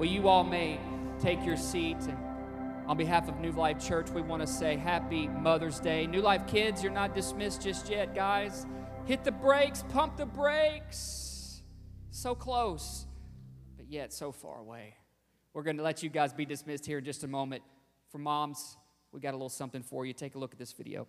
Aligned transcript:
Well, 0.00 0.08
you 0.08 0.28
all 0.28 0.44
may 0.44 0.80
take 1.20 1.44
your 1.44 1.58
seat. 1.58 1.98
And 1.98 2.16
on 2.86 2.96
behalf 2.96 3.28
of 3.28 3.38
New 3.38 3.52
Life 3.52 3.86
Church, 3.86 4.08
we 4.08 4.22
want 4.22 4.40
to 4.40 4.46
say 4.46 4.78
Happy 4.78 5.28
Mother's 5.28 5.78
Day. 5.78 6.06
New 6.06 6.22
Life 6.22 6.46
kids, 6.46 6.82
you're 6.82 6.90
not 6.90 7.14
dismissed 7.14 7.60
just 7.60 7.90
yet, 7.90 8.14
guys. 8.14 8.64
Hit 9.04 9.24
the 9.24 9.30
brakes, 9.30 9.84
pump 9.90 10.16
the 10.16 10.24
brakes. 10.24 11.62
So 12.12 12.34
close, 12.34 13.06
but 13.76 13.90
yet 13.90 14.14
so 14.14 14.32
far 14.32 14.58
away. 14.60 14.94
We're 15.52 15.64
going 15.64 15.76
to 15.76 15.82
let 15.82 16.02
you 16.02 16.08
guys 16.08 16.32
be 16.32 16.46
dismissed 16.46 16.86
here 16.86 16.96
in 16.96 17.04
just 17.04 17.22
a 17.24 17.28
moment. 17.28 17.62
For 18.08 18.16
moms, 18.16 18.78
we 19.12 19.20
got 19.20 19.32
a 19.32 19.36
little 19.36 19.50
something 19.50 19.82
for 19.82 20.06
you. 20.06 20.14
Take 20.14 20.34
a 20.34 20.38
look 20.38 20.54
at 20.54 20.58
this 20.58 20.72
video. 20.72 21.08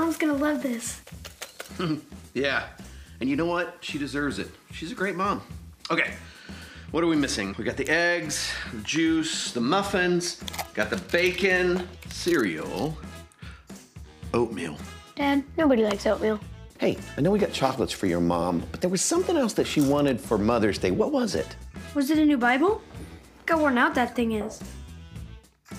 Mom's 0.00 0.16
gonna 0.16 0.32
love 0.32 0.62
this. 0.62 1.02
Yeah. 2.32 2.68
And 3.20 3.28
you 3.28 3.34
know 3.34 3.44
what? 3.44 3.76
She 3.80 3.98
deserves 3.98 4.38
it. 4.38 4.48
She's 4.72 4.92
a 4.92 4.94
great 4.94 5.16
mom. 5.16 5.42
Okay. 5.90 6.12
What 6.92 7.02
are 7.02 7.08
we 7.08 7.16
missing? 7.16 7.56
We 7.58 7.64
got 7.64 7.76
the 7.76 7.88
eggs, 7.88 8.52
the 8.72 8.80
juice, 8.82 9.50
the 9.50 9.60
muffins, 9.60 10.40
got 10.72 10.90
the 10.90 10.96
bacon, 10.96 11.88
cereal, 12.08 12.96
oatmeal. 14.32 14.76
Dad, 15.16 15.42
nobody 15.58 15.82
likes 15.82 16.06
oatmeal. 16.06 16.38
Hey, 16.78 16.96
I 17.18 17.20
know 17.20 17.32
we 17.32 17.40
got 17.40 17.52
chocolates 17.52 17.92
for 17.92 18.06
your 18.06 18.20
mom, 18.20 18.62
but 18.70 18.80
there 18.80 18.90
was 18.90 19.02
something 19.02 19.36
else 19.36 19.52
that 19.54 19.66
she 19.66 19.80
wanted 19.80 20.20
for 20.20 20.38
Mother's 20.38 20.78
Day. 20.78 20.92
What 20.92 21.10
was 21.10 21.34
it? 21.34 21.56
Was 21.94 22.10
it 22.10 22.18
a 22.18 22.24
new 22.24 22.38
Bible? 22.38 22.80
Look 23.40 23.50
how 23.50 23.58
worn 23.58 23.76
out 23.76 23.96
that 23.96 24.14
thing 24.14 24.32
is. 24.32 24.62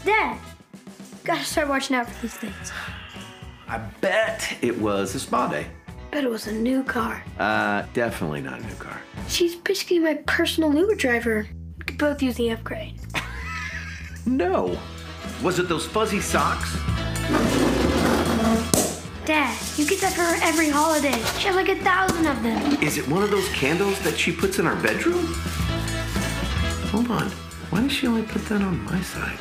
Dad, 0.04 0.38
gotta 1.24 1.46
start 1.46 1.70
watching 1.70 1.96
out 1.96 2.10
for 2.10 2.22
these 2.22 2.36
things. 2.36 2.72
I 3.72 3.78
bet 4.02 4.58
it 4.62 4.78
was 4.78 5.16
a 5.16 5.20
spa 5.22 5.48
day. 5.48 5.66
Bet 6.12 6.26
it 6.26 6.30
was 6.30 6.48
a 6.48 6.52
new 6.52 6.84
car. 6.84 7.24
Uh, 7.40 7.86
definitely 7.94 8.42
not 8.42 8.60
a 8.60 8.68
new 8.68 8.76
car. 8.76 9.02
She's 9.30 9.56
basically 9.56 10.00
my 10.00 10.16
personal 10.28 10.76
Uber 10.76 10.96
driver. 10.96 11.48
We 11.78 11.86
could 11.86 11.98
both 11.98 12.22
use 12.22 12.36
the 12.36 12.52
upgrade. 12.52 13.00
No. 14.24 14.78
Was 15.42 15.58
it 15.58 15.68
those 15.68 15.88
fuzzy 15.88 16.20
socks? 16.20 16.76
Dad, 19.26 19.58
you 19.78 19.88
get 19.88 20.00
that 20.02 20.14
for 20.14 20.22
her 20.22 20.38
every 20.44 20.70
holiday. 20.70 21.14
She 21.40 21.48
has 21.48 21.56
like 21.56 21.70
a 21.70 21.78
thousand 21.78 22.28
of 22.28 22.44
them. 22.44 22.84
Is 22.84 23.00
it 23.00 23.08
one 23.08 23.24
of 23.24 23.32
those 23.32 23.50
candles 23.50 24.00
that 24.02 24.20
she 24.20 24.32
puts 24.32 24.60
in 24.60 24.68
our 24.68 24.76
bedroom? 24.84 25.26
Hold 26.92 27.10
on. 27.10 27.32
Why 27.72 27.82
does 27.82 27.92
she 27.92 28.06
only 28.06 28.22
put 28.22 28.46
that 28.46 28.62
on 28.62 28.84
my 28.84 29.02
side? 29.02 29.40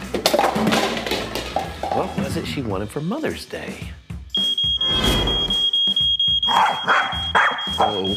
What 1.95 2.17
was 2.17 2.39
it 2.39 2.47
she 2.47 2.63
wanted 2.63 2.89
for 2.89 3.03
Mother's 3.03 3.45
Day? 3.45 3.91
Oh, 6.53 8.17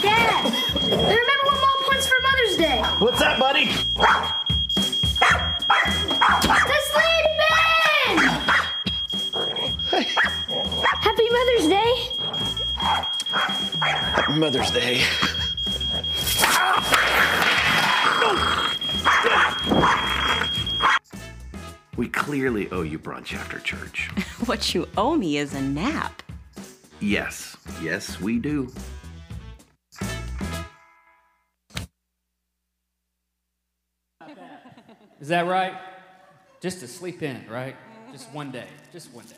Dad, 0.00 0.46
I 0.46 0.94
remember 0.94 1.44
what 1.44 1.58
Mom 1.60 1.78
wants 1.88 2.06
for 2.06 2.14
Mother's 2.22 2.56
Day. 2.56 2.80
what's 3.00 3.18
that, 3.18 3.38
buddy? 3.40 3.66
The 6.46 6.78
sleigh 6.92 7.22
bin! 7.38 8.18
Happy 11.00 11.28
Mother's 11.30 11.66
Day. 11.68 11.92
Happy 13.90 14.34
Mother's 14.34 14.70
Day. 14.70 15.02
We 21.96 22.06
clearly 22.08 22.70
owe 22.70 22.82
you 22.82 23.00
brunch 23.00 23.34
after 23.34 23.58
church. 23.58 24.10
What 24.48 24.74
you 24.74 24.88
owe 24.96 25.14
me 25.14 25.36
is 25.36 25.52
a 25.52 25.60
nap. 25.60 26.22
yes, 27.00 27.54
yes, 27.82 28.18
we 28.18 28.38
do. 28.38 28.72
Is 35.20 35.28
that 35.28 35.46
right? 35.46 35.74
Just 36.62 36.80
to 36.80 36.88
sleep 36.88 37.22
in, 37.22 37.44
right? 37.50 37.76
Just 38.10 38.32
one 38.32 38.50
day. 38.50 38.68
Just 38.90 39.12
one 39.12 39.26
day. 39.26 39.36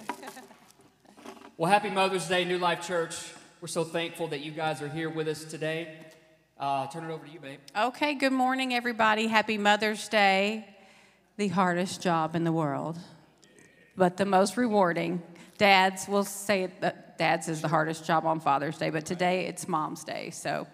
Well, 1.57 1.69
happy 1.69 1.91
Mother's 1.91 2.29
Day, 2.29 2.45
New 2.45 2.59
Life 2.59 2.87
Church. 2.87 3.17
We're 3.61 3.67
so 3.67 3.83
thankful 3.83 4.29
that 4.29 4.43
you 4.43 4.53
guys 4.53 4.81
are 4.81 4.89
here 4.89 5.11
with 5.11 5.27
us 5.27 5.43
today. 5.43 5.93
Uh, 6.57 6.87
turn 6.87 7.03
it 7.03 7.13
over 7.13 7.27
to 7.27 7.33
you, 7.33 7.41
babe. 7.41 7.59
Okay, 7.77 8.15
good 8.15 8.33
morning, 8.33 8.73
everybody. 8.73 9.27
Happy 9.27 9.59
Mother's 9.59 10.09
Day. 10.09 10.69
The 11.37 11.49
hardest 11.49 12.01
job 12.01 12.37
in 12.37 12.45
the 12.45 12.53
world, 12.53 13.01
but 13.97 14.17
the 14.17 14.25
most 14.25 14.57
rewarding. 14.57 15.23
Dads, 15.59 16.07
we'll 16.09 16.25
say 16.25 16.71
that 16.81 17.19
dad's 17.19 17.49
is 17.49 17.61
the 17.61 17.69
hardest 17.69 18.07
job 18.07 18.25
on 18.25 18.41
Father's 18.41 18.79
Day, 18.79 18.91
but 18.91 19.05
today 19.05 19.47
it's 19.47 19.69
Mom's 19.69 20.05
Day. 20.05 20.31
So 20.31 20.67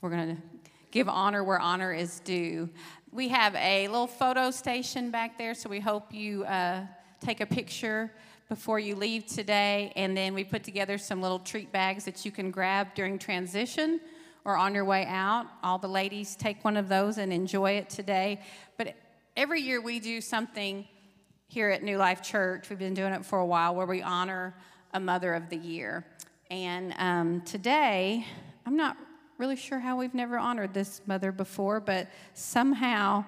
we're 0.00 0.10
going 0.10 0.36
to 0.36 0.42
give 0.90 1.08
honor 1.08 1.42
where 1.42 1.58
honor 1.58 1.92
is 1.92 2.20
due. 2.20 2.68
We 3.10 3.28
have 3.28 3.54
a 3.54 3.88
little 3.88 4.06
photo 4.06 4.50
station 4.50 5.10
back 5.10 5.38
there, 5.38 5.54
so 5.54 5.70
we 5.70 5.80
hope 5.80 6.12
you 6.12 6.44
uh, 6.44 6.82
take 7.20 7.40
a 7.40 7.46
picture 7.46 8.12
before 8.48 8.78
you 8.78 8.96
leave 8.96 9.26
today. 9.26 9.92
And 9.96 10.16
then 10.16 10.34
we 10.34 10.44
put 10.44 10.62
together 10.62 10.98
some 10.98 11.22
little 11.22 11.38
treat 11.38 11.72
bags 11.72 12.04
that 12.04 12.24
you 12.24 12.30
can 12.30 12.50
grab 12.50 12.94
during 12.94 13.18
transition 13.18 14.00
or 14.44 14.56
on 14.56 14.74
your 14.74 14.84
way 14.84 15.04
out. 15.06 15.46
All 15.62 15.78
the 15.78 15.88
ladies 15.88 16.36
take 16.36 16.64
one 16.64 16.76
of 16.76 16.88
those 16.88 17.18
and 17.18 17.32
enjoy 17.32 17.72
it 17.72 17.90
today. 17.90 18.40
But 18.76 18.94
every 19.36 19.60
year 19.60 19.80
we 19.80 20.00
do 20.00 20.20
something 20.20 20.86
here 21.50 21.70
at 21.70 21.82
New 21.82 21.96
Life 21.96 22.22
Church. 22.22 22.68
We've 22.68 22.78
been 22.78 22.92
doing 22.92 23.14
it 23.14 23.24
for 23.24 23.38
a 23.38 23.46
while 23.46 23.74
where 23.74 23.86
we 23.86 24.02
honor 24.02 24.54
a 24.92 25.00
Mother 25.00 25.32
of 25.32 25.48
the 25.48 25.56
Year. 25.56 26.04
And 26.50 26.92
um, 26.98 27.40
today, 27.40 28.26
I'm 28.66 28.76
not 28.76 28.98
really 29.38 29.56
sure 29.56 29.78
how 29.78 29.96
we've 29.96 30.12
never 30.12 30.38
honored 30.38 30.74
this 30.74 31.00
mother 31.06 31.32
before, 31.32 31.80
but 31.80 32.08
somehow 32.34 33.24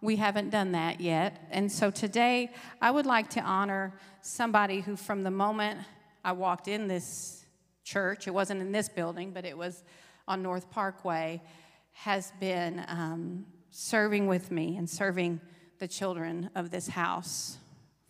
we 0.00 0.14
haven't 0.14 0.50
done 0.50 0.70
that 0.70 1.00
yet. 1.00 1.48
And 1.50 1.70
so 1.70 1.90
today, 1.90 2.52
I 2.80 2.92
would 2.92 3.06
like 3.06 3.28
to 3.30 3.40
honor 3.40 3.92
somebody 4.22 4.80
who, 4.80 4.94
from 4.94 5.24
the 5.24 5.32
moment 5.32 5.80
I 6.24 6.30
walked 6.30 6.68
in 6.68 6.86
this 6.86 7.44
church, 7.82 8.28
it 8.28 8.32
wasn't 8.32 8.60
in 8.60 8.70
this 8.70 8.88
building, 8.88 9.32
but 9.32 9.44
it 9.44 9.58
was 9.58 9.82
on 10.28 10.44
North 10.44 10.70
Parkway, 10.70 11.42
has 11.90 12.32
been 12.38 12.84
um, 12.86 13.46
serving 13.70 14.28
with 14.28 14.52
me 14.52 14.76
and 14.76 14.88
serving 14.88 15.40
the 15.80 15.88
children 15.88 16.50
of 16.54 16.70
this 16.70 16.86
house 16.86 17.58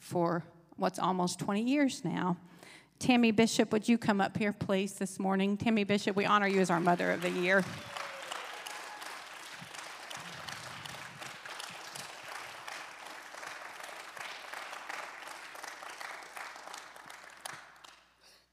for 0.05 0.45
what's 0.77 0.99
almost 0.99 1.39
20 1.39 1.63
years 1.63 2.05
now. 2.05 2.37
Tammy 2.99 3.31
Bishop, 3.31 3.73
would 3.73 3.89
you 3.89 3.97
come 3.97 4.21
up 4.21 4.37
here, 4.37 4.53
please, 4.53 4.93
this 4.93 5.19
morning? 5.19 5.57
Tammy 5.57 5.83
Bishop, 5.83 6.15
we 6.15 6.27
honor 6.27 6.47
you 6.47 6.61
as 6.61 6.69
our 6.69 6.79
Mother 6.79 7.11
of 7.11 7.23
the 7.23 7.31
Year. 7.31 7.65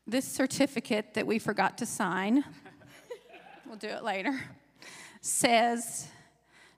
This 0.07 0.25
certificate 0.25 1.13
that 1.15 1.27
we 1.27 1.37
forgot 1.37 1.77
to 1.79 1.85
sign, 1.85 2.45
we'll 3.65 3.75
do 3.75 3.87
it 3.87 4.03
later, 4.03 4.39
says 5.19 6.07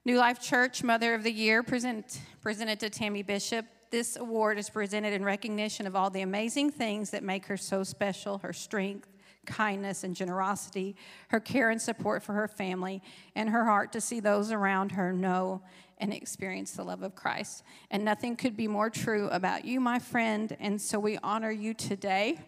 New 0.04 0.18
Life 0.18 0.42
Church 0.42 0.84
Mother 0.84 1.14
of 1.14 1.24
the 1.24 1.32
Year 1.32 1.62
present, 1.62 2.20
presented 2.42 2.80
to 2.80 2.90
Tammy 2.90 3.22
Bishop. 3.22 3.66
This 3.94 4.16
award 4.16 4.58
is 4.58 4.72
presented 4.72 5.14
in 5.14 5.24
recognition 5.24 5.86
of 5.86 5.96
all 5.96 6.10
the 6.10 6.24
amazing 6.24 6.72
things 6.72 7.12
that 7.12 7.22
make 7.22 7.46
her 7.46 7.56
so 7.56 7.84
special 7.84 8.40
her 8.40 8.52
strength, 8.52 9.08
kindness, 9.46 10.04
and 10.04 10.16
generosity, 10.16 10.96
her 11.28 11.40
care 11.40 11.70
and 11.70 11.80
support 11.80 12.24
for 12.24 12.34
her 12.34 12.48
family, 12.48 13.04
and 13.36 13.52
her 13.52 13.66
heart 13.66 13.92
to 13.92 14.02
see 14.02 14.20
those 14.20 14.52
around 14.52 14.94
her 14.94 15.14
know 15.14 15.62
and 16.00 16.12
experience 16.12 16.72
the 16.72 16.84
love 16.84 17.04
of 17.04 17.14
Christ. 17.14 17.62
And 17.92 18.04
nothing 18.04 18.36
could 18.36 18.58
be 18.58 18.68
more 18.68 18.90
true 18.90 19.28
about 19.28 19.64
you, 19.64 19.80
my 19.80 20.00
friend, 20.00 20.58
and 20.60 20.82
so 20.82 20.98
we 20.98 21.20
honor 21.20 21.52
you 21.52 21.76
today. 21.76 22.40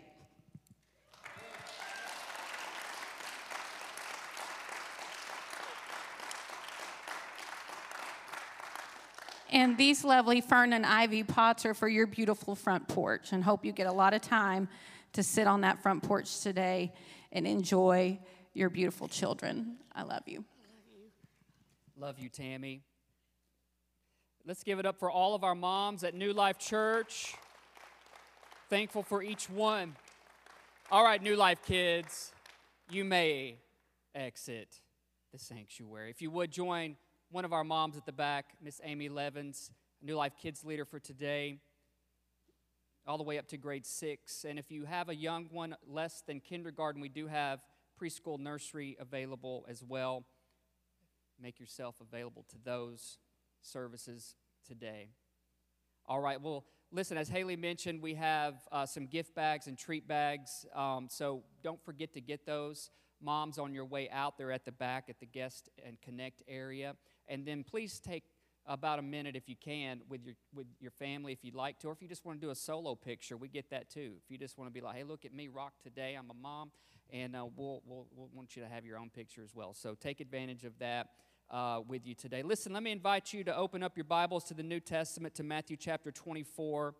And 9.56 9.78
these 9.78 10.04
lovely 10.04 10.42
fern 10.42 10.74
and 10.74 10.86
ivy 10.86 11.24
pots 11.24 11.66
are 11.66 11.74
for 11.74 11.88
your 11.88 12.07
beautiful 12.07 12.56
front 12.56 12.90
porch. 12.90 13.31
And 13.31 13.42
hope 13.42 13.63
you 13.63 13.72
get 13.72 13.88
a 13.88 13.92
lot 13.92 14.13
of 14.13 14.19
time 14.19 14.68
to 15.13 15.24
sit 15.24 15.48
on 15.48 15.62
that 15.62 15.81
front 15.81 16.04
porch 16.04 16.42
today 16.42 16.92
and 17.31 17.48
enjoy 17.48 18.19
your 18.54 18.69
beautiful 18.69 19.07
children. 19.07 19.78
I 19.96 20.04
love 20.04 20.24
you. 20.25 20.44
Love 21.98 22.19
you, 22.19 22.28
Tammy. 22.28 22.81
Let's 24.46 24.62
give 24.62 24.78
it 24.78 24.86
up 24.86 25.00
for 25.00 25.10
all 25.10 25.36
of 25.36 25.46
our 25.46 25.56
moms 25.56 26.04
at 26.04 26.13
New 26.13 26.34
Life 26.34 26.60
Church. 26.60 27.34
Thankful 28.69 29.04
for 29.04 29.24
each 29.24 29.50
one. 29.50 29.96
All 30.92 31.06
right, 31.06 31.24
New 31.24 31.38
Life 31.38 31.60
kids, 31.66 32.34
you 32.92 33.06
may 33.06 33.56
exit 34.13 34.81
the 35.31 35.40
sanctuary. 35.40 36.10
If 36.10 36.22
you 36.22 36.30
would 36.30 36.51
join 36.51 36.98
one 37.36 37.44
of 37.44 37.52
our 37.52 37.66
moms 37.66 37.98
at 37.98 38.06
the 38.06 38.14
back, 38.14 38.54
Miss 38.64 38.80
Amy 38.82 39.10
Levins, 39.10 39.70
New 40.02 40.16
Life 40.16 40.38
Kids 40.42 40.64
leader 40.64 40.86
for 40.86 41.02
today. 41.02 41.60
all 43.06 43.18
the 43.18 43.26
way 43.26 43.38
up 43.38 43.46
to 43.46 43.58
grade 43.58 43.86
six. 43.86 44.46
And 44.46 44.58
if 44.58 44.72
you 44.72 44.86
have 44.86 45.10
a 45.10 45.16
young 45.16 45.50
one 45.52 45.76
less 45.86 46.24
than 46.26 46.40
kindergarten, 46.40 47.02
we 47.02 47.10
do 47.10 47.28
have 47.28 47.60
preschool 48.02 48.40
nursery 48.40 48.96
available 49.02 49.66
as 49.68 49.84
well. 49.84 50.24
Make 51.38 51.60
yourself 51.60 51.96
available 52.00 52.46
to 52.52 52.56
those 52.64 53.18
services 53.62 54.36
today. 54.66 55.10
All 56.06 56.22
right, 56.22 56.40
well, 56.40 56.64
listen, 56.90 57.18
as 57.18 57.28
Haley 57.28 57.58
mentioned, 57.58 58.02
we 58.02 58.14
have 58.14 58.56
uh, 58.72 58.86
some 58.86 59.08
gift 59.08 59.36
bags 59.36 59.68
and 59.68 59.78
treat 59.78 60.08
bags. 60.08 60.66
Um, 60.74 61.10
so 61.12 61.44
don't 61.62 61.84
forget 61.84 62.14
to 62.14 62.22
get 62.22 62.46
those. 62.46 62.92
Moms 63.22 63.58
on 63.58 63.74
your 63.74 63.86
way 63.86 64.10
out, 64.10 64.38
they're 64.38 64.54
at 64.54 64.64
the 64.64 64.72
back 64.72 65.10
at 65.10 65.20
the 65.20 65.26
guest 65.26 65.68
and 65.86 66.02
connect 66.02 66.42
area. 66.48 66.96
And 67.27 67.45
then 67.45 67.63
please 67.63 68.00
take 68.00 68.24
about 68.68 69.00
a 69.00 69.01
minute 69.01 69.36
if 69.36 69.48
you 69.48 69.56
can 69.56 70.01
with 70.10 70.25
your 70.25 70.36
with 70.54 70.66
your 70.80 70.92
family 70.92 71.31
if 71.31 71.44
you'd 71.44 71.56
like 71.56 71.80
to 71.80 71.88
or 71.88 71.92
if 71.92 72.01
you 72.01 72.07
just 72.07 72.25
want 72.25 72.39
to 72.39 72.45
do 72.45 72.51
a 72.51 72.56
solo 72.56 72.95
picture 72.95 73.38
we 73.38 73.48
get 73.48 73.69
that 73.69 73.89
too. 73.89 74.13
If 74.24 74.31
you 74.31 74.38
just 74.38 74.57
want 74.57 74.69
to 74.69 74.74
be 74.74 74.81
like 74.81 74.95
hey 74.95 75.04
look 75.04 75.25
at 75.25 75.33
me 75.33 75.48
rock 75.48 75.74
today 75.83 76.16
i'm 76.18 76.30
a 76.31 76.33
mom 76.33 76.72
and 77.12 77.36
uh, 77.36 77.45
we'll, 77.56 77.83
we'll, 77.86 78.07
we'll 78.16 78.30
want 78.33 78.56
you 78.56 78.63
to 78.63 78.68
have 78.68 78.83
your 78.83 78.98
own 78.98 79.12
picture 79.12 79.44
as 79.44 79.54
well. 79.54 79.75
So 79.75 79.94
take 79.94 80.19
advantage 80.19 80.63
of 80.63 80.80
that 80.80 81.10
uh, 81.51 81.81
with 81.88 82.07
you 82.07 82.16
today. 82.16 82.42
Listen 82.42 82.74
let 82.74 82.81
me 82.81 82.92
invite 82.92 83.33
you 83.33 83.44
to 83.44 83.56
open 83.56 83.83
up 83.83 83.95
your 83.95 84.06
bibles 84.06 84.44
to 84.45 84.54
the 84.54 84.63
new 84.63 84.80
testament 84.80 85.36
to 85.36 85.44
matthew 85.44 85.77
chapter 85.77 86.12
24 86.12 86.95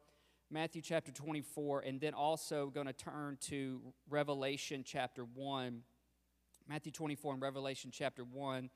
matthew 0.51 0.81
chapter 0.81 1.12
24 1.12 1.81
and 1.81 2.00
then 2.00 2.13
also 2.13 2.68
going 2.68 2.86
to 2.86 2.94
turn 2.94 3.38
to 3.42 3.81
revelation 4.07 4.83
chapter 4.86 5.24
1 5.24 5.81
matthew 6.69 6.92
24 6.92 7.33
and 7.33 7.42
revelation 7.42 7.89
chapter 7.92 8.24
1 8.24 8.69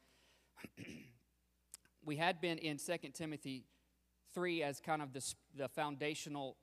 we 2.05 2.15
had 2.15 2.41
been 2.41 2.57
in 2.57 2.77
2 2.77 2.97
Timothy 3.13 3.65
3 4.33 4.63
as 4.63 4.79
kind 4.79 5.01
of 5.01 5.13
the, 5.13 5.33
the 5.57 5.67
foundational 5.67 6.55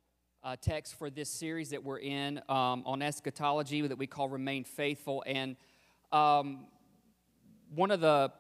uh, 0.42 0.56
text 0.60 0.98
for 0.98 1.10
this 1.10 1.28
series 1.28 1.70
that 1.70 1.82
we're 1.82 1.98
in 1.98 2.38
um, 2.48 2.82
on 2.86 3.02
eschatology 3.02 3.86
that 3.86 3.98
we 3.98 4.06
call 4.06 4.28
Remain 4.28 4.64
Faithful. 4.64 5.24
And 5.26 5.56
um, 6.12 6.66
one 7.74 7.90
of 7.90 8.00
the 8.00 8.32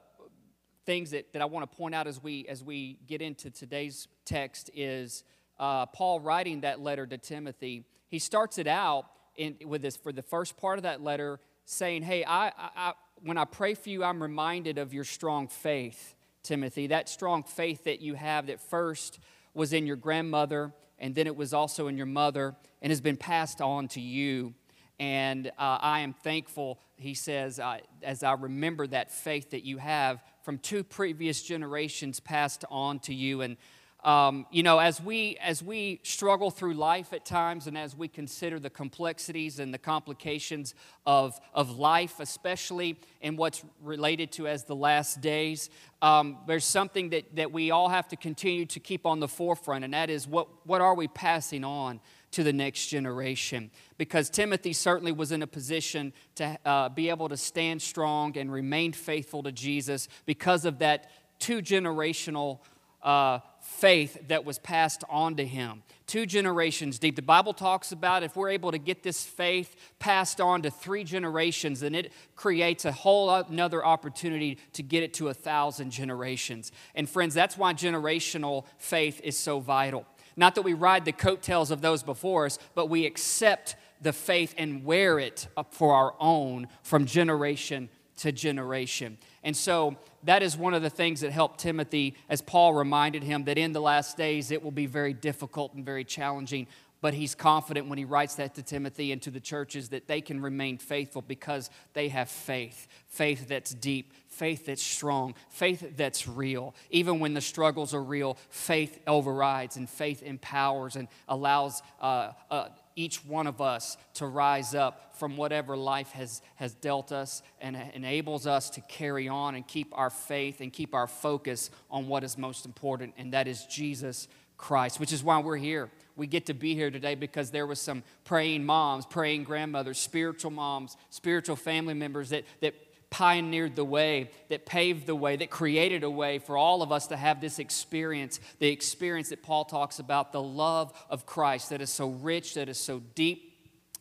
things 0.84 1.10
that, 1.10 1.32
that 1.32 1.42
I 1.42 1.46
want 1.46 1.70
to 1.70 1.76
point 1.76 1.94
out 1.94 2.06
as 2.06 2.22
we, 2.22 2.46
as 2.48 2.62
we 2.62 2.98
get 3.06 3.20
into 3.20 3.50
today's 3.50 4.06
text 4.24 4.70
is 4.74 5.24
uh, 5.58 5.86
Paul 5.86 6.20
writing 6.20 6.60
that 6.60 6.80
letter 6.80 7.06
to 7.06 7.18
Timothy. 7.18 7.84
He 8.08 8.20
starts 8.20 8.58
it 8.58 8.68
out 8.68 9.06
in, 9.34 9.56
with 9.64 9.82
this 9.82 9.96
for 9.96 10.12
the 10.12 10.22
first 10.22 10.56
part 10.56 10.78
of 10.78 10.84
that 10.84 11.02
letter 11.02 11.40
saying, 11.64 12.02
Hey, 12.02 12.24
I, 12.24 12.52
I, 12.56 12.92
when 13.22 13.36
I 13.36 13.44
pray 13.44 13.74
for 13.74 13.88
you, 13.88 14.04
I'm 14.04 14.22
reminded 14.22 14.78
of 14.78 14.94
your 14.94 15.04
strong 15.04 15.48
faith. 15.48 16.14
Timothy, 16.46 16.86
that 16.86 17.08
strong 17.08 17.42
faith 17.42 17.84
that 17.84 18.00
you 18.00 18.14
have 18.14 18.46
that 18.46 18.60
first 18.60 19.18
was 19.54 19.72
in 19.72 19.86
your 19.86 19.96
grandmother 19.96 20.72
and 20.98 21.14
then 21.14 21.26
it 21.26 21.36
was 21.36 21.52
also 21.52 21.88
in 21.88 21.96
your 21.96 22.06
mother 22.06 22.54
and 22.80 22.90
has 22.90 23.00
been 23.00 23.16
passed 23.16 23.60
on 23.60 23.88
to 23.88 24.00
you. 24.00 24.54
And 24.98 25.48
uh, 25.58 25.78
I 25.80 26.00
am 26.00 26.14
thankful, 26.14 26.80
he 26.96 27.12
says, 27.12 27.60
uh, 27.60 27.78
as 28.02 28.22
I 28.22 28.32
remember 28.32 28.86
that 28.86 29.10
faith 29.10 29.50
that 29.50 29.64
you 29.64 29.76
have 29.76 30.22
from 30.42 30.58
two 30.58 30.84
previous 30.84 31.42
generations 31.42 32.18
passed 32.18 32.64
on 32.70 33.00
to 33.00 33.14
you. 33.14 33.42
And 33.42 33.58
um, 34.06 34.46
you 34.52 34.62
know, 34.62 34.78
as 34.78 35.00
we 35.00 35.36
as 35.38 35.64
we 35.64 35.98
struggle 36.04 36.52
through 36.52 36.74
life 36.74 37.12
at 37.12 37.26
times, 37.26 37.66
and 37.66 37.76
as 37.76 37.96
we 37.96 38.06
consider 38.06 38.60
the 38.60 38.70
complexities 38.70 39.58
and 39.58 39.74
the 39.74 39.78
complications 39.78 40.76
of 41.04 41.38
of 41.52 41.76
life, 41.76 42.20
especially 42.20 43.00
in 43.20 43.36
what's 43.36 43.64
related 43.82 44.30
to 44.32 44.46
as 44.46 44.62
the 44.62 44.76
last 44.76 45.20
days, 45.20 45.70
um, 46.02 46.38
there's 46.46 46.64
something 46.64 47.10
that 47.10 47.34
that 47.34 47.50
we 47.50 47.72
all 47.72 47.88
have 47.88 48.06
to 48.06 48.16
continue 48.16 48.64
to 48.66 48.78
keep 48.78 49.06
on 49.06 49.18
the 49.18 49.26
forefront, 49.26 49.84
and 49.84 49.92
that 49.92 50.08
is 50.08 50.28
what 50.28 50.46
what 50.64 50.80
are 50.80 50.94
we 50.94 51.08
passing 51.08 51.64
on 51.64 51.98
to 52.30 52.44
the 52.44 52.52
next 52.52 52.86
generation? 52.86 53.72
Because 53.98 54.30
Timothy 54.30 54.72
certainly 54.72 55.10
was 55.10 55.32
in 55.32 55.42
a 55.42 55.48
position 55.48 56.12
to 56.36 56.56
uh, 56.64 56.88
be 56.90 57.08
able 57.08 57.28
to 57.28 57.36
stand 57.36 57.82
strong 57.82 58.38
and 58.38 58.52
remain 58.52 58.92
faithful 58.92 59.42
to 59.42 59.50
Jesus 59.50 60.06
because 60.26 60.64
of 60.64 60.78
that 60.78 61.10
two 61.40 61.60
generational. 61.60 62.60
Uh, 63.06 63.38
faith 63.60 64.18
that 64.26 64.44
was 64.44 64.58
passed 64.58 65.04
on 65.08 65.36
to 65.36 65.46
him. 65.46 65.82
Two 66.08 66.26
generations 66.26 66.98
deep. 66.98 67.14
The 67.14 67.22
Bible 67.22 67.52
talks 67.52 67.92
about 67.92 68.22
if 68.24 68.34
we're 68.34 68.50
able 68.50 68.72
to 68.72 68.78
get 68.78 69.04
this 69.04 69.24
faith 69.24 69.76
passed 70.00 70.40
on 70.40 70.62
to 70.62 70.70
three 70.70 71.04
generations, 71.04 71.80
then 71.80 71.94
it 71.94 72.12
creates 72.34 72.84
a 72.84 72.90
whole 72.90 73.30
another 73.30 73.84
opportunity 73.84 74.58
to 74.72 74.82
get 74.82 75.02
it 75.02 75.14
to 75.14 75.28
a 75.28 75.34
thousand 75.34 75.90
generations. 75.90 76.72
And 76.96 77.08
friends, 77.08 77.32
that's 77.32 77.56
why 77.56 77.74
generational 77.74 78.64
faith 78.78 79.20
is 79.22 79.38
so 79.38 79.60
vital. 79.60 80.04
Not 80.36 80.56
that 80.56 80.62
we 80.62 80.74
ride 80.74 81.04
the 81.04 81.12
coattails 81.12 81.70
of 81.70 81.80
those 81.80 82.02
before 82.02 82.46
us, 82.46 82.58
but 82.74 82.88
we 82.88 83.06
accept 83.06 83.76
the 84.00 84.12
faith 84.12 84.52
and 84.58 84.84
wear 84.84 85.18
it 85.18 85.48
for 85.70 85.94
our 85.94 86.14
own 86.18 86.68
from 86.82 87.06
generation 87.06 87.88
to 88.18 88.32
generation. 88.32 89.18
And 89.46 89.56
so 89.56 89.96
that 90.24 90.42
is 90.42 90.56
one 90.56 90.74
of 90.74 90.82
the 90.82 90.90
things 90.90 91.20
that 91.20 91.30
helped 91.30 91.60
Timothy, 91.60 92.16
as 92.28 92.42
Paul 92.42 92.74
reminded 92.74 93.22
him 93.22 93.44
that 93.44 93.56
in 93.56 93.72
the 93.72 93.80
last 93.80 94.16
days 94.16 94.50
it 94.50 94.60
will 94.60 94.72
be 94.72 94.86
very 94.86 95.14
difficult 95.14 95.72
and 95.74 95.84
very 95.84 96.02
challenging. 96.02 96.66
But 97.00 97.14
he's 97.14 97.36
confident 97.36 97.86
when 97.86 97.96
he 97.96 98.04
writes 98.04 98.34
that 98.34 98.56
to 98.56 98.62
Timothy 98.62 99.12
and 99.12 99.22
to 99.22 99.30
the 99.30 99.38
churches 99.38 99.90
that 99.90 100.08
they 100.08 100.20
can 100.20 100.42
remain 100.42 100.78
faithful 100.78 101.22
because 101.22 101.70
they 101.92 102.08
have 102.08 102.28
faith 102.28 102.88
faith 103.06 103.46
that's 103.46 103.72
deep, 103.72 104.12
faith 104.26 104.66
that's 104.66 104.82
strong, 104.82 105.34
faith 105.48 105.96
that's 105.96 106.26
real. 106.26 106.74
Even 106.90 107.20
when 107.20 107.32
the 107.32 107.40
struggles 107.40 107.94
are 107.94 108.02
real, 108.02 108.36
faith 108.50 108.98
overrides 109.06 109.76
and 109.76 109.88
faith 109.88 110.24
empowers 110.24 110.96
and 110.96 111.06
allows. 111.28 111.82
Uh, 112.00 112.32
uh, 112.50 112.68
each 112.96 113.24
one 113.24 113.46
of 113.46 113.60
us 113.60 113.96
to 114.14 114.26
rise 114.26 114.74
up 114.74 115.14
from 115.16 115.36
whatever 115.36 115.76
life 115.76 116.10
has, 116.12 116.42
has 116.56 116.74
dealt 116.74 117.12
us 117.12 117.42
and 117.60 117.76
enables 117.94 118.46
us 118.46 118.70
to 118.70 118.80
carry 118.82 119.28
on 119.28 119.54
and 119.54 119.68
keep 119.68 119.88
our 119.92 120.10
faith 120.10 120.60
and 120.60 120.72
keep 120.72 120.94
our 120.94 121.06
focus 121.06 121.70
on 121.90 122.08
what 122.08 122.24
is 122.24 122.36
most 122.36 122.64
important, 122.64 123.14
and 123.18 123.32
that 123.34 123.46
is 123.46 123.64
Jesus 123.66 124.28
Christ, 124.56 124.98
which 124.98 125.12
is 125.12 125.22
why 125.22 125.38
we're 125.38 125.56
here. 125.56 125.90
We 126.16 126.26
get 126.26 126.46
to 126.46 126.54
be 126.54 126.74
here 126.74 126.90
today 126.90 127.14
because 127.14 127.50
there 127.50 127.66
was 127.66 127.78
some 127.78 128.02
praying 128.24 128.64
moms, 128.64 129.04
praying 129.04 129.44
grandmothers, 129.44 129.98
spiritual 129.98 130.50
moms, 130.50 130.96
spiritual 131.10 131.56
family 131.56 131.92
members 131.92 132.30
that, 132.30 132.44
that 132.60 132.74
pioneered 133.16 133.74
the 133.76 133.84
way, 133.84 134.30
that 134.50 134.66
paved 134.66 135.06
the 135.06 135.14
way, 135.14 135.36
that 135.36 135.48
created 135.48 136.04
a 136.04 136.10
way 136.10 136.38
for 136.38 136.58
all 136.58 136.82
of 136.82 136.92
us 136.92 137.06
to 137.06 137.16
have 137.16 137.40
this 137.40 137.58
experience 137.58 138.38
the 138.58 138.68
experience 138.68 139.30
that 139.30 139.42
Paul 139.42 139.64
talks 139.64 139.98
about, 139.98 140.32
the 140.32 140.42
love 140.42 140.92
of 141.08 141.24
Christ 141.24 141.70
that 141.70 141.80
is 141.80 141.88
so 141.88 142.10
rich, 142.10 142.54
that 142.54 142.68
is 142.68 142.78
so 142.78 143.00
deep. 143.14 143.54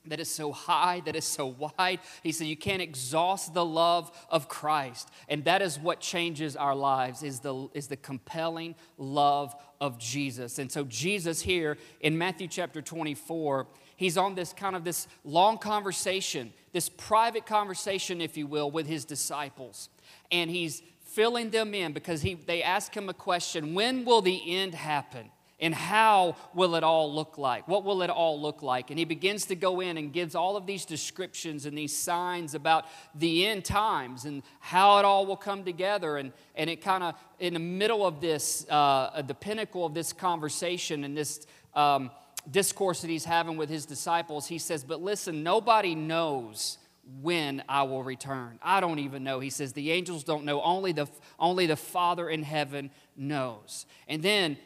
That 0.07 0.19
is 0.19 0.29
so 0.29 0.51
high, 0.51 1.01
that 1.05 1.15
is 1.15 1.25
so 1.25 1.47
wide. 1.47 1.99
He 2.21 2.31
said, 2.31 2.45
You 2.45 2.57
can't 2.57 2.81
exhaust 2.81 3.55
the 3.55 3.65
love 3.65 4.11
of 4.29 4.47
Christ. 4.47 5.09
And 5.27 5.45
that 5.45 5.63
is 5.63 5.79
what 5.79 5.99
changes 5.99 6.55
our 6.55 6.75
lives, 6.75 7.23
is 7.23 7.39
the, 7.39 7.69
is 7.73 7.87
the 7.87 7.97
compelling 7.97 8.75
love 8.99 9.55
of 9.81 9.97
Jesus. 9.97 10.59
And 10.59 10.71
so, 10.71 10.83
Jesus 10.83 11.41
here 11.41 11.79
in 12.01 12.19
Matthew 12.19 12.47
chapter 12.47 12.83
24, 12.83 13.65
he's 13.95 14.17
on 14.17 14.35
this 14.35 14.53
kind 14.53 14.75
of 14.75 14.83
this 14.83 15.07
long 15.23 15.57
conversation, 15.57 16.53
this 16.71 16.89
private 16.89 17.45
conversation, 17.45 18.21
if 18.21 18.37
you 18.37 18.47
will, 18.47 18.69
with 18.71 18.87
his 18.87 19.05
disciples. 19.05 19.89
And 20.31 20.49
he's 20.49 20.81
filling 21.03 21.49
them 21.49 21.73
in 21.73 21.93
because 21.93 22.21
he, 22.21 22.33
they 22.33 22.61
ask 22.61 22.95
him 22.95 23.09
a 23.09 23.13
question 23.13 23.73
when 23.73 24.05
will 24.05 24.21
the 24.21 24.57
end 24.57 24.75
happen? 24.75 25.31
And 25.57 25.73
how 25.73 26.35
will 26.53 26.75
it 26.75 26.83
all 26.83 27.13
look 27.13 27.37
like? 27.37 27.65
What 27.65 27.85
will 27.85 28.01
it 28.01 28.09
all 28.09 28.41
look 28.41 28.61
like? 28.61 28.89
And 28.89 28.99
he 28.99 29.05
begins 29.05 29.45
to 29.45 29.55
go 29.55 29.79
in 29.79 29.97
and 29.97 30.11
gives 30.11 30.35
all 30.35 30.57
of 30.57 30.65
these 30.65 30.83
descriptions 30.83 31.65
and 31.65 31.77
these 31.77 31.95
signs 31.95 32.55
about 32.55 32.85
the 33.15 33.47
end 33.47 33.63
times 33.63 34.25
and 34.25 34.43
how 34.59 34.97
it 34.97 35.05
all 35.05 35.25
will 35.25 35.37
come 35.37 35.63
together. 35.63 36.17
And, 36.17 36.33
and 36.55 36.69
it 36.69 36.81
kind 36.81 37.05
of, 37.05 37.15
in 37.39 37.53
the 37.53 37.59
middle 37.59 38.05
of 38.05 38.19
this, 38.19 38.69
uh, 38.69 39.21
the 39.25 39.33
pinnacle 39.33 39.85
of 39.85 39.93
this 39.93 40.11
conversation 40.11 41.05
and 41.05 41.15
this 41.15 41.47
um, 41.73 42.11
discourse 42.49 43.01
that 43.01 43.09
he's 43.09 43.25
having 43.25 43.57
with 43.57 43.69
his 43.69 43.85
disciples, 43.85 44.47
he 44.47 44.57
says, 44.57 44.83
But 44.83 45.01
listen, 45.01 45.43
nobody 45.43 45.95
knows 45.95 46.77
when 47.21 47.63
I 47.69 47.83
will 47.83 48.03
return. 48.03 48.59
I 48.63 48.79
don't 48.79 48.99
even 48.99 49.23
know. 49.23 49.39
He 49.39 49.49
says, 49.49 49.73
The 49.73 49.91
angels 49.91 50.23
don't 50.23 50.45
know, 50.45 50.61
only 50.61 50.91
the, 50.91 51.07
only 51.39 51.65
the 51.65 51.75
Father 51.75 52.29
in 52.29 52.43
heaven 52.43 52.91
knows. 53.15 53.85
And 54.07 54.23
then 54.23 54.57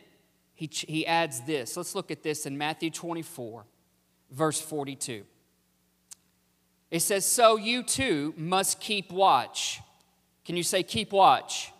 he, 0.53 0.69
he 0.71 1.05
adds 1.05 1.41
this. 1.41 1.75
Let's 1.77 1.95
look 1.95 2.11
at 2.11 2.23
this 2.23 2.45
in 2.45 2.57
Matthew 2.57 2.89
24, 2.89 3.65
verse 4.31 4.59
42. 4.61 5.23
It 6.91 6.99
says, 7.01 7.25
So 7.25 7.57
you 7.57 7.83
too 7.83 8.33
must 8.37 8.79
keep 8.79 9.11
watch. 9.11 9.81
Can 10.45 10.57
you 10.57 10.63
say, 10.63 10.83
Keep 10.83 11.11
watch? 11.11 11.71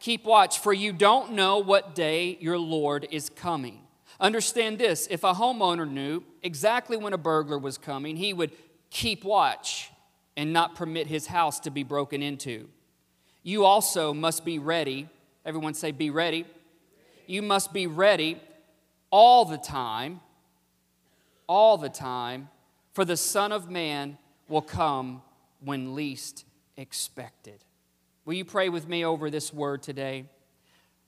Keep 0.00 0.26
watch, 0.26 0.58
for 0.58 0.72
you 0.72 0.92
don't 0.92 1.32
know 1.32 1.58
what 1.58 1.94
day 1.94 2.36
your 2.38 2.58
Lord 2.58 3.06
is 3.10 3.30
coming. 3.30 3.83
Understand 4.20 4.78
this 4.78 5.06
if 5.10 5.24
a 5.24 5.32
homeowner 5.32 5.90
knew 5.90 6.22
exactly 6.42 6.96
when 6.96 7.12
a 7.12 7.18
burglar 7.18 7.58
was 7.58 7.78
coming, 7.78 8.16
he 8.16 8.32
would 8.32 8.52
keep 8.90 9.24
watch 9.24 9.90
and 10.36 10.52
not 10.52 10.74
permit 10.74 11.06
his 11.06 11.26
house 11.26 11.60
to 11.60 11.70
be 11.70 11.82
broken 11.82 12.22
into. 12.22 12.68
You 13.42 13.64
also 13.64 14.14
must 14.14 14.44
be 14.44 14.58
ready. 14.58 15.08
Everyone 15.44 15.74
say, 15.74 15.92
be 15.92 16.10
ready. 16.10 16.46
You 17.26 17.42
must 17.42 17.72
be 17.72 17.86
ready 17.86 18.40
all 19.10 19.44
the 19.44 19.58
time 19.58 20.20
all 21.46 21.76
the 21.76 21.88
time, 21.88 22.48
for 22.92 23.04
the 23.04 23.16
Son 23.16 23.52
of 23.52 23.70
Man 23.70 24.18
will 24.48 24.62
come 24.62 25.22
when 25.60 25.94
least 25.94 26.44
expected. 26.76 27.64
Will 28.24 28.34
you 28.34 28.44
pray 28.44 28.68
with 28.68 28.88
me 28.88 29.04
over 29.04 29.30
this 29.30 29.52
word 29.52 29.82
today? 29.82 30.24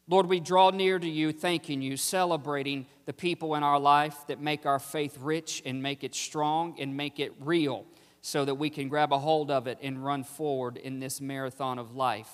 Lord, 0.09 0.27
we 0.27 0.39
draw 0.39 0.71
near 0.71 1.01
to 1.01 1.09
you, 1.09 1.33
thanking 1.33 1.83
you, 1.83 1.97
celebrating 1.97 2.87
the 3.07 3.13
people 3.13 3.57
in 3.57 3.65
our 3.65 3.81
life 3.81 4.17
that 4.29 4.41
make 4.41 4.65
our 4.65 4.79
faith 4.79 5.19
rich 5.21 5.63
and 5.67 5.83
make 5.83 6.05
it 6.05 6.15
strong 6.15 6.77
and 6.79 6.97
make 6.97 7.19
it 7.19 7.33
real 7.41 7.85
so 8.21 8.45
that 8.45 8.55
we 8.55 8.71
can 8.71 8.89
grab 8.89 9.13
a 9.13 9.19
hold 9.19 9.51
of 9.51 9.67
it 9.67 9.79
and 9.83 10.05
run 10.05 10.23
forward 10.23 10.77
in 10.77 11.01
this 11.01 11.21
marathon 11.21 11.81
of 11.81 11.97
life. 11.97 12.31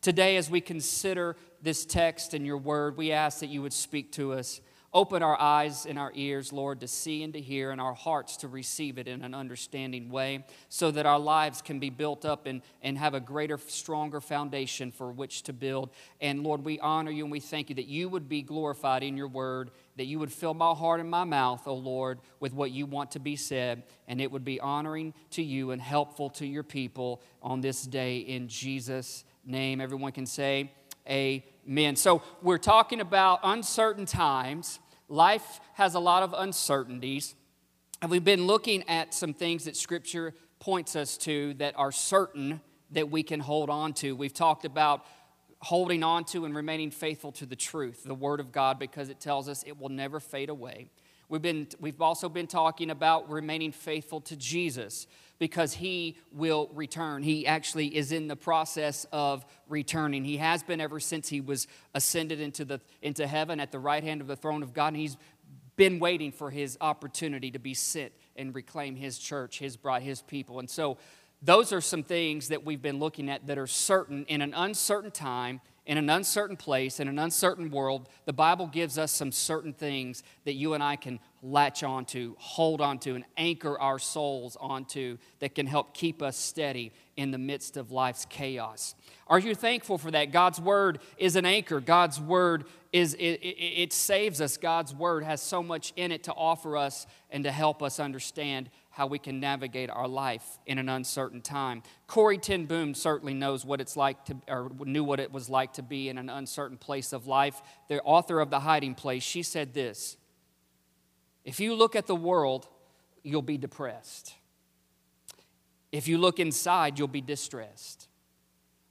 Today, 0.00 0.36
as 0.36 0.48
we 0.48 0.60
consider 0.60 1.36
this 1.62 1.84
text 1.84 2.32
and 2.32 2.46
your 2.46 2.58
word, 2.58 2.96
we 2.96 3.10
ask 3.10 3.40
that 3.40 3.48
you 3.48 3.60
would 3.60 3.72
speak 3.72 4.12
to 4.12 4.32
us. 4.32 4.60
Open 4.96 5.22
our 5.22 5.38
eyes 5.38 5.84
and 5.84 5.98
our 5.98 6.10
ears, 6.14 6.54
Lord, 6.54 6.80
to 6.80 6.88
see 6.88 7.22
and 7.22 7.34
to 7.34 7.40
hear, 7.42 7.70
and 7.70 7.82
our 7.82 7.92
hearts 7.92 8.38
to 8.38 8.48
receive 8.48 8.96
it 8.96 9.06
in 9.06 9.22
an 9.22 9.34
understanding 9.34 10.08
way, 10.08 10.46
so 10.70 10.90
that 10.90 11.04
our 11.04 11.18
lives 11.18 11.60
can 11.60 11.78
be 11.78 11.90
built 11.90 12.24
up 12.24 12.46
and, 12.46 12.62
and 12.80 12.96
have 12.96 13.12
a 13.12 13.20
greater, 13.20 13.58
stronger 13.58 14.22
foundation 14.22 14.90
for 14.90 15.12
which 15.12 15.42
to 15.42 15.52
build. 15.52 15.90
And 16.22 16.42
Lord, 16.42 16.64
we 16.64 16.80
honor 16.80 17.10
you 17.10 17.24
and 17.24 17.30
we 17.30 17.40
thank 17.40 17.68
you 17.68 17.74
that 17.74 17.88
you 17.88 18.08
would 18.08 18.26
be 18.26 18.40
glorified 18.40 19.02
in 19.02 19.18
your 19.18 19.28
word, 19.28 19.70
that 19.98 20.06
you 20.06 20.18
would 20.18 20.32
fill 20.32 20.54
my 20.54 20.72
heart 20.72 21.00
and 21.00 21.10
my 21.10 21.24
mouth, 21.24 21.64
O 21.66 21.72
oh 21.72 21.74
Lord, 21.74 22.18
with 22.40 22.54
what 22.54 22.70
you 22.70 22.86
want 22.86 23.10
to 23.10 23.18
be 23.18 23.36
said, 23.36 23.82
and 24.08 24.18
it 24.18 24.32
would 24.32 24.46
be 24.46 24.60
honoring 24.60 25.12
to 25.32 25.42
you 25.42 25.72
and 25.72 25.82
helpful 25.82 26.30
to 26.30 26.46
your 26.46 26.62
people 26.62 27.20
on 27.42 27.60
this 27.60 27.82
day 27.82 28.16
in 28.16 28.48
Jesus' 28.48 29.24
name. 29.44 29.82
Everyone 29.82 30.12
can 30.12 30.24
say, 30.24 30.72
Amen. 31.06 31.94
So, 31.96 32.22
we're 32.42 32.56
talking 32.56 33.00
about 33.00 33.40
uncertain 33.44 34.06
times. 34.06 34.80
Life 35.08 35.60
has 35.74 35.94
a 35.94 36.00
lot 36.00 36.22
of 36.22 36.34
uncertainties. 36.36 37.34
And 38.02 38.10
we've 38.10 38.24
been 38.24 38.46
looking 38.46 38.88
at 38.88 39.14
some 39.14 39.32
things 39.32 39.64
that 39.64 39.76
Scripture 39.76 40.34
points 40.58 40.96
us 40.96 41.16
to 41.18 41.54
that 41.54 41.74
are 41.76 41.92
certain 41.92 42.60
that 42.90 43.10
we 43.10 43.22
can 43.22 43.40
hold 43.40 43.70
on 43.70 43.92
to. 43.94 44.14
We've 44.14 44.34
talked 44.34 44.64
about 44.64 45.04
holding 45.60 46.02
on 46.02 46.24
to 46.24 46.44
and 46.44 46.54
remaining 46.54 46.90
faithful 46.90 47.32
to 47.32 47.46
the 47.46 47.56
truth, 47.56 48.04
the 48.04 48.14
Word 48.14 48.40
of 48.40 48.52
God, 48.52 48.78
because 48.78 49.08
it 49.08 49.20
tells 49.20 49.48
us 49.48 49.64
it 49.66 49.78
will 49.78 49.88
never 49.88 50.20
fade 50.20 50.48
away. 50.48 50.90
We've, 51.28 51.42
been, 51.42 51.66
we've 51.80 52.00
also 52.00 52.28
been 52.28 52.46
talking 52.46 52.90
about 52.90 53.30
remaining 53.30 53.72
faithful 53.72 54.20
to 54.22 54.36
Jesus 54.36 55.06
because 55.38 55.74
he 55.74 56.16
will 56.32 56.70
return. 56.74 57.22
He 57.22 57.46
actually 57.46 57.96
is 57.96 58.12
in 58.12 58.28
the 58.28 58.36
process 58.36 59.06
of 59.12 59.44
returning. 59.68 60.24
He 60.24 60.38
has 60.38 60.62
been 60.62 60.80
ever 60.80 61.00
since 61.00 61.28
he 61.28 61.40
was 61.40 61.66
ascended 61.94 62.40
into, 62.40 62.64
the, 62.64 62.80
into 63.02 63.26
heaven 63.26 63.60
at 63.60 63.72
the 63.72 63.78
right 63.78 64.02
hand 64.02 64.20
of 64.20 64.26
the 64.26 64.36
throne 64.36 64.62
of 64.62 64.72
God, 64.72 64.88
and 64.88 64.96
he's 64.96 65.16
been 65.76 65.98
waiting 65.98 66.32
for 66.32 66.50
his 66.50 66.78
opportunity 66.80 67.50
to 67.50 67.58
be 67.58 67.74
sent 67.74 68.12
and 68.36 68.54
reclaim 68.54 68.96
his 68.96 69.18
church, 69.18 69.58
his 69.58 69.76
bride, 69.76 70.02
his 70.02 70.22
people. 70.22 70.58
And 70.58 70.70
so, 70.70 70.98
those 71.42 71.70
are 71.70 71.82
some 71.82 72.02
things 72.02 72.48
that 72.48 72.64
we've 72.64 72.80
been 72.80 72.98
looking 72.98 73.28
at 73.28 73.46
that 73.46 73.58
are 73.58 73.66
certain 73.66 74.24
in 74.24 74.40
an 74.40 74.54
uncertain 74.54 75.10
time 75.10 75.60
in 75.86 75.98
an 75.98 76.10
uncertain 76.10 76.56
place, 76.56 76.98
in 76.98 77.06
an 77.08 77.18
uncertain 77.18 77.70
world, 77.70 78.08
the 78.24 78.32
Bible 78.32 78.66
gives 78.66 78.98
us 78.98 79.12
some 79.12 79.30
certain 79.30 79.72
things 79.72 80.22
that 80.44 80.54
you 80.54 80.74
and 80.74 80.82
I 80.82 80.96
can 80.96 81.20
latch 81.46 81.82
onto, 81.82 82.34
hold 82.38 82.80
onto, 82.80 83.14
and 83.14 83.24
anchor 83.36 83.78
our 83.78 83.98
souls 83.98 84.56
onto 84.60 85.16
that 85.38 85.54
can 85.54 85.66
help 85.66 85.94
keep 85.94 86.22
us 86.22 86.36
steady 86.36 86.92
in 87.16 87.30
the 87.30 87.38
midst 87.38 87.76
of 87.76 87.92
life's 87.92 88.26
chaos. 88.26 88.94
Are 89.28 89.38
you 89.38 89.54
thankful 89.54 89.96
for 89.96 90.10
that? 90.10 90.32
God's 90.32 90.60
word 90.60 90.98
is 91.18 91.36
an 91.36 91.46
anchor. 91.46 91.80
God's 91.80 92.20
word 92.20 92.64
is 92.92 93.14
it, 93.14 93.40
it, 93.42 93.56
it 93.82 93.92
saves 93.92 94.40
us. 94.40 94.56
God's 94.56 94.94
word 94.94 95.24
has 95.24 95.40
so 95.40 95.62
much 95.62 95.92
in 95.96 96.12
it 96.12 96.24
to 96.24 96.32
offer 96.32 96.76
us 96.76 97.06
and 97.30 97.44
to 97.44 97.52
help 97.52 97.82
us 97.82 98.00
understand 98.00 98.70
how 98.90 99.06
we 99.06 99.18
can 99.18 99.40
navigate 99.40 99.90
our 99.90 100.08
life 100.08 100.58
in 100.64 100.78
an 100.78 100.88
uncertain 100.88 101.42
time. 101.42 101.82
Corrie 102.06 102.38
ten 102.38 102.64
Boom 102.64 102.94
certainly 102.94 103.34
knows 103.34 103.64
what 103.64 103.80
it's 103.80 103.96
like 103.96 104.24
to, 104.24 104.36
or 104.48 104.70
knew 104.84 105.04
what 105.04 105.20
it 105.20 105.30
was 105.30 105.50
like 105.50 105.74
to 105.74 105.82
be 105.82 106.08
in 106.08 106.18
an 106.18 106.30
uncertain 106.30 106.78
place 106.78 107.12
of 107.12 107.26
life. 107.26 107.60
The 107.88 108.00
author 108.02 108.40
of 108.40 108.50
The 108.50 108.60
Hiding 108.60 108.94
Place, 108.94 109.22
she 109.22 109.42
said 109.42 109.74
this 109.74 110.16
If 111.46 111.60
you 111.60 111.74
look 111.74 111.96
at 111.96 112.06
the 112.06 112.14
world, 112.14 112.68
you'll 113.22 113.40
be 113.40 113.56
depressed. 113.56 114.34
If 115.92 116.08
you 116.08 116.18
look 116.18 116.38
inside, 116.38 116.98
you'll 116.98 117.08
be 117.08 117.22
distressed. 117.22 118.08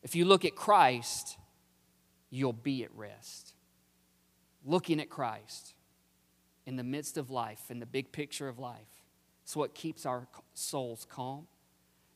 If 0.02 0.16
you 0.16 0.26
look 0.26 0.46
at 0.46 0.56
Christ, 0.56 1.38
you'll 2.32 2.54
be 2.54 2.84
at 2.84 2.96
rest. 2.96 3.54
Looking 4.66 5.00
at 5.00 5.10
Christ 5.10 5.76
in 6.66 6.78
the 6.78 6.84
midst 6.84 7.18
of 7.18 7.30
life, 7.30 7.70
in 7.70 7.80
the 7.80 7.86
big 7.86 8.12
picture 8.12 8.48
of 8.48 8.58
life 8.58 9.04
it's 9.46 9.56
what 9.56 9.76
keeps 9.76 10.08
our 10.08 10.28
souls 10.56 11.06
calm. 11.08 11.46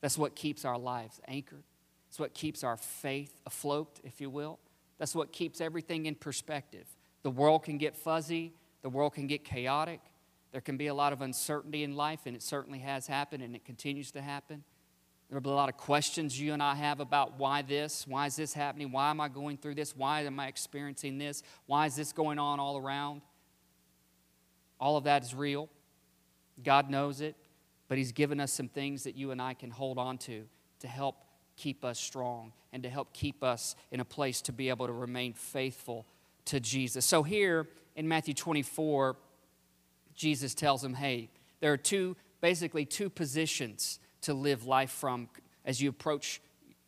That's 0.02 0.18
what 0.18 0.36
keeps 0.36 0.66
our 0.66 0.80
lives 0.80 1.22
anchored. 1.28 1.64
It's 2.08 2.18
what 2.18 2.34
keeps 2.34 2.64
our 2.64 2.76
faith 2.76 3.40
afloat, 3.46 4.00
if 4.04 4.20
you 4.20 4.32
will. 4.32 4.58
That's 4.98 5.14
what 5.14 5.32
keeps 5.32 5.62
everything 5.62 6.08
in 6.08 6.16
perspective. 6.16 6.88
The 7.22 7.30
world 7.30 7.64
can 7.64 7.78
get 7.78 7.96
fuzzy, 7.96 8.54
the 8.82 8.90
world 8.90 9.14
can 9.14 9.28
get 9.28 9.44
chaotic. 9.44 10.00
There 10.52 10.62
can 10.62 10.78
be 10.78 10.88
a 10.88 10.94
lot 10.94 11.14
of 11.14 11.22
uncertainty 11.22 11.84
in 11.84 11.96
life, 11.96 12.22
and 12.26 12.36
it 12.36 12.42
certainly 12.42 12.80
has 12.80 13.08
happened, 13.08 13.44
and 13.44 13.56
it 13.56 13.66
continues 13.66 14.12
to 14.12 14.22
happen. 14.22 14.64
There 15.30 15.36
will 15.36 15.44
be 15.44 15.50
a 15.50 15.54
lot 15.54 15.70
of 15.70 15.78
questions 15.78 16.40
you 16.40 16.54
and 16.54 16.64
I 16.64 16.74
have 16.74 17.00
about 17.00 17.38
why 17.38 17.62
this, 17.62 18.08
why 18.08 18.26
is 18.26 18.36
this 18.36 18.54
happening, 18.54 18.92
why 18.92 19.12
am 19.12 19.22
I 19.22 19.28
going 19.28 19.58
through 19.58 19.76
this, 19.76 19.96
why 19.96 20.22
am 20.22 20.40
I 20.40 20.48
experiencing 20.48 21.20
this, 21.20 21.44
why 21.68 21.86
is 21.86 21.96
this 21.96 22.12
going 22.12 22.40
on 22.40 22.60
all 22.60 22.78
around. 22.78 23.22
All 24.80 24.98
of 24.98 25.04
that 25.04 25.24
is 25.24 25.36
real. 25.36 25.70
God 26.64 26.90
knows 26.90 27.22
it, 27.22 27.36
but 27.88 28.00
He's 28.00 28.12
given 28.12 28.40
us 28.40 28.52
some 28.52 28.70
things 28.70 29.04
that 29.04 29.16
you 29.16 29.30
and 29.30 29.40
I 29.40 29.54
can 29.54 29.70
hold 29.70 30.00
on 30.00 30.18
to 30.20 30.46
to 30.80 30.88
help 30.88 31.24
keep 31.58 31.86
us 31.86 32.00
strong 32.00 32.54
and 32.74 32.82
to 32.82 32.90
help 32.90 33.14
keep 33.14 33.44
us 33.44 33.76
in 33.92 34.00
a 34.00 34.06
place 34.06 34.42
to 34.42 34.52
be 34.52 34.70
able 34.70 34.88
to 34.88 34.94
remain 34.94 35.34
faithful 35.34 36.08
to 36.46 36.60
Jesus. 36.60 37.06
So 37.06 37.22
here 37.22 37.68
in 37.96 38.08
Matthew 38.08 38.34
24, 38.34 39.16
Jesus 40.20 40.54
tells 40.54 40.82
them, 40.82 40.96
hey, 40.96 41.30
there 41.62 41.72
are 41.72 41.78
two, 41.78 42.18
basically 42.42 42.84
two 42.84 43.10
positions 43.10 44.00
to 44.22 44.34
live 44.34 44.66
life 44.66 44.92
from 44.92 45.30
as 45.64 45.82
you 45.82 45.90
approach 45.90 46.42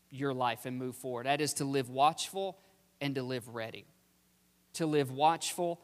your 0.09 0.33
life 0.33 0.65
and 0.65 0.77
move 0.77 0.97
forward. 0.97 1.27
That 1.27 1.39
is 1.39 1.53
to 1.55 1.63
live 1.63 1.89
watchful 1.89 2.57
and 2.99 3.15
to 3.15 3.23
live 3.23 3.47
ready. 3.47 3.85
To 4.73 4.85
live 4.85 5.11
watchful 5.11 5.79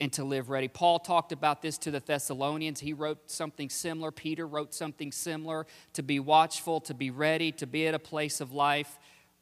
and 0.00 0.10
to 0.14 0.24
live 0.24 0.48
ready. 0.48 0.66
Paul 0.66 0.98
talked 0.98 1.30
about 1.30 1.60
this 1.60 1.76
to 1.76 1.90
the 1.90 2.00
Thessalonians. 2.00 2.80
He 2.80 2.94
wrote 2.94 3.30
something 3.30 3.68
similar. 3.68 4.10
Peter 4.10 4.46
wrote 4.46 4.72
something 4.72 5.12
similar 5.12 5.66
to 5.92 6.02
be 6.02 6.18
watchful, 6.18 6.80
to 6.80 6.94
be 6.94 7.10
ready, 7.10 7.52
to 7.52 7.66
be 7.66 7.86
at 7.86 7.92
a 7.92 7.98
place 7.98 8.40
of 8.40 8.54
life 8.54 8.98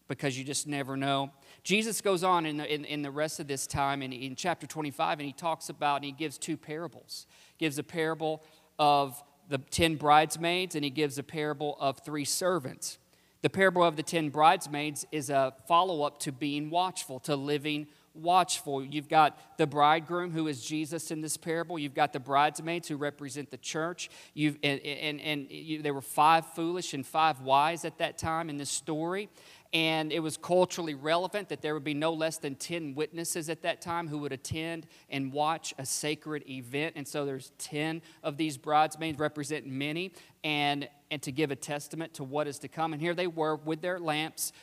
because 0.08 0.36
you 0.36 0.42
just 0.42 0.66
never 0.66 0.96
know. 0.96 1.30
Jesus 1.66 2.00
goes 2.00 2.22
on 2.22 2.46
in 2.46 2.58
the, 2.58 2.72
in, 2.72 2.84
in 2.84 3.02
the 3.02 3.10
rest 3.10 3.40
of 3.40 3.48
this 3.48 3.66
time 3.66 4.00
in, 4.00 4.12
in 4.12 4.36
chapter 4.36 4.68
25 4.68 5.18
and 5.18 5.26
he 5.26 5.32
talks 5.32 5.68
about, 5.68 5.96
and 5.96 6.04
he 6.04 6.12
gives 6.12 6.38
two 6.38 6.56
parables. 6.56 7.26
He 7.56 7.64
gives 7.64 7.76
a 7.76 7.82
parable 7.82 8.44
of 8.78 9.20
the 9.48 9.58
10 9.58 9.96
bridesmaids 9.96 10.76
and 10.76 10.84
he 10.84 10.90
gives 10.90 11.18
a 11.18 11.24
parable 11.24 11.76
of 11.80 11.98
three 12.04 12.24
servants. 12.24 12.98
The 13.42 13.50
parable 13.50 13.82
of 13.82 13.96
the 13.96 14.04
10 14.04 14.28
bridesmaids 14.28 15.06
is 15.10 15.28
a 15.28 15.54
follow 15.66 16.02
up 16.04 16.20
to 16.20 16.30
being 16.30 16.70
watchful, 16.70 17.18
to 17.20 17.34
living 17.34 17.88
watchful. 18.14 18.84
You've 18.84 19.08
got 19.08 19.58
the 19.58 19.66
bridegroom, 19.66 20.30
who 20.30 20.46
is 20.48 20.64
Jesus 20.64 21.10
in 21.10 21.20
this 21.20 21.36
parable. 21.36 21.78
You've 21.78 21.94
got 21.94 22.12
the 22.12 22.20
bridesmaids, 22.20 22.88
who 22.88 22.96
represent 22.96 23.50
the 23.50 23.56
church. 23.56 24.08
You've, 24.34 24.58
and 24.62 24.80
and, 24.80 25.20
and 25.20 25.50
you, 25.50 25.82
there 25.82 25.94
were 25.94 26.00
five 26.00 26.46
foolish 26.54 26.94
and 26.94 27.04
five 27.04 27.40
wise 27.40 27.84
at 27.84 27.98
that 27.98 28.18
time 28.18 28.48
in 28.48 28.56
this 28.56 28.70
story. 28.70 29.28
And 29.76 30.10
it 30.10 30.20
was 30.20 30.38
culturally 30.38 30.94
relevant 30.94 31.50
that 31.50 31.60
there 31.60 31.74
would 31.74 31.84
be 31.84 31.92
no 31.92 32.14
less 32.14 32.38
than 32.38 32.54
10 32.54 32.94
witnesses 32.94 33.50
at 33.50 33.60
that 33.60 33.82
time 33.82 34.08
who 34.08 34.16
would 34.20 34.32
attend 34.32 34.86
and 35.10 35.30
watch 35.30 35.74
a 35.76 35.84
sacred 35.84 36.48
event. 36.48 36.94
And 36.96 37.06
so 37.06 37.26
there's 37.26 37.52
10 37.58 38.00
of 38.22 38.38
these 38.38 38.56
bridesmaids 38.56 39.18
represent 39.18 39.66
many 39.66 40.14
and, 40.42 40.88
and 41.10 41.20
to 41.20 41.30
give 41.30 41.50
a 41.50 41.56
testament 41.56 42.14
to 42.14 42.24
what 42.24 42.48
is 42.48 42.58
to 42.60 42.68
come. 42.68 42.94
And 42.94 43.02
here 43.02 43.12
they 43.12 43.26
were 43.26 43.54
with 43.54 43.82
their 43.82 43.98
lamps 43.98 44.54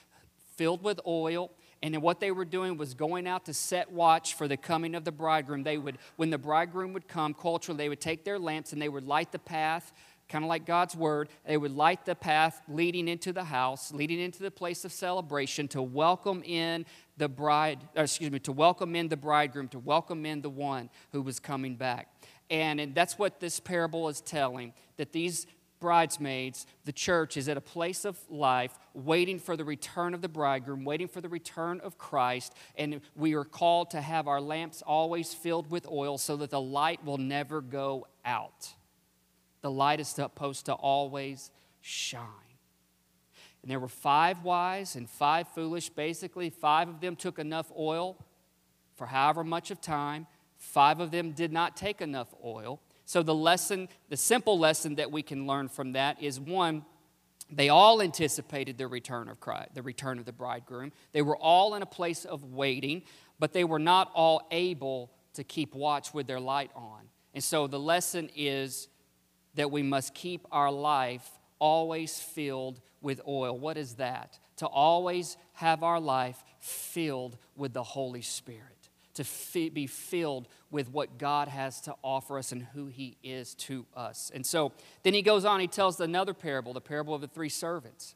filled 0.55 0.81
with 0.81 0.99
oil 1.05 1.51
and 1.83 2.01
what 2.01 2.21
they 2.21 2.31
were 2.31 2.45
doing 2.45 2.77
was 2.77 2.93
going 2.93 3.27
out 3.27 3.45
to 3.45 3.53
set 3.53 3.91
watch 3.91 4.35
for 4.35 4.47
the 4.47 4.55
coming 4.55 4.95
of 4.95 5.03
the 5.03 5.11
bridegroom. 5.11 5.63
They 5.63 5.77
would, 5.77 5.97
when 6.15 6.29
the 6.29 6.37
bridegroom 6.37 6.93
would 6.93 7.09
come, 7.09 7.33
culturally, 7.33 7.77
they 7.77 7.89
would 7.89 7.99
take 7.99 8.23
their 8.23 8.39
lamps 8.39 8.71
and 8.71 8.81
they 8.81 8.87
would 8.87 9.05
light 9.05 9.33
the 9.33 9.39
path, 9.39 9.91
kind 10.29 10.43
of 10.43 10.49
like 10.49 10.65
God's 10.65 10.95
word. 10.95 11.29
They 11.45 11.57
would 11.57 11.75
light 11.75 12.05
the 12.05 12.15
path 12.15 12.61
leading 12.67 13.07
into 13.07 13.33
the 13.33 13.43
house, 13.43 13.91
leading 13.91 14.19
into 14.19 14.41
the 14.41 14.51
place 14.51 14.85
of 14.85 14.91
celebration 14.91 15.67
to 15.69 15.81
welcome 15.81 16.43
in 16.43 16.85
the 17.17 17.29
bride, 17.29 17.79
uh, 17.97 18.01
excuse 18.01 18.31
me, 18.31 18.39
to 18.39 18.51
welcome 18.51 18.95
in 18.95 19.09
the 19.09 19.17
bridegroom, 19.17 19.67
to 19.69 19.79
welcome 19.79 20.25
in 20.25 20.41
the 20.41 20.49
one 20.49 20.89
who 21.11 21.21
was 21.21 21.39
coming 21.39 21.75
back. 21.75 22.07
And, 22.49 22.79
and 22.79 22.95
that's 22.95 23.17
what 23.17 23.39
this 23.39 23.59
parable 23.59 24.09
is 24.09 24.21
telling 24.21 24.73
that 24.97 25.11
these 25.11 25.47
bridesmaids, 25.83 26.65
the 26.85 26.93
church 26.93 27.35
is 27.35 27.49
at 27.49 27.57
a 27.57 27.61
place 27.61 28.05
of 28.05 28.17
life 28.29 28.79
waiting 28.93 29.37
for 29.37 29.57
the 29.57 29.65
return 29.65 30.13
of 30.13 30.21
the 30.21 30.29
bridegroom, 30.29 30.85
waiting 30.85 31.09
for 31.09 31.19
the 31.19 31.27
return 31.27 31.81
of 31.81 31.97
Christ, 31.97 32.53
and 32.77 33.01
we 33.17 33.33
are 33.33 33.43
called 33.43 33.91
to 33.91 33.99
have 33.99 34.29
our 34.29 34.39
lamps 34.39 34.81
always 34.81 35.33
filled 35.33 35.69
with 35.69 35.85
oil 35.91 36.17
so 36.17 36.37
that 36.37 36.51
the 36.51 36.61
light 36.61 37.03
will 37.03 37.17
never 37.17 37.59
go 37.59 38.07
out. 38.23 38.69
The 39.63 39.71
light 39.71 39.99
is 39.99 40.09
supposed 40.09 40.65
to 40.67 40.73
always 40.73 41.49
shine. 41.81 42.21
And 43.61 43.71
there 43.71 43.79
were 43.79 43.87
five 43.87 44.43
wise 44.43 44.95
and 44.95 45.09
five 45.09 45.47
foolish. 45.47 45.89
Basically, 45.89 46.49
five 46.49 46.89
of 46.89 46.99
them 46.99 47.15
took 47.15 47.39
enough 47.39 47.71
oil 47.77 48.17
for 48.95 49.07
however 49.07 49.43
much 49.43 49.71
of 49.71 49.79
time. 49.79 50.27
Five 50.57 50.99
of 50.99 51.11
them 51.11 51.31
did 51.31 51.51
not 51.51 51.77
take 51.77 52.01
enough 52.01 52.27
oil. 52.43 52.81
So, 53.05 53.23
the 53.23 53.33
lesson, 53.33 53.87
the 54.09 54.17
simple 54.17 54.59
lesson 54.59 54.95
that 54.95 55.11
we 55.11 55.23
can 55.23 55.47
learn 55.47 55.69
from 55.69 55.93
that 55.93 56.21
is 56.21 56.41
one, 56.41 56.85
they 57.49 57.69
all 57.69 58.01
anticipated 58.01 58.77
the 58.77 58.87
return 58.87 59.29
of 59.29 59.39
Christ, 59.39 59.75
the 59.75 59.81
return 59.81 60.19
of 60.19 60.25
the 60.25 60.33
bridegroom. 60.33 60.91
They 61.13 61.21
were 61.21 61.37
all 61.37 61.75
in 61.75 61.81
a 61.81 61.87
place 61.87 62.25
of 62.25 62.43
waiting, 62.43 63.03
but 63.39 63.53
they 63.53 63.63
were 63.63 63.79
not 63.79 64.11
all 64.13 64.45
able 64.51 65.11
to 65.35 65.43
keep 65.45 65.73
watch 65.73 66.13
with 66.13 66.27
their 66.27 66.39
light 66.39 66.71
on. 66.75 67.01
And 67.33 67.43
so 67.43 67.67
the 67.67 67.79
lesson 67.79 68.29
is 68.35 68.89
that 69.55 69.71
we 69.71 69.83
must 69.83 70.13
keep 70.13 70.45
our 70.51 70.71
life 70.71 71.29
always 71.59 72.19
filled 72.19 72.81
with 73.01 73.21
oil. 73.27 73.57
What 73.57 73.77
is 73.77 73.95
that? 73.95 74.39
To 74.57 74.67
always 74.67 75.37
have 75.53 75.83
our 75.83 75.99
life 75.99 76.43
filled 76.59 77.37
with 77.55 77.73
the 77.73 77.83
Holy 77.83 78.21
Spirit 78.21 78.73
to 79.15 79.69
be 79.69 79.87
filled 79.87 80.47
with 80.71 80.89
what 80.91 81.17
God 81.17 81.47
has 81.47 81.81
to 81.81 81.95
offer 82.01 82.37
us 82.37 82.51
and 82.51 82.63
who 82.73 82.87
He 82.87 83.17
is 83.23 83.53
to 83.55 83.85
us. 83.95 84.31
And 84.33 84.45
so 84.45 84.71
then 85.03 85.13
he 85.13 85.21
goes 85.21 85.45
on, 85.45 85.59
he 85.59 85.67
tells 85.67 85.99
another 85.99 86.33
parable, 86.33 86.73
the 86.73 86.81
parable 86.81 87.13
of 87.13 87.21
the 87.21 87.27
three 87.27 87.49
servants. 87.49 88.15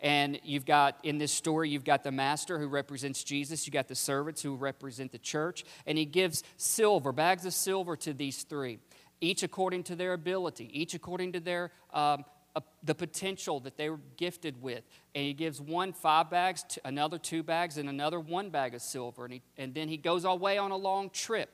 And 0.00 0.38
you've 0.44 0.66
got 0.66 0.98
in 1.02 1.16
this 1.16 1.32
story, 1.32 1.70
you've 1.70 1.84
got 1.84 2.04
the 2.04 2.12
master 2.12 2.58
who 2.58 2.66
represents 2.66 3.24
Jesus, 3.24 3.66
you 3.66 3.72
got 3.72 3.88
the 3.88 3.94
servants 3.94 4.42
who 4.42 4.54
represent 4.54 5.12
the 5.12 5.18
church, 5.18 5.64
and 5.86 5.96
he 5.96 6.04
gives 6.04 6.42
silver, 6.58 7.10
bags 7.10 7.46
of 7.46 7.54
silver 7.54 7.96
to 7.96 8.12
these 8.12 8.42
three, 8.42 8.80
each 9.24 9.42
according 9.42 9.84
to 9.84 9.96
their 9.96 10.12
ability, 10.12 10.68
each 10.72 10.94
according 10.94 11.32
to 11.32 11.40
their 11.40 11.70
um, 11.92 12.24
uh, 12.56 12.60
the 12.84 12.94
potential 12.94 13.58
that 13.60 13.76
they 13.76 13.90
were 13.90 13.98
gifted 14.16 14.62
with. 14.62 14.84
And 15.14 15.24
he 15.24 15.32
gives 15.32 15.60
one 15.60 15.92
five 15.92 16.30
bags, 16.30 16.64
another 16.84 17.18
two 17.18 17.42
bags, 17.42 17.78
and 17.78 17.88
another 17.88 18.20
one 18.20 18.50
bag 18.50 18.74
of 18.74 18.82
silver. 18.82 19.24
And, 19.24 19.34
he, 19.34 19.42
and 19.58 19.74
then 19.74 19.88
he 19.88 19.96
goes 19.96 20.24
away 20.24 20.56
on 20.58 20.70
a 20.70 20.76
long 20.76 21.10
trip. 21.10 21.50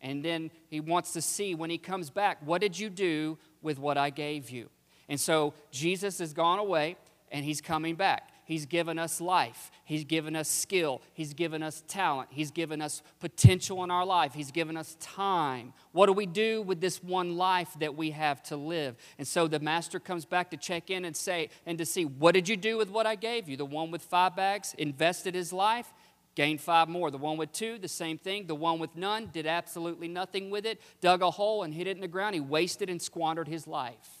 And 0.00 0.24
then 0.24 0.50
he 0.68 0.80
wants 0.80 1.12
to 1.14 1.20
see 1.20 1.54
when 1.54 1.70
he 1.70 1.76
comes 1.76 2.08
back, 2.08 2.38
what 2.44 2.60
did 2.60 2.78
you 2.78 2.88
do 2.88 3.36
with 3.60 3.78
what 3.78 3.98
I 3.98 4.10
gave 4.10 4.48
you? 4.48 4.70
And 5.08 5.20
so 5.20 5.54
Jesus 5.70 6.18
has 6.20 6.32
gone 6.32 6.58
away 6.58 6.96
and 7.30 7.44
he's 7.44 7.60
coming 7.60 7.96
back. 7.96 8.30
He's 8.48 8.64
given 8.64 8.98
us 8.98 9.20
life. 9.20 9.70
He's 9.84 10.04
given 10.04 10.34
us 10.34 10.48
skill. 10.48 11.02
He's 11.12 11.34
given 11.34 11.62
us 11.62 11.84
talent. 11.86 12.30
He's 12.32 12.50
given 12.50 12.80
us 12.80 13.02
potential 13.20 13.84
in 13.84 13.90
our 13.90 14.06
life. 14.06 14.32
He's 14.32 14.50
given 14.50 14.74
us 14.74 14.96
time. 15.00 15.74
What 15.92 16.06
do 16.06 16.14
we 16.14 16.24
do 16.24 16.62
with 16.62 16.80
this 16.80 17.02
one 17.02 17.36
life 17.36 17.68
that 17.78 17.94
we 17.94 18.12
have 18.12 18.42
to 18.44 18.56
live? 18.56 18.96
And 19.18 19.28
so 19.28 19.48
the 19.48 19.60
master 19.60 20.00
comes 20.00 20.24
back 20.24 20.50
to 20.52 20.56
check 20.56 20.88
in 20.88 21.04
and 21.04 21.14
say, 21.14 21.50
and 21.66 21.76
to 21.76 21.84
see, 21.84 22.06
what 22.06 22.32
did 22.32 22.48
you 22.48 22.56
do 22.56 22.78
with 22.78 22.88
what 22.88 23.04
I 23.04 23.16
gave 23.16 23.50
you? 23.50 23.58
The 23.58 23.66
one 23.66 23.90
with 23.90 24.00
five 24.00 24.34
bags 24.34 24.74
invested 24.78 25.34
his 25.34 25.52
life, 25.52 25.92
gained 26.34 26.62
five 26.62 26.88
more. 26.88 27.10
The 27.10 27.18
one 27.18 27.36
with 27.36 27.52
two, 27.52 27.76
the 27.76 27.86
same 27.86 28.16
thing. 28.16 28.46
The 28.46 28.54
one 28.54 28.78
with 28.78 28.96
none 28.96 29.28
did 29.30 29.46
absolutely 29.46 30.08
nothing 30.08 30.48
with 30.48 30.64
it, 30.64 30.80
dug 31.02 31.20
a 31.20 31.30
hole 31.30 31.64
and 31.64 31.74
hid 31.74 31.86
it 31.86 31.96
in 31.96 32.00
the 32.00 32.08
ground. 32.08 32.34
He 32.34 32.40
wasted 32.40 32.88
and 32.88 33.02
squandered 33.02 33.48
his 33.48 33.66
life. 33.66 34.17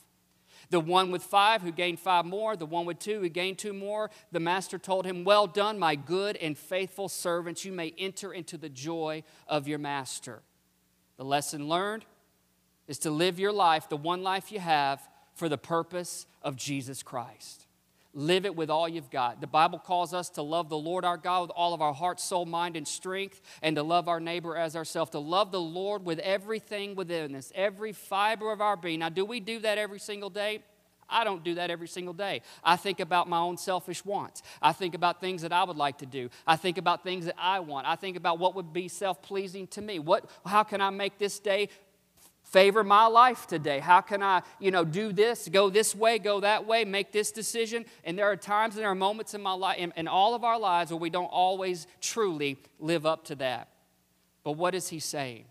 The 0.70 0.80
one 0.80 1.10
with 1.10 1.22
five 1.22 1.62
who 1.62 1.72
gained 1.72 1.98
five 1.98 2.26
more, 2.26 2.56
the 2.56 2.66
one 2.66 2.84
with 2.84 2.98
two 2.98 3.20
who 3.20 3.28
gained 3.28 3.58
two 3.58 3.72
more, 3.72 4.10
the 4.32 4.40
master 4.40 4.78
told 4.78 5.06
him, 5.06 5.24
Well 5.24 5.46
done, 5.46 5.78
my 5.78 5.94
good 5.94 6.36
and 6.36 6.58
faithful 6.58 7.08
servant. 7.08 7.64
You 7.64 7.72
may 7.72 7.94
enter 7.96 8.32
into 8.32 8.58
the 8.58 8.68
joy 8.68 9.22
of 9.46 9.66
your 9.66 9.78
master. 9.78 10.42
The 11.16 11.24
lesson 11.24 11.68
learned 11.68 12.04
is 12.86 12.98
to 13.00 13.10
live 13.10 13.38
your 13.38 13.52
life, 13.52 13.88
the 13.88 13.96
one 13.96 14.22
life 14.22 14.52
you 14.52 14.60
have, 14.60 15.00
for 15.34 15.48
the 15.48 15.58
purpose 15.58 16.26
of 16.42 16.56
Jesus 16.56 17.02
Christ. 17.02 17.67
Live 18.14 18.46
it 18.46 18.56
with 18.56 18.70
all 18.70 18.88
you've 18.88 19.10
got. 19.10 19.40
The 19.40 19.46
Bible 19.46 19.78
calls 19.78 20.14
us 20.14 20.30
to 20.30 20.42
love 20.42 20.68
the 20.70 20.78
Lord 20.78 21.04
our 21.04 21.18
God 21.18 21.42
with 21.42 21.50
all 21.50 21.74
of 21.74 21.82
our 21.82 21.92
heart, 21.92 22.20
soul, 22.20 22.46
mind, 22.46 22.74
and 22.74 22.88
strength, 22.88 23.40
and 23.62 23.76
to 23.76 23.82
love 23.82 24.08
our 24.08 24.18
neighbor 24.18 24.56
as 24.56 24.74
ourselves, 24.74 25.10
to 25.10 25.18
love 25.18 25.52
the 25.52 25.60
Lord 25.60 26.04
with 26.04 26.18
everything 26.20 26.94
within 26.94 27.34
us, 27.34 27.52
every 27.54 27.92
fiber 27.92 28.50
of 28.50 28.60
our 28.62 28.76
being. 28.76 29.00
Now, 29.00 29.10
do 29.10 29.24
we 29.24 29.40
do 29.40 29.58
that 29.60 29.76
every 29.76 29.98
single 29.98 30.30
day? 30.30 30.62
I 31.08 31.24
don't 31.24 31.42
do 31.42 31.54
that 31.54 31.70
every 31.70 31.88
single 31.88 32.12
day. 32.12 32.42
I 32.62 32.76
think 32.76 33.00
about 33.00 33.28
my 33.28 33.38
own 33.38 33.56
selfish 33.56 34.04
wants. 34.04 34.42
I 34.60 34.72
think 34.72 34.94
about 34.94 35.20
things 35.20 35.42
that 35.42 35.52
I 35.52 35.64
would 35.64 35.76
like 35.76 35.98
to 35.98 36.06
do. 36.06 36.28
I 36.46 36.56
think 36.56 36.76
about 36.76 37.02
things 37.02 37.24
that 37.24 37.36
I 37.38 37.60
want. 37.60 37.86
I 37.86 37.96
think 37.96 38.16
about 38.16 38.38
what 38.38 38.54
would 38.54 38.72
be 38.72 38.88
self 38.88 39.22
pleasing 39.22 39.66
to 39.68 39.80
me. 39.80 39.98
What, 39.98 40.30
how 40.44 40.62
can 40.64 40.80
I 40.80 40.90
make 40.90 41.18
this 41.18 41.38
day 41.38 41.70
favor 42.50 42.82
my 42.82 43.06
life 43.06 43.46
today? 43.46 43.78
How 43.78 44.00
can 44.00 44.22
I, 44.22 44.42
you 44.58 44.70
know, 44.70 44.84
do 44.84 45.12
this, 45.12 45.48
go 45.48 45.70
this 45.70 45.94
way, 45.94 46.18
go 46.18 46.40
that 46.40 46.66
way, 46.66 46.84
make 46.84 47.12
this 47.12 47.30
decision? 47.30 47.84
And 48.04 48.18
there 48.18 48.26
are 48.26 48.36
times 48.36 48.74
and 48.74 48.82
there 48.82 48.90
are 48.90 48.94
moments 48.94 49.34
in 49.34 49.42
my 49.42 49.52
life, 49.52 49.78
in, 49.78 49.92
in 49.96 50.08
all 50.08 50.34
of 50.34 50.44
our 50.44 50.58
lives, 50.58 50.90
where 50.90 50.98
we 50.98 51.10
don't 51.10 51.26
always 51.26 51.86
truly 52.00 52.58
live 52.78 53.06
up 53.06 53.24
to 53.26 53.34
that. 53.36 53.68
But 54.44 54.52
what 54.52 54.74
is 54.74 54.88
he 54.88 54.98
saying? 54.98 55.44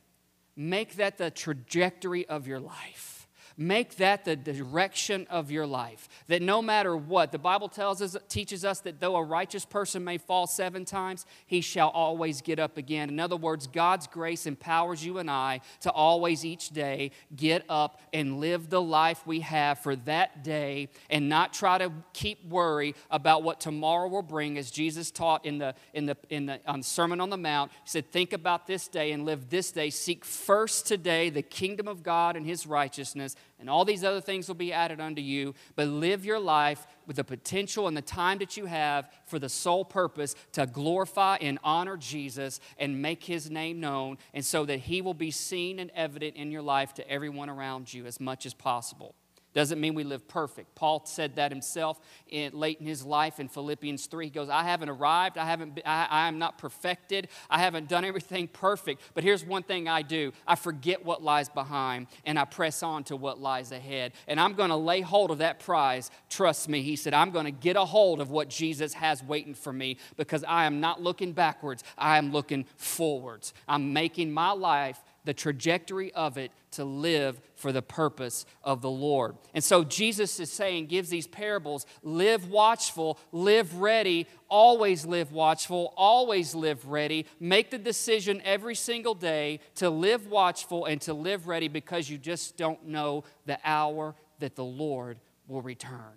Make 0.56 0.96
that 0.96 1.18
the 1.18 1.32
trajectory 1.32 2.28
of 2.28 2.48
your 2.48 2.60
life. 2.60 3.17
Make 3.60 3.98
that 3.98 4.24
the 4.24 4.36
direction 4.36 5.26
of 5.32 5.50
your 5.50 5.66
life. 5.66 6.08
That 6.28 6.44
no 6.44 6.62
matter 6.62 6.96
what, 6.96 7.32
the 7.32 7.40
Bible 7.40 7.70
tells 7.70 8.04
us, 8.04 8.16
teaches 8.30 8.64
us 8.64 8.82
that 8.82 9.00
though 9.00 9.16
a 9.16 9.24
righteous 9.24 9.66
person 9.66 10.04
may 10.04 10.20
fall 10.20 10.46
seven 10.46 10.86
times, 10.86 11.26
he 11.48 11.62
shall 11.62 11.90
always 11.90 12.42
get 12.44 12.60
up 12.60 12.78
again. 12.78 13.10
In 13.10 13.20
other 13.20 13.36
words, 13.36 13.66
God's 13.66 14.06
grace 14.06 14.46
empowers 14.46 15.04
you 15.04 15.18
and 15.18 15.32
I 15.32 15.62
to 15.82 15.92
always 15.92 16.46
each 16.46 16.70
day 16.70 17.10
get 17.36 17.66
up 17.68 18.00
and 18.14 18.40
live 18.40 18.70
the 18.70 18.82
life 18.82 19.26
we 19.26 19.40
have 19.40 19.80
for 19.80 19.96
that 19.96 20.44
day 20.44 20.90
and 21.10 21.28
not 21.28 21.52
try 21.52 21.80
to 21.80 21.92
keep 22.14 22.46
worry 22.46 22.94
about 23.10 23.42
what 23.42 23.60
tomorrow 23.60 24.08
will 24.08 24.22
bring, 24.22 24.60
as 24.60 24.70
Jesus 24.70 25.10
taught 25.10 25.44
in 25.48 25.58
the, 25.58 25.74
in 25.96 26.06
the, 26.06 26.16
in 26.30 26.46
the 26.46 26.60
on 26.68 26.84
Sermon 26.84 27.20
on 27.20 27.32
the 27.32 27.38
Mount. 27.38 27.72
He 27.84 27.90
said, 27.90 28.12
Think 28.12 28.34
about 28.34 28.68
this 28.68 28.88
day 28.88 29.14
and 29.14 29.26
live 29.26 29.50
this 29.50 29.72
day. 29.72 29.90
Seek 29.90 30.24
first 30.24 30.86
today 30.86 31.32
the 31.32 31.42
kingdom 31.42 31.88
of 31.88 32.04
God 32.04 32.36
and 32.36 32.46
his 32.46 32.68
righteousness 32.68 33.36
and 33.60 33.70
all 33.70 33.86
these 33.86 34.04
other 34.04 34.22
things 34.22 34.48
will 34.48 34.56
be 34.56 34.72
added 34.72 35.00
unto 35.00 35.22
you. 35.22 35.56
But 35.76 35.88
live 35.88 36.26
your 36.26 36.40
life 36.40 36.86
with 37.06 37.16
the 37.16 37.24
potential 37.24 37.88
and 37.88 37.98
the 37.98 38.02
time 38.02 38.38
that 38.40 38.58
you 38.58 38.66
have 38.66 39.10
for 39.26 39.40
the 39.40 39.50
sole 39.50 39.86
purpose 39.86 40.36
to 40.54 40.66
glorify 40.66 41.38
and 41.42 41.58
honor 41.64 41.98
Jesus 41.98 42.60
and 42.78 43.02
make 43.02 43.24
his 43.24 43.50
name 43.50 43.80
known, 43.80 44.18
and 44.34 44.46
so 44.46 44.66
that 44.66 44.80
he 44.80 45.02
will 45.02 45.14
be 45.14 45.32
seen 45.32 45.80
and 45.80 45.92
evident 45.96 46.36
in 46.36 46.52
your 46.52 46.62
life 46.62 46.94
to 46.96 47.10
everyone 47.10 47.50
around 47.50 47.94
you 47.94 48.06
as 48.06 48.20
much 48.20 48.46
as 48.46 48.54
possible. 48.54 49.16
Doesn't 49.58 49.82
mean 49.82 49.96
we 49.96 50.04
live 50.04 50.28
perfect. 50.28 50.76
Paul 50.76 51.02
said 51.06 51.38
that 51.38 51.52
himself 51.52 52.00
in, 52.28 52.54
late 52.54 52.80
in 52.80 52.86
his 52.86 53.04
life 53.04 53.40
in 53.40 53.48
Philippians 53.48 54.06
3. 54.06 54.26
He 54.26 54.30
goes, 54.30 54.50
I 54.50 54.62
haven't 54.62 54.90
arrived. 54.90 55.36
I, 55.36 55.46
haven't 55.46 55.82
I, 55.84 56.06
I 56.08 56.28
am 56.28 56.38
not 56.38 56.60
perfected. 56.60 57.28
I 57.50 57.58
haven't 57.58 57.90
done 57.90 58.06
everything 58.06 58.50
perfect. 58.50 59.02
But 59.16 59.24
here's 59.24 59.44
one 59.44 59.64
thing 59.64 59.88
I 59.88 60.04
do 60.04 60.32
I 60.46 60.54
forget 60.54 61.04
what 61.04 61.24
lies 61.24 61.50
behind 61.50 62.06
and 62.24 62.38
I 62.38 62.46
press 62.46 62.84
on 62.84 63.04
to 63.06 63.16
what 63.16 63.40
lies 63.40 63.72
ahead. 63.72 64.12
And 64.28 64.40
I'm 64.40 64.54
going 64.54 64.70
to 64.70 64.76
lay 64.76 65.02
hold 65.02 65.32
of 65.32 65.40
that 65.40 65.60
prize. 65.60 66.12
Trust 66.30 66.70
me. 66.70 66.84
He 66.84 66.96
said, 66.96 67.16
I'm 67.16 67.32
going 67.32 67.46
to 67.46 67.52
get 67.52 67.78
a 67.78 67.86
hold 67.86 68.22
of 68.22 68.30
what 68.30 68.50
Jesus 68.50 68.94
has 68.94 69.24
waiting 69.24 69.56
for 69.56 69.74
me 69.74 69.98
because 70.18 70.44
I 70.44 70.66
am 70.66 70.80
not 70.80 71.02
looking 71.02 71.34
backwards. 71.34 71.84
I 71.98 72.20
am 72.20 72.32
looking 72.32 72.68
forwards. 72.76 73.56
I'm 73.68 73.92
making 73.92 74.32
my 74.32 74.52
life 74.52 75.00
the 75.28 75.34
trajectory 75.34 76.14
of 76.14 76.38
it 76.38 76.54
to 76.72 76.86
live 76.86 77.42
for 77.56 77.74
the 77.74 77.82
purpose 77.82 78.46
of 78.64 78.82
the 78.82 78.90
Lord. 78.90 79.36
And 79.54 79.62
so 79.62 79.84
Jesus 79.84 80.40
is 80.40 80.50
saying, 80.50 80.86
gives 80.86 81.10
these 81.10 81.28
parables 81.28 81.86
live 82.02 82.50
watchful, 82.50 83.20
live 83.34 83.76
ready, 83.76 84.26
always 84.48 85.06
live 85.06 85.34
watchful, 85.34 85.94
always 85.98 86.56
live 86.56 86.88
ready. 86.88 87.26
Make 87.42 87.72
the 87.72 87.78
decision 87.78 88.42
every 88.46 88.74
single 88.74 89.16
day 89.16 89.60
to 89.76 89.90
live 89.90 90.28
watchful 90.28 90.86
and 90.86 91.02
to 91.02 91.14
live 91.14 91.46
ready 91.46 91.68
because 91.68 92.10
you 92.10 92.18
just 92.18 92.56
don't 92.56 92.88
know 92.88 93.26
the 93.46 93.60
hour 93.66 94.16
that 94.40 94.56
the 94.56 94.64
Lord 94.64 95.20
will 95.46 95.62
return. 95.62 96.16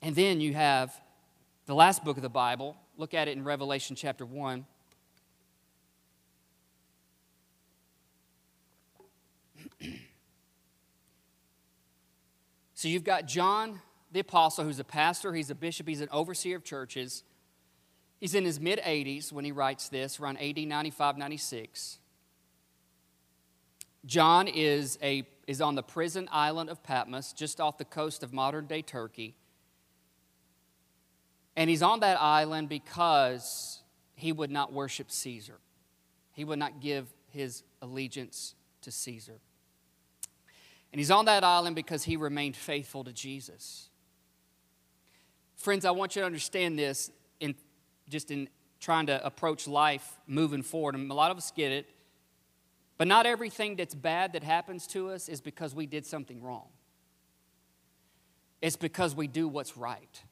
And 0.00 0.16
then 0.16 0.40
you 0.40 0.54
have 0.54 0.98
the 1.66 1.74
last 1.74 2.04
book 2.04 2.16
of 2.16 2.22
the 2.22 2.30
Bible. 2.30 2.74
Look 2.96 3.12
at 3.12 3.28
it 3.28 3.36
in 3.36 3.44
Revelation 3.44 3.96
chapter 3.96 4.24
1. 4.24 4.64
So 12.82 12.88
you've 12.88 13.04
got 13.04 13.28
John 13.28 13.80
the 14.10 14.18
apostle, 14.18 14.64
who's 14.64 14.80
a 14.80 14.84
pastor, 14.84 15.32
he's 15.32 15.50
a 15.50 15.54
bishop, 15.54 15.86
he's 15.86 16.00
an 16.00 16.08
overseer 16.10 16.56
of 16.56 16.64
churches. 16.64 17.22
He's 18.18 18.34
in 18.34 18.44
his 18.44 18.58
mid 18.58 18.80
80s 18.80 19.30
when 19.30 19.44
he 19.44 19.52
writes 19.52 19.88
this, 19.88 20.18
around 20.18 20.38
AD 20.38 20.58
95, 20.58 21.16
96. 21.16 22.00
John 24.04 24.48
is, 24.48 24.98
a, 25.00 25.22
is 25.46 25.60
on 25.60 25.76
the 25.76 25.84
prison 25.84 26.28
island 26.32 26.70
of 26.70 26.82
Patmos, 26.82 27.32
just 27.32 27.60
off 27.60 27.78
the 27.78 27.84
coast 27.84 28.24
of 28.24 28.32
modern 28.32 28.66
day 28.66 28.82
Turkey. 28.82 29.36
And 31.54 31.70
he's 31.70 31.84
on 31.84 32.00
that 32.00 32.20
island 32.20 32.68
because 32.68 33.80
he 34.16 34.32
would 34.32 34.50
not 34.50 34.72
worship 34.72 35.08
Caesar. 35.12 35.60
He 36.32 36.42
would 36.42 36.58
not 36.58 36.80
give 36.80 37.06
his 37.28 37.62
allegiance 37.80 38.56
to 38.80 38.90
Caesar. 38.90 39.38
And 40.92 41.00
he's 41.00 41.10
on 41.10 41.24
that 41.24 41.42
island 41.42 41.74
because 41.74 42.04
he 42.04 42.16
remained 42.16 42.54
faithful 42.54 43.04
to 43.04 43.12
Jesus. 43.12 43.88
Friends, 45.56 45.84
I 45.84 45.90
want 45.90 46.16
you 46.16 46.22
to 46.22 46.26
understand 46.26 46.78
this 46.78 47.10
in 47.40 47.54
just 48.08 48.30
in 48.30 48.48
trying 48.78 49.06
to 49.06 49.24
approach 49.24 49.66
life 49.66 50.18
moving 50.26 50.62
forward. 50.62 50.94
And 50.94 51.10
a 51.10 51.14
lot 51.14 51.30
of 51.30 51.36
us 51.36 51.52
get 51.54 51.72
it. 51.72 51.88
But 52.98 53.08
not 53.08 53.26
everything 53.26 53.76
that's 53.76 53.94
bad 53.94 54.34
that 54.34 54.42
happens 54.42 54.86
to 54.88 55.10
us 55.10 55.28
is 55.28 55.40
because 55.40 55.74
we 55.74 55.86
did 55.86 56.04
something 56.04 56.42
wrong. 56.42 56.68
It's 58.60 58.76
because 58.76 59.14
we 59.14 59.26
do 59.28 59.48
what's 59.48 59.76
right. 59.76 60.22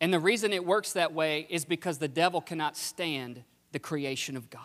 And 0.00 0.12
the 0.12 0.20
reason 0.20 0.52
it 0.52 0.64
works 0.64 0.92
that 0.92 1.12
way 1.12 1.46
is 1.48 1.64
because 1.64 1.98
the 1.98 2.08
devil 2.08 2.40
cannot 2.40 2.76
stand 2.76 3.42
the 3.72 3.78
creation 3.78 4.36
of 4.36 4.50
God. 4.50 4.62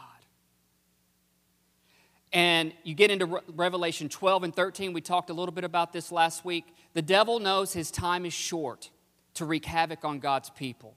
And 2.34 2.74
you 2.84 2.96
get 2.96 3.12
into 3.12 3.28
Re- 3.28 3.42
Revelation 3.56 4.10
12 4.10 4.44
and 4.44 4.56
13. 4.56 4.92
We 4.92 5.02
talked 5.02 5.30
a 5.30 5.34
little 5.34 5.54
bit 5.54 5.64
about 5.64 5.94
this 5.94 6.12
last 6.12 6.44
week. 6.44 6.66
The 6.94 7.02
devil 7.02 7.40
knows 7.40 7.74
his 7.74 7.92
time 7.92 8.26
is 8.26 8.34
short 8.34 8.90
to 9.36 9.46
wreak 9.46 9.66
havoc 9.66 10.04
on 10.04 10.20
God's 10.20 10.50
people. 10.50 10.96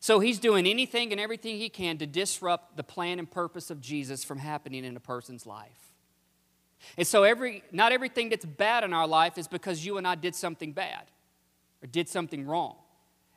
So 0.00 0.18
he's 0.18 0.38
doing 0.38 0.66
anything 0.66 1.12
and 1.12 1.20
everything 1.20 1.58
he 1.58 1.68
can 1.68 1.98
to 1.98 2.06
disrupt 2.06 2.78
the 2.78 2.82
plan 2.82 3.18
and 3.18 3.30
purpose 3.30 3.70
of 3.70 3.82
Jesus 3.82 4.24
from 4.24 4.38
happening 4.38 4.84
in 4.84 4.96
a 4.96 5.00
person's 5.00 5.44
life. 5.46 5.92
And 6.96 7.06
so 7.06 7.24
every 7.24 7.62
not 7.72 7.92
everything 7.92 8.30
that's 8.30 8.46
bad 8.46 8.84
in 8.84 8.94
our 8.94 9.06
life 9.06 9.36
is 9.36 9.46
because 9.46 9.84
you 9.84 9.98
and 9.98 10.08
I 10.08 10.14
did 10.14 10.34
something 10.34 10.72
bad 10.72 11.04
or 11.82 11.86
did 11.86 12.08
something 12.08 12.46
wrong. 12.46 12.76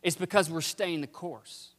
It's 0.02 0.16
because 0.16 0.50
we're 0.50 0.62
staying 0.62 1.02
the 1.02 1.08
course. 1.08 1.73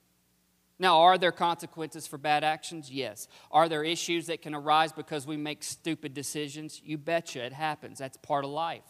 Now, 0.78 1.02
are 1.02 1.18
there 1.18 1.32
consequences 1.32 2.06
for 2.06 2.18
bad 2.18 2.42
actions? 2.42 2.90
Yes. 2.90 3.28
Are 3.50 3.68
there 3.68 3.84
issues 3.84 4.26
that 4.26 4.42
can 4.42 4.54
arise 4.54 4.92
because 4.92 5.26
we 5.26 5.36
make 5.36 5.62
stupid 5.62 6.14
decisions? 6.14 6.80
You 6.84 6.98
betcha, 6.98 7.44
it 7.44 7.52
happens. 7.52 7.98
That's 7.98 8.16
part 8.16 8.44
of 8.44 8.50
life. 8.50 8.82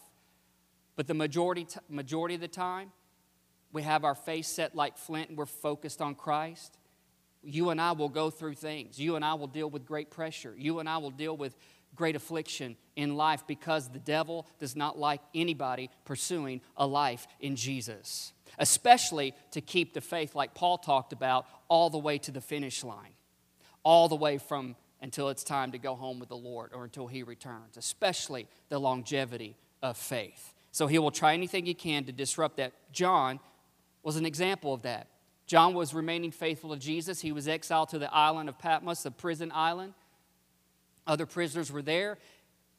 But 0.95 1.07
the 1.07 1.13
majority, 1.13 1.67
majority 1.87 2.35
of 2.35 2.41
the 2.41 2.47
time, 2.47 2.91
we 3.71 3.83
have 3.83 4.03
our 4.03 4.15
face 4.15 4.47
set 4.47 4.75
like 4.75 4.97
flint 4.97 5.29
and 5.29 5.37
we're 5.37 5.45
focused 5.45 6.01
on 6.01 6.15
Christ. 6.15 6.77
You 7.43 7.69
and 7.69 7.79
I 7.79 7.91
will 7.91 8.09
go 8.09 8.31
through 8.31 8.55
things. 8.55 8.97
You 8.97 9.15
and 9.15 9.23
I 9.23 9.35
will 9.35 9.47
deal 9.47 9.69
with 9.69 9.85
great 9.85 10.09
pressure. 10.09 10.55
You 10.57 10.79
and 10.79 10.89
I 10.89 10.97
will 10.97 11.11
deal 11.11 11.37
with 11.37 11.55
great 11.93 12.15
affliction 12.15 12.77
in 12.95 13.15
life 13.15 13.45
because 13.45 13.89
the 13.89 13.99
devil 13.99 14.47
does 14.59 14.75
not 14.75 14.97
like 14.97 15.21
anybody 15.35 15.91
pursuing 16.03 16.61
a 16.77 16.87
life 16.87 17.27
in 17.39 17.55
Jesus 17.55 18.33
especially 18.59 19.33
to 19.51 19.61
keep 19.61 19.93
the 19.93 20.01
faith, 20.01 20.35
like 20.35 20.53
Paul 20.53 20.77
talked 20.77 21.13
about, 21.13 21.45
all 21.67 21.89
the 21.89 21.97
way 21.97 22.17
to 22.19 22.31
the 22.31 22.41
finish 22.41 22.83
line, 22.83 23.13
all 23.83 24.07
the 24.07 24.15
way 24.15 24.37
from 24.37 24.75
until 25.01 25.29
it's 25.29 25.43
time 25.43 25.71
to 25.71 25.77
go 25.77 25.95
home 25.95 26.19
with 26.19 26.29
the 26.29 26.37
Lord 26.37 26.71
or 26.73 26.83
until 26.83 27.07
he 27.07 27.23
returns, 27.23 27.77
especially 27.77 28.47
the 28.69 28.79
longevity 28.79 29.55
of 29.83 29.97
faith. 29.97 30.53
So 30.71 30.87
he 30.87 30.99
will 30.99 31.11
try 31.11 31.33
anything 31.33 31.65
he 31.65 31.73
can 31.73 32.05
to 32.05 32.11
disrupt 32.11 32.57
that. 32.57 32.73
John 32.91 33.39
was 34.03 34.15
an 34.15 34.25
example 34.25 34.73
of 34.73 34.81
that. 34.81 35.07
John 35.47 35.73
was 35.73 35.93
remaining 35.93 36.31
faithful 36.31 36.73
to 36.73 36.79
Jesus. 36.79 37.21
He 37.21 37.31
was 37.31 37.47
exiled 37.47 37.89
to 37.89 37.99
the 37.99 38.13
island 38.13 38.49
of 38.49 38.57
Patmos, 38.57 39.05
a 39.05 39.11
prison 39.11 39.51
island. 39.53 39.93
Other 41.05 41.25
prisoners 41.25 41.71
were 41.71 41.83
there. 41.83 42.17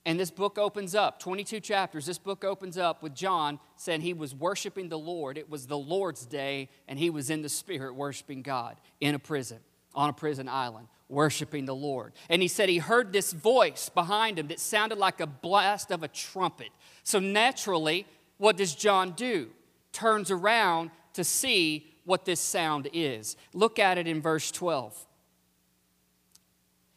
And 0.07 0.21
this 0.21 0.31
book 0.31 0.57
opens 0.57 0.95
up, 0.95 1.19
22 1.19 1.59
chapters. 1.59 2.07
This 2.07 2.17
book 2.17 2.45
opens 2.45 2.79
up 2.79 3.03
with 3.03 3.13
John 3.13 3.59
saying 3.75 4.03
he 4.03 4.15
was 4.15 4.33
worshiping 4.33 4.89
the 4.89 4.99
Lord. 4.99 5.37
It 5.37 5.51
was 5.51 5.67
the 5.67 5.77
Lord's 5.77 6.25
day, 6.25 6.69
and 6.87 6.97
he 6.97 7.11
was 7.11 7.29
in 7.29 7.43
the 7.43 7.49
Spirit 7.49 7.93
worshiping 7.93 8.43
God 8.43 8.77
in 9.01 9.17
a 9.17 9.19
prison, 9.19 9.59
on 9.97 10.09
a 10.09 10.13
prison 10.13 10.49
island, 10.49 10.87
worshiping 11.09 11.65
the 11.65 11.75
Lord. 11.75 12.13
And 12.29 12.41
he 12.41 12.47
said 12.47 12.69
he 12.69 12.79
heard 12.79 13.13
this 13.13 13.33
voice 13.33 13.89
behind 13.89 14.39
him 14.39 14.47
that 14.47 14.61
sounded 14.61 14.97
like 14.97 15.21
a 15.21 15.27
blast 15.27 15.91
of 15.91 16.05
a 16.05 16.09
trumpet. 16.09 16.71
So 17.03 17.19
naturally, 17.19 18.07
what 18.39 18.57
does 18.57 18.77
John 18.77 19.11
do? 19.11 19.49
Turns 19.91 20.31
around 20.31 20.93
to 21.15 21.25
see 21.25 21.93
what 22.05 22.25
this 22.25 22.39
sound 22.39 22.89
is. 22.93 23.37
Look 23.53 23.81
at 23.81 23.99
it 23.99 24.07
in 24.07 24.23
verse 24.23 24.53
12. 24.53 25.05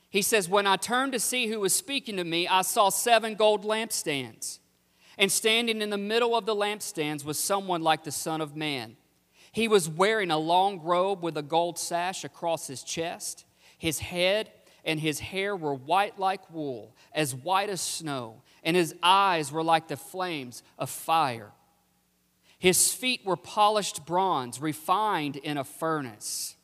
He 0.09 0.21
says, 0.21 0.49
When 0.49 0.65
I 0.65 0.75
turned 0.75 1.13
to 1.13 1.19
see 1.19 1.47
who 1.47 1.59
was 1.59 1.73
speaking 1.73 2.17
to 2.17 2.23
me, 2.23 2.47
I 2.47 2.63
saw 2.63 2.89
seven 2.89 3.35
gold 3.35 3.63
lampstands. 3.63 4.59
And 5.17 5.31
standing 5.31 5.81
in 5.81 5.89
the 5.89 5.97
middle 5.97 6.35
of 6.35 6.45
the 6.45 6.55
lampstands 6.55 7.23
was 7.23 7.37
someone 7.37 7.81
like 7.81 8.03
the 8.03 8.11
Son 8.11 8.41
of 8.41 8.55
Man. 8.55 8.95
He 9.51 9.67
was 9.67 9.89
wearing 9.89 10.31
a 10.31 10.37
long 10.37 10.79
robe 10.79 11.23
with 11.23 11.37
a 11.37 11.41
gold 11.41 11.77
sash 11.77 12.23
across 12.23 12.67
his 12.67 12.83
chest. 12.83 13.45
His 13.77 13.99
head 13.99 14.51
and 14.85 14.99
his 14.99 15.19
hair 15.19 15.55
were 15.55 15.73
white 15.73 16.17
like 16.17 16.49
wool, 16.51 16.95
as 17.13 17.35
white 17.35 17.69
as 17.69 17.81
snow, 17.81 18.41
and 18.63 18.75
his 18.75 18.95
eyes 19.03 19.51
were 19.51 19.63
like 19.63 19.87
the 19.87 19.97
flames 19.97 20.63
of 20.77 20.89
fire. 20.89 21.51
His 22.57 22.93
feet 22.93 23.25
were 23.25 23.37
polished 23.37 24.05
bronze, 24.05 24.61
refined 24.61 25.35
in 25.35 25.57
a 25.57 25.63
furnace 25.63 26.55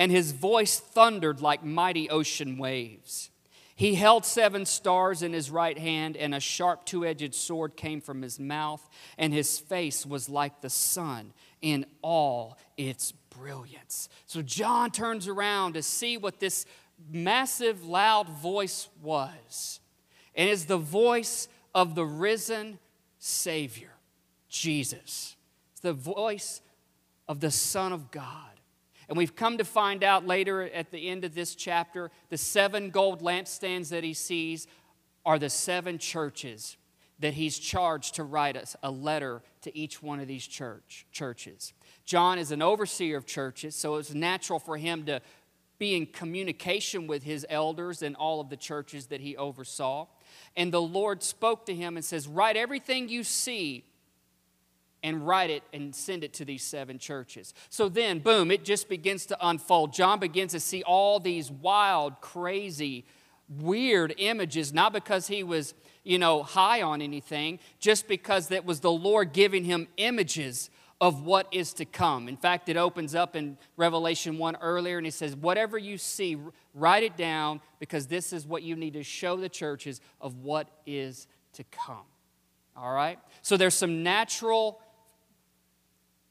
and 0.00 0.10
his 0.10 0.32
voice 0.32 0.80
thundered 0.80 1.42
like 1.42 1.62
mighty 1.62 2.08
ocean 2.08 2.56
waves. 2.56 3.30
He 3.76 3.96
held 3.96 4.24
seven 4.24 4.64
stars 4.64 5.22
in 5.22 5.34
his 5.34 5.50
right 5.50 5.76
hand, 5.76 6.16
and 6.16 6.34
a 6.34 6.40
sharp 6.40 6.86
two 6.86 7.04
edged 7.04 7.34
sword 7.34 7.76
came 7.76 8.00
from 8.00 8.22
his 8.22 8.40
mouth, 8.40 8.88
and 9.18 9.30
his 9.30 9.58
face 9.58 10.06
was 10.06 10.30
like 10.30 10.62
the 10.62 10.70
sun 10.70 11.34
in 11.60 11.84
all 12.00 12.56
its 12.78 13.12
brilliance. 13.28 14.08
So 14.24 14.40
John 14.40 14.90
turns 14.90 15.28
around 15.28 15.74
to 15.74 15.82
see 15.82 16.16
what 16.16 16.40
this 16.40 16.64
massive, 17.10 17.84
loud 17.84 18.26
voice 18.26 18.88
was. 19.02 19.80
And 20.34 20.48
it's 20.48 20.64
the 20.64 20.78
voice 20.78 21.46
of 21.74 21.94
the 21.94 22.06
risen 22.06 22.78
Savior, 23.18 23.92
Jesus. 24.48 25.36
It's 25.72 25.82
the 25.82 25.92
voice 25.92 26.62
of 27.28 27.40
the 27.40 27.50
Son 27.50 27.92
of 27.92 28.10
God. 28.10 28.49
And 29.10 29.18
we've 29.18 29.34
come 29.34 29.58
to 29.58 29.64
find 29.64 30.04
out 30.04 30.24
later 30.24 30.62
at 30.62 30.92
the 30.92 31.08
end 31.08 31.24
of 31.24 31.34
this 31.34 31.56
chapter 31.56 32.12
the 32.28 32.38
seven 32.38 32.90
gold 32.90 33.22
lampstands 33.22 33.88
that 33.88 34.04
he 34.04 34.14
sees 34.14 34.68
are 35.26 35.36
the 35.36 35.50
seven 35.50 35.98
churches 35.98 36.76
that 37.18 37.34
he's 37.34 37.58
charged 37.58 38.14
to 38.14 38.24
write 38.24 38.56
us 38.56 38.76
a 38.84 38.90
letter 38.90 39.42
to 39.62 39.76
each 39.76 40.00
one 40.00 40.20
of 40.20 40.28
these 40.28 40.46
church, 40.46 41.06
churches. 41.10 41.72
John 42.04 42.38
is 42.38 42.52
an 42.52 42.62
overseer 42.62 43.16
of 43.16 43.26
churches, 43.26 43.74
so 43.74 43.96
it's 43.96 44.14
natural 44.14 44.60
for 44.60 44.76
him 44.76 45.04
to 45.06 45.20
be 45.76 45.96
in 45.96 46.06
communication 46.06 47.08
with 47.08 47.24
his 47.24 47.44
elders 47.50 48.02
and 48.02 48.14
all 48.14 48.40
of 48.40 48.48
the 48.48 48.56
churches 48.56 49.06
that 49.06 49.20
he 49.20 49.36
oversaw. 49.36 50.06
And 50.56 50.72
the 50.72 50.80
Lord 50.80 51.24
spoke 51.24 51.66
to 51.66 51.74
him 51.74 51.96
and 51.96 52.04
says, 52.04 52.28
Write 52.28 52.56
everything 52.56 53.08
you 53.08 53.24
see 53.24 53.84
and 55.02 55.26
write 55.26 55.50
it 55.50 55.62
and 55.72 55.94
send 55.94 56.24
it 56.24 56.32
to 56.34 56.44
these 56.44 56.62
seven 56.62 56.98
churches. 56.98 57.54
So 57.68 57.88
then, 57.88 58.18
boom, 58.18 58.50
it 58.50 58.64
just 58.64 58.88
begins 58.88 59.26
to 59.26 59.38
unfold. 59.40 59.92
John 59.92 60.18
begins 60.18 60.52
to 60.52 60.60
see 60.60 60.82
all 60.82 61.20
these 61.20 61.50
wild, 61.50 62.20
crazy, 62.20 63.04
weird 63.48 64.14
images, 64.18 64.72
not 64.72 64.92
because 64.92 65.26
he 65.26 65.42
was, 65.42 65.74
you 66.04 66.18
know, 66.18 66.42
high 66.42 66.82
on 66.82 67.02
anything, 67.02 67.58
just 67.78 68.08
because 68.08 68.48
that 68.48 68.64
was 68.64 68.80
the 68.80 68.92
Lord 68.92 69.32
giving 69.32 69.64
him 69.64 69.88
images 69.96 70.70
of 71.00 71.24
what 71.24 71.48
is 71.50 71.72
to 71.72 71.84
come. 71.86 72.28
In 72.28 72.36
fact, 72.36 72.68
it 72.68 72.76
opens 72.76 73.14
up 73.14 73.34
in 73.34 73.56
Revelation 73.76 74.36
1 74.36 74.58
earlier 74.60 74.98
and 74.98 75.06
he 75.06 75.10
says, 75.10 75.34
Whatever 75.34 75.78
you 75.78 75.96
see, 75.96 76.36
write 76.74 77.02
it 77.02 77.16
down 77.16 77.60
because 77.78 78.06
this 78.06 78.32
is 78.32 78.46
what 78.46 78.62
you 78.62 78.76
need 78.76 78.92
to 78.92 79.02
show 79.02 79.36
the 79.36 79.48
churches 79.48 80.00
of 80.20 80.36
what 80.36 80.68
is 80.84 81.26
to 81.54 81.64
come. 81.64 82.04
All 82.76 82.92
right? 82.92 83.18
So 83.40 83.56
there's 83.56 83.74
some 83.74 84.02
natural 84.02 84.80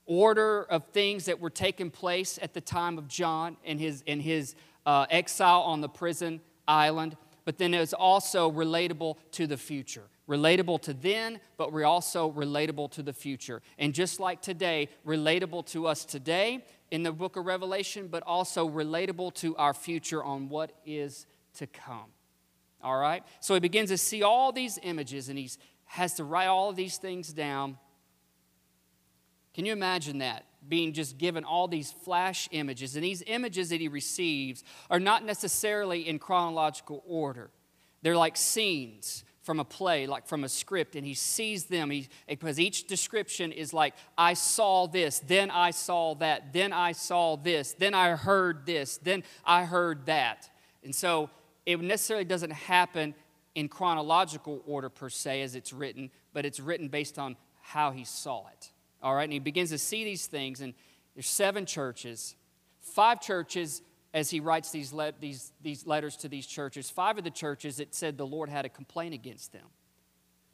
order 0.10 0.64
of 0.64 0.84
things 0.86 1.26
that 1.26 1.40
were 1.40 1.52
taking 1.52 1.92
place 1.92 2.40
at 2.42 2.54
the 2.54 2.60
time 2.60 2.98
of 2.98 3.08
John 3.08 3.56
and 3.64 3.80
his, 3.80 4.02
in 4.08 4.20
his 4.20 4.56
uh, 4.86 5.06
exile 5.10 5.62
on 5.62 5.82
the 5.82 5.88
prison 5.88 6.42
island, 6.68 7.16
but 7.46 7.60
then 7.60 7.76
it's 7.76 7.94
also 7.94 8.52
relatable 8.52 9.18
to 9.34 9.46
the 9.46 9.56
future. 9.56 10.04
Relatable 10.28 10.82
to 10.82 10.94
then, 10.94 11.40
but 11.58 11.72
we're 11.72 11.86
also 11.86 12.32
relatable 12.32 12.92
to 12.92 13.04
the 13.04 13.14
future. 13.14 13.62
And 13.78 13.94
just 13.94 14.20
like 14.20 14.42
today, 14.42 14.90
relatable 15.06 15.66
to 15.68 15.86
us 15.86 16.06
today 16.06 16.66
in 16.90 17.04
the 17.04 17.12
book 17.12 17.36
of 17.36 17.46
Revelation, 17.46 18.08
but 18.08 18.24
also 18.24 18.68
relatable 18.68 19.34
to 19.36 19.56
our 19.58 19.76
future 19.76 20.24
on 20.24 20.50
what 20.50 20.72
is 20.88 21.28
to 21.56 21.68
come. 21.68 22.12
All 22.82 22.98
right? 22.98 23.24
So 23.42 23.54
he 23.54 23.60
begins 23.60 23.90
to 23.90 23.98
see 23.98 24.24
all 24.24 24.52
these 24.52 24.80
images 24.82 25.30
and 25.30 25.38
he 25.38 25.52
has 25.86 26.16
to 26.16 26.24
write 26.24 26.48
all 26.48 26.70
of 26.70 26.76
these 26.76 26.98
things 26.98 27.32
down 27.32 27.78
can 29.60 29.66
you 29.66 29.74
imagine 29.74 30.20
that? 30.20 30.46
Being 30.70 30.94
just 30.94 31.18
given 31.18 31.44
all 31.44 31.68
these 31.68 31.92
flash 31.92 32.48
images. 32.52 32.96
And 32.96 33.04
these 33.04 33.22
images 33.28 33.72
that 33.72 33.82
he 33.82 33.90
receives 33.90 34.64
are 34.90 35.02
not 35.02 35.26
necessarily 35.26 36.08
in 36.08 36.18
chronological 36.18 37.04
order, 37.06 37.50
they're 38.02 38.16
like 38.16 38.38
scenes 38.38 39.26
from 39.42 39.60
a 39.60 39.66
play, 39.66 40.08
like 40.08 40.28
from 40.28 40.46
a 40.46 40.48
script, 40.48 40.96
and 40.96 41.06
he 41.06 41.14
sees 41.14 41.66
them 41.66 41.90
he, 41.90 42.08
because 42.30 42.58
each 42.58 42.88
description 42.88 43.52
is 43.52 43.74
like, 43.74 43.96
I 44.18 44.34
saw 44.34 44.88
this, 44.88 45.20
then 45.20 45.52
I 45.52 45.72
saw 45.72 46.16
that, 46.16 46.54
then 46.54 46.72
I 46.72 46.94
saw 46.94 47.36
this, 47.36 47.74
then 47.74 47.94
I 47.94 48.12
heard 48.12 48.66
this, 48.66 48.96
then 48.96 49.24
I 49.44 49.66
heard 49.66 50.06
that. 50.06 50.50
And 50.86 50.96
so 50.96 51.30
it 51.66 51.82
necessarily 51.82 52.24
doesn't 52.24 52.54
happen 52.54 53.14
in 53.56 53.68
chronological 53.68 54.64
order 54.66 54.88
per 54.88 55.10
se 55.10 55.42
as 55.42 55.54
it's 55.54 55.74
written, 55.74 56.12
but 56.32 56.46
it's 56.46 56.62
written 56.62 56.88
based 56.88 57.20
on 57.20 57.36
how 57.60 57.92
he 57.92 58.06
saw 58.06 58.48
it. 58.54 58.72
All 59.02 59.16
right, 59.16 59.24
and 59.24 59.34
he 59.34 59.40
begins 59.40 59.70
to 59.70 59.78
see 59.78 60.04
these 60.04 60.28
things, 60.28 60.62
and 60.62 60.74
there's 61.16 61.28
seven 61.28 61.66
churches, 61.66 62.36
five 62.82 63.22
churches 63.22 63.82
as 64.14 64.30
he 64.30 64.40
writes 64.40 64.72
these, 64.72 64.92
le- 64.92 65.14
these, 65.20 65.52
these 65.62 65.86
letters 65.86 66.16
to 66.18 66.28
these 66.28 66.46
churches. 66.46 66.90
Five 66.90 67.18
of 67.18 67.24
the 67.24 67.32
churches, 67.32 67.80
it 67.80 67.94
said 67.94 68.18
the 68.18 68.26
Lord 68.26 68.50
had 68.50 68.66
a 68.66 68.70
complaint 68.70 69.14
against 69.14 69.54
them. 69.54 69.68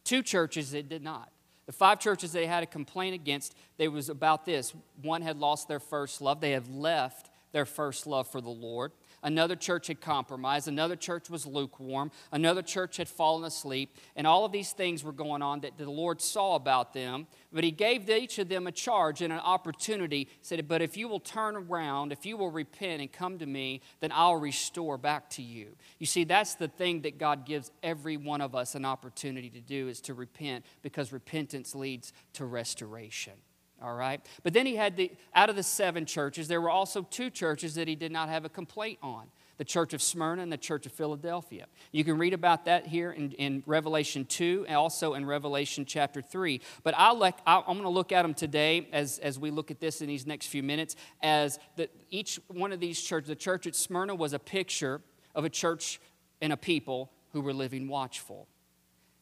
Two 0.04 0.22
churches, 0.22 0.74
it 0.74 0.90
did 0.90 1.04
not. 1.04 1.32
The 1.66 1.72
five 1.72 2.00
churches 2.00 2.32
they 2.32 2.46
had 2.46 2.62
a 2.62 2.68
complaint 2.68 3.16
against, 3.16 3.56
they 3.78 3.88
was 3.88 4.10
about 4.10 4.46
this. 4.46 4.74
One 5.02 5.22
had 5.22 5.38
lost 5.38 5.68
their 5.68 5.80
first 5.80 6.22
love. 6.22 6.40
They 6.40 6.52
had 6.52 6.68
left 6.68 7.32
their 7.54 7.66
first 7.66 8.06
love 8.06 8.28
for 8.28 8.42
the 8.42 8.50
Lord. 8.50 8.92
Another 9.26 9.56
church 9.56 9.88
had 9.88 10.00
compromised. 10.02 10.68
Another 10.68 10.96
church 10.96 11.32
was 11.32 11.48
lukewarm. 11.48 12.12
Another 12.32 12.62
church 12.62 12.98
had 12.98 13.10
fallen 13.10 13.44
asleep. 13.44 13.98
And 14.16 14.28
all 14.28 14.46
of 14.46 14.52
these 14.52 14.72
things 14.72 15.04
were 15.04 15.12
going 15.12 15.42
on 15.42 15.62
that 15.62 15.80
the 15.80 15.90
Lord 15.90 16.22
saw 16.22 16.54
about 16.54 16.94
them. 16.94 17.26
But 17.52 17.64
He 17.64 17.72
gave 17.72 18.08
each 18.08 18.38
of 18.38 18.50
them 18.50 18.68
a 18.68 18.72
charge 18.72 19.24
and 19.24 19.34
an 19.34 19.40
opportunity. 19.40 20.30
Said, 20.44 20.68
But 20.68 20.84
if 20.84 20.96
you 20.96 21.08
will 21.08 21.20
turn 21.20 21.56
around, 21.56 22.12
if 22.12 22.24
you 22.24 22.38
will 22.38 22.52
repent 22.52 23.02
and 23.02 23.12
come 23.12 23.40
to 23.40 23.48
me, 23.48 23.82
then 24.00 24.12
I'll 24.14 24.36
restore 24.36 25.00
back 25.00 25.32
to 25.32 25.42
you. 25.42 25.76
You 25.98 26.06
see, 26.06 26.24
that's 26.24 26.54
the 26.54 26.68
thing 26.68 27.02
that 27.02 27.18
God 27.18 27.48
gives 27.48 27.72
every 27.82 28.18
one 28.18 28.42
of 28.42 28.54
us 28.54 28.76
an 28.76 28.86
opportunity 28.86 29.50
to 29.50 29.60
do 29.60 29.88
is 29.88 30.02
to 30.02 30.14
repent 30.14 30.66
because 30.84 31.12
repentance 31.12 31.74
leads 31.74 32.14
to 32.34 32.46
restoration 32.46 33.34
all 33.82 33.94
right? 33.94 34.22
But 34.44 34.54
then 34.54 34.66
he 34.66 34.76
had 34.76 34.98
the, 34.98 35.12
out 35.34 35.50
of 35.50 35.56
the 35.56 35.64
seven 35.64 36.06
churches, 36.06 36.48
there 36.48 36.62
were 36.62 36.70
also 36.70 37.04
two 37.04 37.30
churches 37.30 37.76
that 37.76 37.88
he 37.88 37.96
did 37.96 38.12
not 38.12 38.30
have 38.30 38.46
a 38.46 38.50
complaint 38.50 39.00
on 39.02 39.28
the 39.58 39.64
church 39.64 39.94
of 39.94 40.02
Smyrna 40.02 40.42
and 40.42 40.52
the 40.52 40.58
church 40.58 40.86
of 40.86 40.92
Philadelphia. 40.92 41.68
You 41.92 42.04
can 42.04 42.18
read 42.18 42.34
about 42.34 42.66
that 42.66 42.88
here 42.88 43.12
in, 43.12 43.32
in 43.34 43.64
Revelation 43.66 44.26
2 44.26 44.66
and 44.68 44.76
also 44.76 45.14
in 45.14 45.26
Revelation 45.26 45.86
chapter 45.86 46.22
3. 46.22 46.62
But 46.84 46.94
i 46.98 47.10
am 47.12 47.64
going 47.66 47.82
to 47.84 47.90
look 47.90 48.12
at 48.12 48.24
them 48.24 48.34
today 48.34 48.88
as, 48.92 49.20
as 49.20 49.40
we 49.40 49.52
look 49.52 49.72
at 49.72 49.80
this 49.80 50.02
in 50.02 50.08
these 50.08 50.26
next 50.26 50.48
few 50.48 50.64
minutes 50.64 50.96
as 51.22 51.60
the, 51.78 51.90
each 52.10 52.40
one 52.48 52.72
of 52.72 52.80
these 52.80 53.02
churches, 53.02 53.30
the 53.30 53.36
church 53.36 53.66
at 53.68 53.76
Smyrna 53.76 54.16
was 54.16 54.34
a 54.34 54.40
picture 54.40 55.02
of 55.34 55.46
a 55.46 55.50
church 55.50 56.00
and 56.42 56.52
a 56.52 56.58
people 56.58 57.12
who 57.32 57.42
were 57.42 57.54
living 57.54 57.88
watchful. 57.88 58.48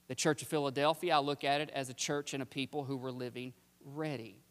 The 0.08 0.16
church 0.16 0.42
of 0.42 0.48
Philadelphia, 0.48 1.16
I 1.16 1.20
look 1.20 1.44
at 1.44 1.62
it 1.62 1.70
as 1.74 1.90
a 1.90 1.94
church 1.94 2.34
and 2.34 2.44
a 2.44 2.46
people 2.46 2.84
who 2.84 2.98
were 2.98 3.12
living 3.12 3.54
ready 3.86 4.43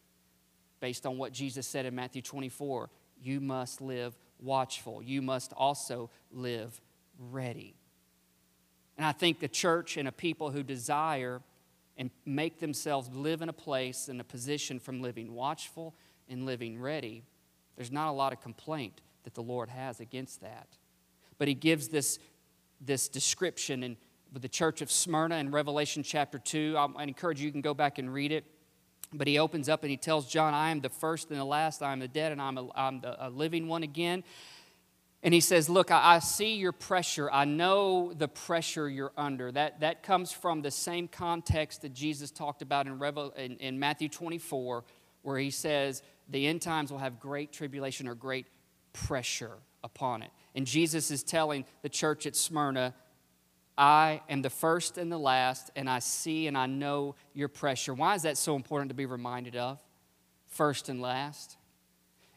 based 0.83 1.07
on 1.07 1.17
what 1.17 1.33
Jesus 1.33 1.65
said 1.65 1.87
in 1.87 1.95
Matthew 1.95 2.21
24. 2.21 2.91
You 3.23 3.41
must 3.41 3.81
live 3.81 4.19
watchful. 4.41 5.01
You 5.01 5.23
must 5.23 5.53
also 5.53 6.11
live 6.33 6.79
ready. 7.31 7.77
And 8.99 9.07
I 9.07 9.13
think 9.13 9.39
the 9.39 9.47
church 9.47 9.97
and 9.97 10.09
a 10.09 10.13
people 10.13 10.51
who 10.51 10.65
desire 10.65 11.41
and 11.97 12.11
make 12.27 12.59
themselves 12.59 13.09
live 13.15 13.43
in 13.43 13.49
a 13.49 13.53
place 13.53 14.09
and 14.09 14.21
a 14.21 14.25
position 14.25 14.81
from 14.81 15.01
living 15.01 15.33
watchful 15.33 15.95
and 16.29 16.47
living 16.47 16.81
ready, 16.81 17.23
there's 17.77 17.93
not 17.93 18.09
a 18.09 18.13
lot 18.13 18.33
of 18.33 18.41
complaint 18.41 19.03
that 19.23 19.35
the 19.35 19.43
Lord 19.43 19.69
has 19.69 20.01
against 20.01 20.41
that. 20.41 20.67
But 21.39 21.47
he 21.47 21.55
gives 21.55 21.89
this, 21.89 22.19
this 22.81 23.09
description 23.09 23.85
in 23.85 23.97
the 24.33 24.49
church 24.49 24.83
of 24.83 24.91
Smyrna 24.91 25.37
in 25.37 25.53
Revelation 25.53 26.03
chapter 26.03 26.41
2. 26.41 26.75
I 26.77 27.05
encourage 27.05 27.39
you, 27.39 27.47
you 27.47 27.53
can 27.53 27.61
go 27.61 27.73
back 27.73 27.99
and 27.99 28.13
read 28.13 28.33
it. 28.33 28.47
But 29.13 29.27
he 29.27 29.39
opens 29.39 29.69
up 29.69 29.83
and 29.83 29.91
he 29.91 29.97
tells 29.97 30.27
John, 30.27 30.55
I 30.55 30.71
am 30.71 30.81
the 30.81 30.89
first 30.89 31.31
and 31.31 31.39
the 31.39 31.45
last, 31.45 31.83
I 31.83 31.93
am 31.93 32.01
the 32.01 32.09
dead, 32.09 32.33
and 32.33 32.41
I'm, 32.41 32.57
a, 32.57 32.69
I'm 32.75 33.01
the, 33.01 33.27
a 33.27 33.29
living 33.29 33.69
one 33.69 33.83
again. 33.83 34.25
And 35.23 35.33
he 35.33 35.41
says, 35.41 35.69
Look, 35.69 35.91
I, 35.91 36.17
I, 36.17 36.19
see 36.19 36.57
your 36.57 36.73
pressure. 36.73 37.31
I 37.31 37.45
know 37.45 38.13
the 38.13 38.29
pressure 38.29 38.89
you're 38.89 39.13
under. 39.17 39.53
That, 39.53 39.81
that 39.81 40.03
comes 40.03 40.33
from 40.33 40.63
the 40.63 40.71
same 40.71 41.09
context 41.09 41.83
that 41.83 41.93
Jesus 41.95 42.31
talked 42.31 42.63
about 42.63 42.87
in, 42.87 42.99
Revel, 42.99 43.31
in, 43.33 43.57
in 43.59 43.79
Matthew 43.79 44.09
24, 44.09 44.85
where 45.23 45.39
he 45.39 45.51
says, 45.51 46.03
The 46.29 46.47
end 46.47 46.63
times 46.63 46.91
will 46.91 46.99
have 46.99 47.21
great 47.21 47.53
tribulation 47.53 48.09
or 48.09 48.15
great 48.15 48.47
pressure 48.93 49.59
upon 49.85 50.23
it. 50.23 50.31
And 50.55 50.67
Jesus 50.67 51.11
is 51.11 51.23
telling 51.23 51.65
the 51.83 51.89
church 51.89 52.27
at 52.27 52.35
Smyrna, 52.35 52.95
I 53.77 54.21
am 54.29 54.43
the 54.43 54.51
first 54.51 54.99
and 54.99 55.11
the 55.11 55.19
last, 55.19 55.71
and 55.75 55.89
I 55.89 55.99
see 56.01 56.47
and 56.47 56.57
I 56.59 56.67
know 56.67 57.15
your 57.33 57.49
pressure. 57.49 57.95
Why 57.95 58.15
is 58.15 58.23
that 58.23 58.37
so 58.37 58.55
important 58.55 58.91
to 58.91 58.95
be 58.95 59.07
reminded 59.07 59.57
of? 59.57 59.79
First 60.47 60.89
and 60.89 61.01
last. 61.01 61.57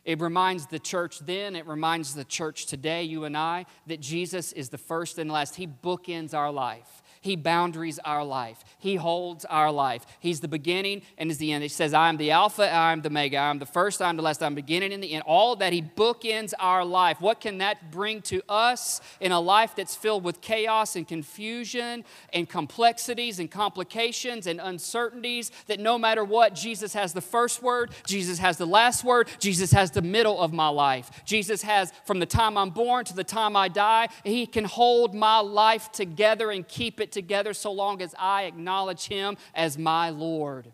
It 0.05 0.21
reminds 0.21 0.67
the 0.67 0.79
church 0.79 1.19
then, 1.19 1.55
it 1.55 1.65
reminds 1.65 2.13
the 2.13 2.23
church 2.23 2.67
today, 2.67 3.03
you 3.03 3.25
and 3.25 3.35
I, 3.35 3.65
that 3.87 3.99
Jesus 3.99 4.51
is 4.53 4.69
the 4.69 4.77
first 4.77 5.17
and 5.17 5.31
last. 5.31 5.55
He 5.55 5.67
bookends 5.67 6.35
our 6.35 6.51
life. 6.51 7.01
He 7.25 7.35
boundaries 7.35 7.97
our 8.05 8.23
life. 8.23 8.63
He 8.77 8.97
holds 8.97 9.45
our 9.45 9.71
life. 9.71 10.05
He's 10.19 10.41
the 10.41 10.47
beginning 10.47 11.01
and 11.17 11.31
is 11.31 11.39
the 11.39 11.53
end. 11.53 11.63
He 11.63 11.69
says, 11.69 11.91
I 11.91 12.07
am 12.07 12.17
the 12.17 12.29
Alpha, 12.29 12.71
I 12.71 12.91
am 12.91 13.01
the 13.01 13.09
Omega, 13.09 13.37
I 13.37 13.49
am 13.49 13.57
the 13.57 13.65
first, 13.65 13.99
I 13.99 14.09
am 14.09 14.15
the 14.15 14.21
last, 14.21 14.43
I'm 14.43 14.53
beginning 14.53 14.93
and 14.93 15.01
the 15.01 15.11
end. 15.11 15.23
All 15.25 15.55
that 15.55 15.73
He 15.73 15.81
bookends 15.81 16.53
our 16.59 16.85
life. 16.85 17.19
What 17.19 17.41
can 17.41 17.57
that 17.57 17.89
bring 17.89 18.21
to 18.23 18.43
us 18.47 19.01
in 19.19 19.31
a 19.31 19.39
life 19.39 19.75
that's 19.75 19.95
filled 19.95 20.23
with 20.23 20.39
chaos 20.39 20.95
and 20.95 21.07
confusion 21.07 22.03
and 22.31 22.47
complexities 22.47 23.39
and 23.39 23.49
complications 23.49 24.45
and 24.45 24.61
uncertainties? 24.61 25.51
That 25.65 25.79
no 25.79 25.97
matter 25.97 26.23
what, 26.23 26.53
Jesus 26.53 26.93
has 26.93 27.13
the 27.13 27.21
first 27.21 27.63
word, 27.63 27.89
Jesus 28.05 28.37
has 28.37 28.57
the 28.57 28.67
last 28.67 29.03
word, 29.03 29.29
Jesus 29.39 29.71
has 29.71 29.89
the 29.89 30.03
middle 30.03 30.39
of 30.39 30.53
my 30.53 30.67
life. 30.67 31.09
Jesus 31.25 31.63
has 31.63 31.91
from 32.05 32.19
the 32.19 32.27
time 32.27 32.55
I'm 32.55 32.69
born 32.69 33.03
to 33.05 33.15
the 33.15 33.23
time 33.23 33.55
I 33.55 33.67
die, 33.67 34.09
He 34.23 34.45
can 34.45 34.65
hold 34.65 35.15
my 35.15 35.39
life 35.39 35.91
together 35.91 36.51
and 36.51 36.67
keep 36.67 37.01
it 37.01 37.14
together 37.15 37.53
so 37.55 37.71
long 37.71 38.03
as 38.03 38.13
I 38.19 38.43
acknowledge 38.43 39.07
Him 39.07 39.37
as 39.55 39.77
my 39.77 40.11
Lord. 40.11 40.71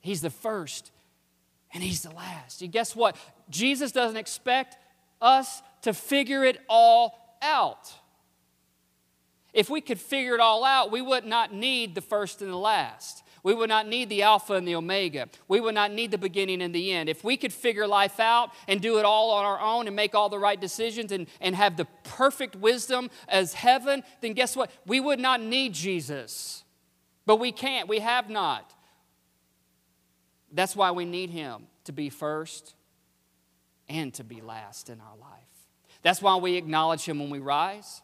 He's 0.00 0.22
the 0.22 0.30
first 0.30 0.90
and 1.74 1.84
He's 1.84 2.02
the 2.02 2.10
last. 2.10 2.62
You 2.62 2.68
guess 2.68 2.96
what? 2.96 3.16
Jesus 3.50 3.92
doesn't 3.92 4.16
expect 4.16 4.78
us 5.20 5.62
to 5.82 5.92
figure 5.92 6.44
it 6.44 6.58
all 6.68 7.36
out. 7.42 7.92
If 9.52 9.68
we 9.68 9.80
could 9.80 10.00
figure 10.00 10.34
it 10.34 10.40
all 10.40 10.64
out, 10.64 10.90
we 10.90 11.02
would 11.02 11.26
not 11.26 11.52
need 11.52 11.94
the 11.94 12.00
first 12.00 12.40
and 12.40 12.50
the 12.50 12.56
last. 12.56 13.22
We 13.42 13.54
would 13.54 13.68
not 13.68 13.86
need 13.86 14.08
the 14.08 14.22
Alpha 14.22 14.54
and 14.54 14.66
the 14.66 14.74
Omega. 14.74 15.28
We 15.48 15.60
would 15.60 15.74
not 15.74 15.92
need 15.92 16.10
the 16.10 16.18
beginning 16.18 16.62
and 16.62 16.74
the 16.74 16.92
end. 16.92 17.08
If 17.08 17.24
we 17.24 17.36
could 17.36 17.52
figure 17.52 17.86
life 17.86 18.20
out 18.20 18.50
and 18.68 18.80
do 18.80 18.98
it 18.98 19.04
all 19.04 19.30
on 19.30 19.44
our 19.44 19.60
own 19.60 19.86
and 19.86 19.96
make 19.96 20.14
all 20.14 20.28
the 20.28 20.38
right 20.38 20.60
decisions 20.60 21.12
and, 21.12 21.26
and 21.40 21.56
have 21.56 21.76
the 21.76 21.86
perfect 22.04 22.56
wisdom 22.56 23.10
as 23.28 23.54
heaven, 23.54 24.02
then 24.20 24.34
guess 24.34 24.56
what? 24.56 24.70
We 24.86 25.00
would 25.00 25.20
not 25.20 25.40
need 25.40 25.72
Jesus. 25.72 26.64
But 27.26 27.36
we 27.36 27.52
can't. 27.52 27.88
We 27.88 28.00
have 28.00 28.28
not. 28.28 28.74
That's 30.52 30.74
why 30.74 30.90
we 30.90 31.04
need 31.04 31.30
Him 31.30 31.66
to 31.84 31.92
be 31.92 32.10
first 32.10 32.74
and 33.88 34.12
to 34.14 34.24
be 34.24 34.40
last 34.40 34.90
in 34.90 35.00
our 35.00 35.16
life. 35.16 35.30
That's 36.02 36.22
why 36.22 36.36
we 36.36 36.56
acknowledge 36.56 37.04
Him 37.04 37.18
when 37.18 37.30
we 37.30 37.38
rise 37.38 38.02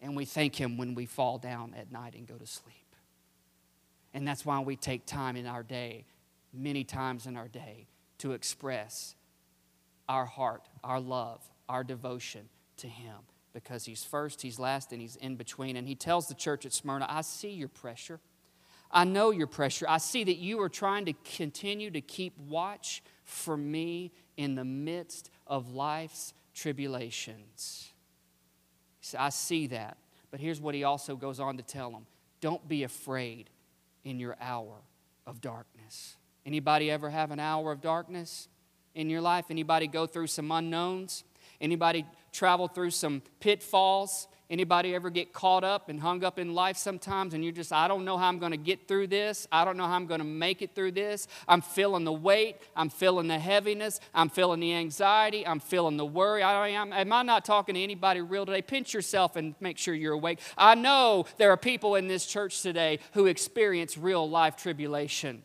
and 0.00 0.16
we 0.16 0.24
thank 0.24 0.56
Him 0.56 0.76
when 0.76 0.94
we 0.94 1.06
fall 1.06 1.38
down 1.38 1.74
at 1.74 1.90
night 1.90 2.14
and 2.14 2.26
go 2.26 2.34
to 2.34 2.46
sleep. 2.46 2.81
And 4.14 4.26
that's 4.26 4.44
why 4.44 4.60
we 4.60 4.76
take 4.76 5.06
time 5.06 5.36
in 5.36 5.46
our 5.46 5.62
day, 5.62 6.04
many 6.52 6.84
times 6.84 7.26
in 7.26 7.36
our 7.36 7.48
day, 7.48 7.86
to 8.18 8.32
express 8.32 9.14
our 10.08 10.26
heart, 10.26 10.68
our 10.84 11.00
love, 11.00 11.42
our 11.68 11.82
devotion 11.82 12.48
to 12.78 12.88
Him 12.88 13.16
because 13.52 13.84
He's 13.84 14.04
first, 14.04 14.42
He's 14.42 14.58
last, 14.58 14.92
and 14.92 15.00
He's 15.00 15.16
in 15.16 15.36
between. 15.36 15.76
And 15.76 15.86
He 15.86 15.94
tells 15.94 16.28
the 16.28 16.34
church 16.34 16.66
at 16.66 16.72
Smyrna, 16.72 17.06
I 17.08 17.22
see 17.22 17.50
your 17.50 17.68
pressure. 17.68 18.20
I 18.90 19.04
know 19.04 19.30
your 19.30 19.46
pressure. 19.46 19.86
I 19.88 19.98
see 19.98 20.24
that 20.24 20.36
you 20.36 20.60
are 20.60 20.68
trying 20.68 21.06
to 21.06 21.14
continue 21.36 21.90
to 21.90 22.00
keep 22.00 22.38
watch 22.38 23.02
for 23.24 23.56
me 23.56 24.12
in 24.36 24.54
the 24.54 24.64
midst 24.64 25.30
of 25.46 25.72
life's 25.72 26.34
tribulations. 26.54 27.90
I 29.18 29.30
see 29.30 29.68
that. 29.68 29.96
But 30.30 30.40
here's 30.40 30.60
what 30.60 30.74
he 30.74 30.84
also 30.84 31.16
goes 31.16 31.40
on 31.40 31.56
to 31.56 31.62
tell 31.62 31.90
them 31.90 32.06
don't 32.40 32.66
be 32.68 32.82
afraid 32.82 33.50
in 34.04 34.18
your 34.18 34.36
hour 34.40 34.82
of 35.26 35.40
darkness. 35.40 36.16
Anybody 36.44 36.90
ever 36.90 37.10
have 37.10 37.30
an 37.30 37.40
hour 37.40 37.72
of 37.72 37.80
darkness 37.80 38.48
in 38.94 39.08
your 39.08 39.20
life? 39.20 39.46
Anybody 39.50 39.86
go 39.86 40.06
through 40.06 40.26
some 40.26 40.50
unknowns? 40.50 41.24
Anybody 41.60 42.04
travel 42.32 42.68
through 42.68 42.90
some 42.90 43.22
pitfalls? 43.40 44.26
Anybody 44.52 44.94
ever 44.94 45.08
get 45.08 45.32
caught 45.32 45.64
up 45.64 45.88
and 45.88 45.98
hung 45.98 46.22
up 46.22 46.38
in 46.38 46.54
life 46.54 46.76
sometimes 46.76 47.32
and 47.32 47.42
you're 47.42 47.54
just, 47.54 47.72
I 47.72 47.88
don't 47.88 48.04
know 48.04 48.18
how 48.18 48.28
I'm 48.28 48.38
going 48.38 48.50
to 48.50 48.58
get 48.58 48.86
through 48.86 49.06
this. 49.06 49.48
I 49.50 49.64
don't 49.64 49.78
know 49.78 49.86
how 49.86 49.94
I'm 49.94 50.04
going 50.04 50.20
to 50.20 50.26
make 50.26 50.60
it 50.60 50.74
through 50.74 50.92
this. 50.92 51.26
I'm 51.48 51.62
feeling 51.62 52.04
the 52.04 52.12
weight. 52.12 52.58
I'm 52.76 52.90
feeling 52.90 53.28
the 53.28 53.38
heaviness. 53.38 53.98
I'm 54.12 54.28
feeling 54.28 54.60
the 54.60 54.74
anxiety. 54.74 55.46
I'm 55.46 55.58
feeling 55.58 55.96
the 55.96 56.04
worry. 56.04 56.42
I, 56.42 56.68
am, 56.68 56.92
am 56.92 57.14
I 57.14 57.22
not 57.22 57.46
talking 57.46 57.76
to 57.76 57.80
anybody 57.80 58.20
real 58.20 58.44
today? 58.44 58.60
Pinch 58.60 58.92
yourself 58.92 59.36
and 59.36 59.54
make 59.58 59.78
sure 59.78 59.94
you're 59.94 60.12
awake. 60.12 60.38
I 60.58 60.74
know 60.74 61.24
there 61.38 61.50
are 61.50 61.56
people 61.56 61.94
in 61.94 62.06
this 62.06 62.26
church 62.26 62.60
today 62.60 62.98
who 63.14 63.24
experience 63.24 63.96
real 63.96 64.28
life 64.28 64.56
tribulation. 64.58 65.44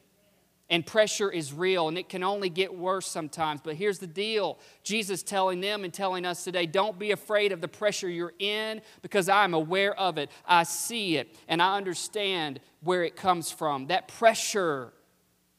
And 0.70 0.86
pressure 0.86 1.32
is 1.32 1.54
real 1.54 1.88
and 1.88 1.98
it 1.98 2.10
can 2.10 2.24
only 2.24 2.50
get 2.50 2.76
worse 2.76 3.08
sometimes. 3.08 3.62
But 3.64 3.76
here's 3.76 4.00
the 4.00 4.08
deal 4.08 4.60
Jesus 4.84 5.24
telling 5.24 5.62
them 5.62 5.86
and 5.86 5.94
telling 5.94 6.26
us 6.26 6.44
today 6.44 6.66
don't 6.66 7.00
be 7.00 7.12
afraid 7.12 7.52
of 7.54 7.62
the 7.62 7.70
pressure 7.70 8.10
you're 8.10 8.34
in 8.38 8.82
because 9.02 9.30
I'm 9.30 9.54
aware 9.54 9.98
of 9.98 10.18
it. 10.18 10.30
I 10.46 10.64
see 10.64 11.16
it 11.18 11.36
and 11.48 11.62
I 11.62 11.78
understand 11.78 12.60
where 12.82 13.04
it 13.04 13.16
comes 13.16 13.50
from. 13.50 13.88
That 13.88 14.10
pressure 14.10 14.92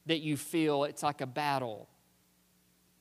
that 0.07 0.21
you 0.21 0.37
feel, 0.37 0.85
it's 0.85 1.03
like 1.03 1.21
a 1.21 1.27
battle. 1.27 1.89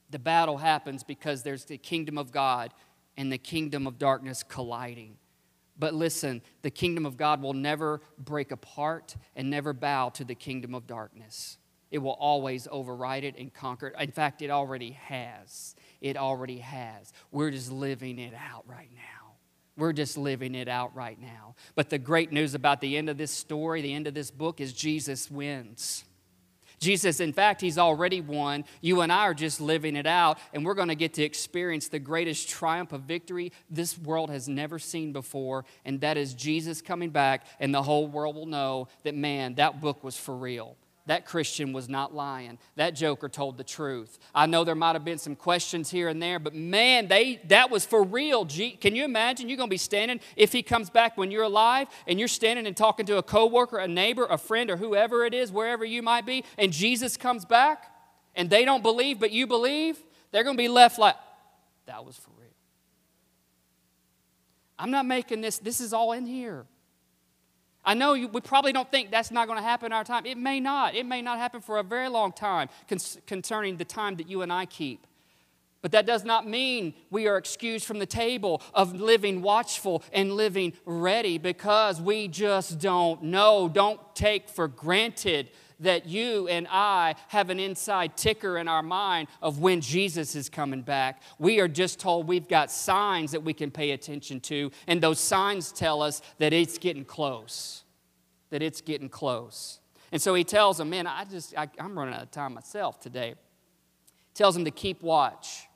The 0.10 0.20
battle 0.20 0.58
happens 0.58 1.04
because 1.04 1.44
there's 1.44 1.66
the 1.66 1.78
kingdom 1.78 2.18
of 2.18 2.32
God 2.32 2.74
and 3.18 3.32
the 3.32 3.38
kingdom 3.38 3.86
of 3.86 3.98
darkness 3.98 4.44
colliding. 4.44 5.18
But 5.80 5.94
listen, 5.94 6.42
the 6.62 6.72
kingdom 6.72 7.06
of 7.06 7.18
God 7.18 7.42
will 7.42 7.54
never 7.54 8.02
break 8.18 8.52
apart 8.52 9.16
and 9.36 9.50
never 9.50 9.74
bow 9.74 10.10
to 10.10 10.24
the 10.24 10.36
kingdom 10.36 10.74
of 10.74 10.88
darkness. 10.88 11.58
It 11.92 12.00
will 12.00 12.12
always 12.12 12.68
override 12.70 13.24
it 13.24 13.36
and 13.38 13.54
conquer 13.54 13.88
it. 13.88 13.96
In 14.02 14.12
fact, 14.12 14.42
it 14.42 14.50
already 14.50 14.92
has. 14.92 15.76
It 16.02 16.18
already 16.18 16.60
has. 16.60 17.14
We're 17.32 17.52
just 17.52 17.72
living 17.72 18.20
it 18.20 18.34
out 18.34 18.66
right 18.68 18.90
now. 18.94 19.36
We're 19.78 19.94
just 19.94 20.18
living 20.18 20.56
it 20.56 20.68
out 20.68 20.96
right 20.96 21.20
now. 21.22 21.56
But 21.76 21.90
the 21.90 22.00
great 22.00 22.32
news 22.32 22.56
about 22.56 22.82
the 22.82 22.98
end 22.98 23.10
of 23.10 23.18
this 23.18 23.32
story, 23.32 23.82
the 23.82 23.94
end 23.94 24.08
of 24.08 24.14
this 24.14 24.32
book, 24.32 24.60
is 24.60 24.74
Jesus 24.74 25.30
wins. 25.30 26.04
Jesus, 26.80 27.20
in 27.20 27.34
fact, 27.34 27.62
he's 27.62 27.78
already 27.78 28.22
won. 28.22 28.66
You 28.82 29.02
and 29.02 29.12
I 29.12 29.22
are 29.22 29.34
just 29.34 29.62
living 29.62 29.96
it 29.96 30.06
out, 30.06 30.38
and 30.54 30.66
we're 30.66 30.76
going 30.76 30.90
to 30.90 30.96
get 30.96 31.16
to 31.16 31.24
experience 31.24 31.88
the 31.88 32.00
greatest 32.00 32.50
triumph 32.50 32.92
of 32.92 33.02
victory 33.02 33.52
this 33.70 33.98
world 33.98 34.30
has 34.30 34.48
never 34.48 34.78
seen 34.78 35.12
before, 35.12 35.66
and 35.86 36.02
that 36.02 36.18
is 36.18 36.34
Jesus 36.36 36.82
coming 36.82 37.10
back, 37.10 37.48
and 37.60 37.74
the 37.74 37.82
whole 37.82 38.08
world 38.08 38.36
will 38.36 38.46
know 38.46 38.90
that, 39.04 39.16
man, 39.16 39.56
that 39.56 39.82
book 39.82 40.04
was 40.04 40.18
for 40.18 40.36
real 40.36 40.76
that 41.08 41.26
Christian 41.26 41.74
was 41.74 41.90
not 41.90 42.14
lying. 42.14 42.60
That 42.76 42.92
joker 42.92 43.28
told 43.30 43.58
the 43.58 43.64
truth. 43.64 44.20
I 44.36 44.46
know 44.46 44.64
there 44.64 44.76
might 44.76 44.94
have 44.94 45.04
been 45.04 45.18
some 45.18 45.36
questions 45.36 45.90
here 45.90 46.10
and 46.10 46.22
there, 46.22 46.38
but 46.38 46.54
man, 46.54 47.08
they 47.08 47.42
that 47.46 47.72
was 47.72 47.86
for 47.86 48.04
real. 48.04 48.46
Can 48.46 48.96
you 48.96 49.04
imagine 49.04 49.50
you're 49.50 49.58
going 49.58 49.70
to 49.70 49.74
be 49.74 49.78
standing 49.78 50.20
if 50.36 50.52
he 50.52 50.62
comes 50.62 50.90
back 50.90 51.18
when 51.18 51.32
you're 51.32 51.44
alive 51.44 51.88
and 52.08 52.20
you're 52.20 52.28
standing 52.28 52.68
and 52.68 52.78
talking 52.78 53.06
to 53.08 53.18
a 53.18 53.24
coworker, 53.24 53.78
a 53.78 53.88
neighbor, 53.88 54.26
a 54.26 54.38
friend 54.38 54.70
or 54.70 54.78
whoever 54.78 55.26
it 55.26 55.34
is, 55.34 55.52
wherever 55.52 55.84
you 55.84 56.02
might 56.02 56.26
be, 56.26 56.44
and 56.58 56.72
Jesus 56.72 57.18
comes 57.18 57.46
back 57.46 57.92
and 58.36 58.50
they 58.50 58.66
don't 58.66 58.84
believe 58.84 59.20
but 59.20 59.32
you 59.32 59.48
believe? 59.48 59.98
They're 60.32 60.44
going 60.44 60.58
to 60.58 60.62
be 60.62 60.68
left 60.68 61.00
like 61.00 61.16
that 61.86 62.06
was 62.06 62.18
for 62.18 62.32
real. 62.38 62.50
I'm 64.78 64.92
not 64.92 65.06
making 65.06 65.42
this 65.42 65.58
this 65.58 65.80
is 65.80 65.94
all 65.94 66.12
in 66.12 66.26
here. 66.26 66.66
I 67.88 67.94
know 67.94 68.16
you, 68.16 68.28
we 68.28 68.42
probably 68.42 68.74
don't 68.74 68.92
think 68.92 69.12
that's 69.12 69.32
not 69.32 69.48
going 69.48 69.58
to 69.58 69.64
happen 69.64 69.88
in 69.88 69.94
our 69.94 70.04
time. 70.04 70.26
It 70.26 70.38
may 70.38 70.60
not. 70.60 70.94
It 70.94 71.06
may 71.06 71.22
not 71.22 71.38
happen 71.38 71.62
for 71.62 71.80
a 71.80 71.84
very 71.84 72.10
long 72.10 72.34
time 72.34 72.68
concerning 73.26 73.78
the 73.78 73.86
time 73.86 74.18
that 74.18 74.30
you 74.30 74.42
and 74.42 74.52
I 74.52 74.66
keep. 74.66 75.08
But 75.82 75.94
that 75.94 76.06
does 76.06 76.26
not 76.26 76.46
mean 76.46 76.96
we 77.10 77.28
are 77.28 77.38
excused 77.38 77.86
from 77.86 78.00
the 78.00 78.06
table 78.06 78.62
of 78.74 78.94
living 79.00 79.42
watchful 79.42 80.04
and 80.12 80.34
living 80.34 80.74
ready 80.86 81.38
because 81.38 82.02
we 82.02 82.28
just 82.28 82.78
don't 82.78 83.24
know. 83.24 83.70
Don't 83.70 84.02
take 84.14 84.50
for 84.50 84.68
granted 84.68 85.50
that 85.80 86.08
you 86.08 86.48
and 86.48 86.68
I 86.70 87.16
have 87.28 87.50
an 87.50 87.60
inside 87.60 88.18
ticker 88.18 88.58
in 88.58 88.68
our 88.68 88.84
mind 88.84 89.28
of 89.42 89.60
when 89.60 89.82
Jesus 89.82 90.36
is 90.36 90.50
coming 90.50 90.82
back. 90.82 91.22
We 91.40 91.60
are 91.60 91.68
just 91.68 92.00
told 92.00 92.28
we've 92.28 92.48
got 92.48 92.72
signs 92.72 93.32
that 93.32 93.44
we 93.44 93.54
can 93.54 93.72
pay 93.72 93.92
attention 93.92 94.40
to, 94.42 94.72
and 94.88 95.02
those 95.02 95.20
signs 95.20 95.72
tell 95.72 96.02
us 96.02 96.22
that 96.40 96.54
it's 96.54 96.78
getting 96.78 97.06
close. 97.06 97.84
That 98.50 98.62
it's 98.62 98.82
getting 98.82 99.10
close. 99.10 99.80
And 100.12 100.22
so 100.22 100.34
he 100.34 100.44
tells 100.44 100.78
them, 100.78 100.90
Man, 100.90 101.06
I 101.06 101.26
just, 101.26 101.58
I, 101.58 101.68
am 101.80 101.98
running 101.98 102.14
out 102.14 102.24
of 102.24 102.32
time 102.32 102.54
myself 102.54 103.00
today. 103.00 103.36
Tells 104.34 104.56
them 104.56 104.66
to 104.66 104.72
keep 104.72 105.02
watch. 105.02 105.67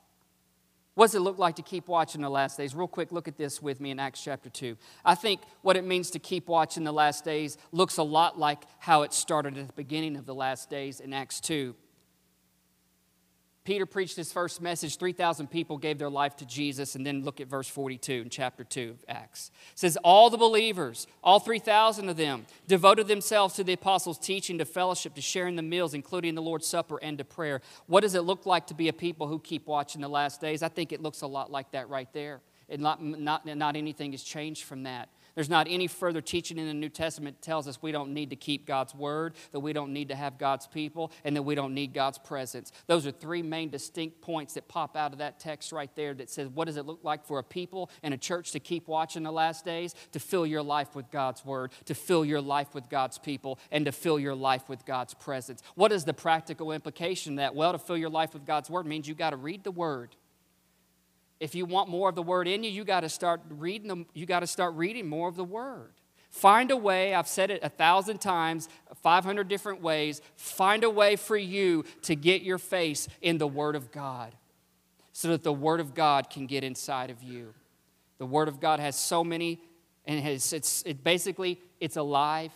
What 0.94 1.06
does 1.06 1.14
it 1.14 1.20
look 1.20 1.38
like 1.38 1.56
to 1.56 1.62
keep 1.62 1.88
watching 1.88 2.20
the 2.20 2.28
last 2.28 2.58
days? 2.58 2.74
Real 2.74 2.86
quick, 2.86 3.12
look 3.12 3.26
at 3.26 3.38
this 3.38 3.62
with 3.62 3.80
me 3.80 3.90
in 3.90 3.98
Acts 3.98 4.22
chapter 4.22 4.50
2. 4.50 4.76
I 5.04 5.14
think 5.14 5.40
what 5.62 5.76
it 5.76 5.84
means 5.84 6.10
to 6.10 6.18
keep 6.18 6.48
watching 6.48 6.84
the 6.84 6.92
last 6.92 7.24
days 7.24 7.56
looks 7.72 7.96
a 7.96 8.02
lot 8.02 8.38
like 8.38 8.64
how 8.78 9.02
it 9.02 9.14
started 9.14 9.56
at 9.56 9.68
the 9.68 9.72
beginning 9.72 10.16
of 10.16 10.26
the 10.26 10.34
last 10.34 10.68
days 10.68 11.00
in 11.00 11.14
Acts 11.14 11.40
2. 11.40 11.74
Peter 13.64 13.86
preached 13.86 14.16
his 14.16 14.32
first 14.32 14.60
message. 14.60 14.96
3,000 14.96 15.48
people 15.48 15.78
gave 15.78 15.96
their 15.96 16.10
life 16.10 16.34
to 16.36 16.44
Jesus. 16.44 16.96
And 16.96 17.06
then 17.06 17.22
look 17.22 17.40
at 17.40 17.46
verse 17.46 17.68
42 17.68 18.12
in 18.12 18.28
chapter 18.28 18.64
2 18.64 18.90
of 18.90 19.04
Acts. 19.08 19.52
It 19.72 19.78
says, 19.78 19.96
All 20.02 20.30
the 20.30 20.36
believers, 20.36 21.06
all 21.22 21.38
3,000 21.38 22.08
of 22.08 22.16
them, 22.16 22.46
devoted 22.66 23.06
themselves 23.06 23.54
to 23.54 23.64
the 23.64 23.74
apostles' 23.74 24.18
teaching, 24.18 24.58
to 24.58 24.64
fellowship, 24.64 25.14
to 25.14 25.20
sharing 25.20 25.54
the 25.54 25.62
meals, 25.62 25.94
including 25.94 26.34
the 26.34 26.42
Lord's 26.42 26.66
Supper, 26.66 26.98
and 27.00 27.18
to 27.18 27.24
prayer. 27.24 27.60
What 27.86 28.00
does 28.00 28.16
it 28.16 28.22
look 28.22 28.46
like 28.46 28.66
to 28.66 28.74
be 28.74 28.88
a 28.88 28.92
people 28.92 29.28
who 29.28 29.38
keep 29.38 29.68
watching 29.68 30.00
the 30.00 30.08
last 30.08 30.40
days? 30.40 30.64
I 30.64 30.68
think 30.68 30.92
it 30.92 31.00
looks 31.00 31.22
a 31.22 31.28
lot 31.28 31.52
like 31.52 31.70
that 31.70 31.88
right 31.88 32.12
there. 32.12 32.40
And 32.68 32.82
not, 32.82 33.02
not, 33.02 33.46
not 33.46 33.76
anything 33.76 34.12
has 34.12 34.22
changed 34.22 34.64
from 34.64 34.84
that. 34.84 35.08
There's 35.34 35.48
not 35.48 35.66
any 35.68 35.86
further 35.86 36.20
teaching 36.20 36.58
in 36.58 36.66
the 36.66 36.74
New 36.74 36.88
Testament 36.88 37.40
that 37.40 37.44
tells 37.44 37.66
us 37.66 37.80
we 37.80 37.92
don't 37.92 38.12
need 38.12 38.30
to 38.30 38.36
keep 38.36 38.66
God's 38.66 38.94
word, 38.94 39.34
that 39.52 39.60
we 39.60 39.72
don't 39.72 39.92
need 39.92 40.08
to 40.08 40.14
have 40.14 40.38
God's 40.38 40.66
people, 40.66 41.12
and 41.24 41.36
that 41.36 41.42
we 41.42 41.54
don't 41.54 41.74
need 41.74 41.94
God's 41.94 42.18
presence. 42.18 42.72
Those 42.86 43.06
are 43.06 43.10
three 43.10 43.42
main 43.42 43.70
distinct 43.70 44.20
points 44.20 44.54
that 44.54 44.68
pop 44.68 44.96
out 44.96 45.12
of 45.12 45.18
that 45.18 45.40
text 45.40 45.72
right 45.72 45.94
there 45.96 46.14
that 46.14 46.30
says, 46.30 46.48
What 46.48 46.66
does 46.66 46.76
it 46.76 46.86
look 46.86 47.00
like 47.02 47.24
for 47.24 47.38
a 47.38 47.44
people 47.44 47.90
and 48.02 48.12
a 48.12 48.18
church 48.18 48.52
to 48.52 48.60
keep 48.60 48.88
watching 48.88 49.22
the 49.22 49.32
last 49.32 49.64
days? 49.64 49.94
To 50.12 50.20
fill 50.20 50.46
your 50.46 50.62
life 50.62 50.94
with 50.94 51.10
God's 51.10 51.44
word, 51.44 51.72
to 51.86 51.94
fill 51.94 52.24
your 52.24 52.40
life 52.40 52.74
with 52.74 52.88
God's 52.88 53.18
people, 53.18 53.58
and 53.70 53.86
to 53.86 53.92
fill 53.92 54.18
your 54.18 54.34
life 54.34 54.68
with 54.68 54.84
God's 54.84 55.14
presence. 55.14 55.62
What 55.74 55.92
is 55.92 56.04
the 56.04 56.14
practical 56.14 56.72
implication 56.72 57.36
that? 57.36 57.54
Well, 57.54 57.72
to 57.72 57.78
fill 57.78 57.96
your 57.96 58.10
life 58.10 58.34
with 58.34 58.44
God's 58.44 58.68
word 58.68 58.86
means 58.86 59.08
you 59.08 59.14
got 59.14 59.30
to 59.30 59.36
read 59.36 59.64
the 59.64 59.70
word 59.70 60.16
if 61.42 61.56
you 61.56 61.66
want 61.66 61.88
more 61.88 62.08
of 62.08 62.14
the 62.14 62.22
word 62.22 62.46
in 62.46 62.62
you, 62.62 62.70
you 62.70 62.84
got 62.84 63.00
to 63.00 63.08
start 63.08 63.40
reading 63.50 63.88
them, 63.88 64.06
you 64.14 64.26
got 64.26 64.40
to 64.40 64.46
start 64.46 64.74
reading 64.74 65.08
more 65.08 65.28
of 65.28 65.34
the 65.34 65.44
word. 65.44 65.90
Find 66.30 66.70
a 66.70 66.76
way, 66.76 67.14
I've 67.14 67.26
said 67.26 67.50
it 67.50 67.64
a 67.64 67.68
thousand 67.68 68.20
times, 68.20 68.68
500 69.02 69.48
different 69.48 69.82
ways. 69.82 70.22
Find 70.36 70.84
a 70.84 70.88
way 70.88 71.16
for 71.16 71.36
you 71.36 71.84
to 72.02 72.14
get 72.14 72.42
your 72.42 72.58
face 72.58 73.08
in 73.20 73.38
the 73.38 73.46
Word 73.46 73.74
of 73.74 73.90
God 73.90 74.32
so 75.12 75.28
that 75.28 75.42
the 75.42 75.52
Word 75.52 75.80
of 75.80 75.94
God 75.94 76.30
can 76.30 76.46
get 76.46 76.64
inside 76.64 77.10
of 77.10 77.22
you. 77.22 77.52
The 78.16 78.24
Word 78.24 78.48
of 78.48 78.60
God 78.60 78.80
has 78.80 78.96
so 78.96 79.22
many, 79.22 79.60
and 80.06 80.18
it 80.18 80.22
has, 80.22 80.54
it's 80.54 80.82
it 80.86 81.04
basically 81.04 81.60
it's 81.80 81.96
alive 81.96 82.52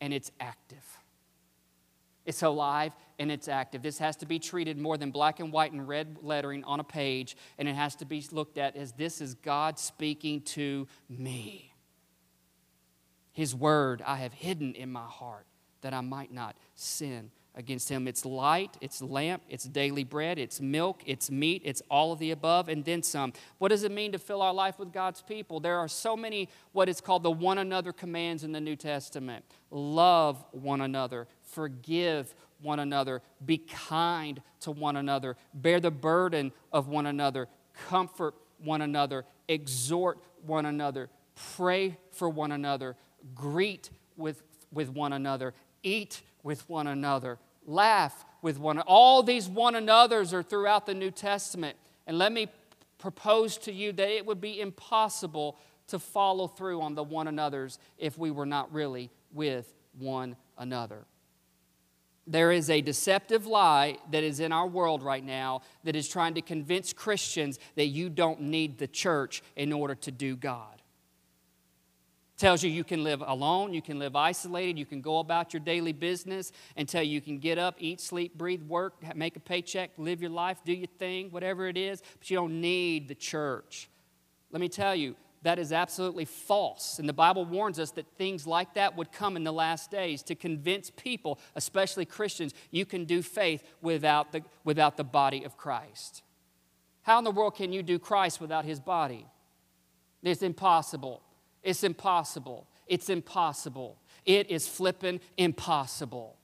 and 0.00 0.14
it's 0.14 0.30
active. 0.40 0.84
It's 2.24 2.42
alive 2.42 2.92
and 3.18 3.30
it's 3.30 3.48
active. 3.48 3.82
This 3.82 3.98
has 3.98 4.16
to 4.16 4.26
be 4.26 4.38
treated 4.38 4.78
more 4.78 4.96
than 4.96 5.10
black 5.10 5.40
and 5.40 5.52
white 5.52 5.72
and 5.72 5.86
red 5.86 6.18
lettering 6.22 6.64
on 6.64 6.80
a 6.80 6.84
page, 6.84 7.36
and 7.58 7.68
it 7.68 7.74
has 7.74 7.96
to 7.96 8.04
be 8.04 8.24
looked 8.30 8.58
at 8.58 8.76
as 8.76 8.92
this 8.92 9.20
is 9.20 9.34
God 9.34 9.78
speaking 9.78 10.40
to 10.42 10.86
me. 11.08 11.72
His 13.32 13.54
word 13.54 14.02
I 14.06 14.16
have 14.16 14.32
hidden 14.32 14.74
in 14.74 14.90
my 14.90 15.06
heart 15.06 15.46
that 15.82 15.94
I 15.94 16.00
might 16.00 16.32
not 16.32 16.56
sin 16.74 17.30
against 17.54 17.88
him. 17.88 18.06
It's 18.06 18.24
light, 18.24 18.76
it's 18.80 19.02
lamp, 19.02 19.42
it's 19.48 19.64
daily 19.64 20.04
bread, 20.04 20.38
it's 20.38 20.60
milk, 20.60 21.02
it's 21.04 21.30
meat, 21.30 21.62
it's 21.64 21.82
all 21.90 22.12
of 22.12 22.20
the 22.20 22.30
above, 22.30 22.68
and 22.68 22.84
then 22.84 23.02
some. 23.02 23.32
What 23.58 23.68
does 23.68 23.82
it 23.82 23.90
mean 23.90 24.12
to 24.12 24.18
fill 24.18 24.42
our 24.42 24.54
life 24.54 24.78
with 24.78 24.92
God's 24.92 25.22
people? 25.22 25.58
There 25.58 25.76
are 25.78 25.88
so 25.88 26.16
many 26.16 26.48
what 26.72 26.88
is 26.88 27.00
called 27.00 27.24
the 27.24 27.30
one 27.30 27.58
another 27.58 27.92
commands 27.92 28.44
in 28.44 28.52
the 28.52 28.60
New 28.60 28.76
Testament 28.76 29.44
love 29.70 30.42
one 30.52 30.80
another, 30.80 31.26
forgive 31.42 32.34
one 32.60 32.80
another, 32.80 33.22
be 33.44 33.58
kind 33.58 34.42
to 34.60 34.70
one 34.70 34.96
another, 34.96 35.36
bear 35.54 35.80
the 35.80 35.90
burden 35.90 36.52
of 36.72 36.88
one 36.88 37.06
another, 37.06 37.48
comfort 37.88 38.34
one 38.58 38.82
another, 38.82 39.24
exhort 39.48 40.18
one 40.44 40.66
another, 40.66 41.08
pray 41.56 41.96
for 42.10 42.28
one 42.28 42.52
another, 42.52 42.96
greet 43.34 43.90
with, 44.16 44.42
with 44.72 44.88
one 44.90 45.12
another, 45.12 45.54
eat 45.82 46.22
with 46.42 46.68
one 46.68 46.86
another, 46.86 47.38
laugh 47.66 48.24
with 48.42 48.58
one 48.58 48.76
another. 48.76 48.88
All 48.88 49.22
these 49.22 49.48
one 49.48 49.74
another's 49.74 50.34
are 50.34 50.42
throughout 50.42 50.86
the 50.86 50.94
New 50.94 51.10
Testament. 51.10 51.76
And 52.06 52.18
let 52.18 52.32
me 52.32 52.48
propose 52.98 53.58
to 53.58 53.72
you 53.72 53.92
that 53.92 54.08
it 54.08 54.26
would 54.26 54.40
be 54.40 54.60
impossible 54.60 55.56
to 55.88 55.98
follow 55.98 56.48
through 56.48 56.80
on 56.80 56.94
the 56.94 57.02
one 57.02 57.28
another's 57.28 57.78
if 57.96 58.18
we 58.18 58.30
were 58.30 58.46
not 58.46 58.72
really 58.72 59.10
with 59.32 59.72
one 59.98 60.36
another 60.58 61.06
there 62.28 62.52
is 62.52 62.68
a 62.68 62.80
deceptive 62.80 63.46
lie 63.46 63.96
that 64.10 64.22
is 64.22 64.38
in 64.38 64.52
our 64.52 64.66
world 64.66 65.02
right 65.02 65.24
now 65.24 65.62
that 65.84 65.96
is 65.96 66.08
trying 66.08 66.34
to 66.34 66.42
convince 66.42 66.92
Christians 66.92 67.58
that 67.74 67.86
you 67.86 68.10
don't 68.10 68.42
need 68.42 68.78
the 68.78 68.86
church 68.86 69.42
in 69.56 69.72
order 69.72 69.94
to 69.94 70.10
do 70.10 70.36
God. 70.36 70.82
Tells 72.36 72.62
you 72.62 72.70
you 72.70 72.84
can 72.84 73.02
live 73.02 73.22
alone, 73.26 73.74
you 73.74 73.82
can 73.82 73.98
live 73.98 74.14
isolated, 74.14 74.78
you 74.78 74.86
can 74.86 75.00
go 75.00 75.18
about 75.18 75.52
your 75.52 75.60
daily 75.60 75.92
business 75.92 76.52
until 76.76 77.02
you 77.02 77.20
can 77.20 77.38
get 77.38 77.58
up, 77.58 77.74
eat, 77.78 78.00
sleep, 78.00 78.38
breathe, 78.38 78.62
work, 78.62 78.94
make 79.16 79.34
a 79.34 79.40
paycheck, 79.40 79.90
live 79.96 80.20
your 80.20 80.30
life, 80.30 80.58
do 80.64 80.72
your 80.72 80.86
thing, 80.98 81.30
whatever 81.30 81.66
it 81.66 81.76
is, 81.76 82.00
but 82.18 82.30
you 82.30 82.36
don't 82.36 82.60
need 82.60 83.08
the 83.08 83.14
church. 83.14 83.88
Let 84.52 84.60
me 84.60 84.68
tell 84.68 84.94
you, 84.94 85.16
that 85.42 85.58
is 85.58 85.72
absolutely 85.72 86.24
false. 86.24 86.98
And 86.98 87.08
the 87.08 87.12
Bible 87.12 87.44
warns 87.44 87.78
us 87.78 87.92
that 87.92 88.06
things 88.16 88.46
like 88.46 88.74
that 88.74 88.96
would 88.96 89.12
come 89.12 89.36
in 89.36 89.44
the 89.44 89.52
last 89.52 89.90
days 89.90 90.22
to 90.24 90.34
convince 90.34 90.90
people, 90.90 91.38
especially 91.54 92.04
Christians, 92.04 92.54
you 92.70 92.84
can 92.84 93.04
do 93.04 93.22
faith 93.22 93.62
without 93.80 94.32
the, 94.32 94.42
without 94.64 94.96
the 94.96 95.04
body 95.04 95.44
of 95.44 95.56
Christ. 95.56 96.22
How 97.02 97.18
in 97.18 97.24
the 97.24 97.30
world 97.30 97.54
can 97.54 97.72
you 97.72 97.82
do 97.82 97.98
Christ 97.98 98.40
without 98.40 98.64
his 98.64 98.80
body? 98.80 99.26
It's 100.22 100.42
impossible. 100.42 101.22
It's 101.62 101.84
impossible. 101.84 102.66
It's 102.86 103.08
impossible. 103.08 103.96
It 104.26 104.50
is 104.50 104.66
flipping 104.66 105.20
impossible. 105.36 106.36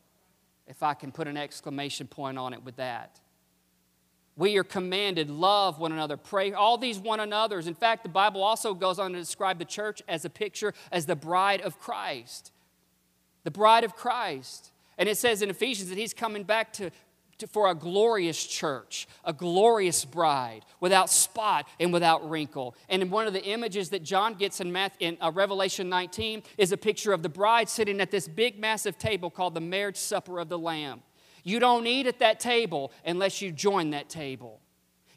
If 0.67 0.83
I 0.83 0.95
can 0.95 1.13
put 1.13 1.29
an 1.29 1.37
exclamation 1.37 2.07
point 2.07 2.39
on 2.39 2.55
it 2.55 2.63
with 2.65 2.77
that. 2.77 3.21
We 4.37 4.57
are 4.57 4.65
commanded, 4.65 5.31
love 5.31 5.79
one 5.79 5.93
another, 5.93 6.17
pray, 6.17 6.53
all 6.53 6.77
these 6.77 6.99
one 6.99 7.21
another's. 7.21 7.69
In 7.69 7.75
fact, 7.75 8.03
the 8.03 8.09
Bible 8.09 8.43
also 8.43 8.75
goes 8.75 8.99
on 8.99 9.13
to 9.13 9.19
describe 9.19 9.59
the 9.59 9.65
church 9.65 10.03
as 10.09 10.25
a 10.25 10.31
picture 10.31 10.75
as 10.91 11.07
the 11.07 11.15
bride 11.15 11.61
of 11.61 11.79
Christ. 11.79 12.51
The 13.45 13.53
bride 13.53 13.85
of 13.85 13.95
Christ. 13.95 14.73
And 14.99 15.09
it 15.09 15.19
says 15.19 15.41
in 15.41 15.51
Ephesians 15.51 15.89
that 15.91 15.99
he's 15.99 16.13
coming 16.13 16.43
back 16.43 16.73
to, 16.75 16.91
to, 17.39 17.47
for 17.47 17.71
a 17.71 17.77
glorious 17.77 18.45
church, 18.45 19.07
a 19.25 19.33
glorious 19.33 20.05
bride, 20.05 20.65
without 20.81 21.11
spot 21.11 21.69
and 21.79 21.93
without 21.93 22.29
wrinkle. 22.29 22.75
And 22.89 23.13
one 23.13 23.29
of 23.29 23.35
the 23.35 23.45
images 23.45 23.91
that 23.91 24.03
John 24.03 24.35
gets 24.35 24.61
in, 24.61 24.73
Math, 24.73 24.97
in 24.99 25.17
uh, 25.21 25.31
Revelation 25.33 25.89
19 25.89 26.43
is 26.59 26.73
a 26.73 26.77
picture 26.77 27.13
of 27.13 27.23
the 27.23 27.29
bride 27.29 27.69
sitting 27.69 28.01
at 28.01 28.11
this 28.11 28.27
big, 28.27 28.59
massive 28.59 28.99
table 28.99 29.31
called 29.31 29.55
the 29.55 29.61
marriage 29.61 29.97
supper 29.97 30.41
of 30.41 30.49
the 30.49 30.59
Lamb. 30.59 31.03
You 31.45 31.61
don't 31.61 31.87
eat 31.87 32.07
at 32.07 32.19
that 32.19 32.41
table 32.41 32.91
unless 33.05 33.41
you 33.41 33.53
join 33.53 33.91
that 33.91 34.09
table. 34.09 34.61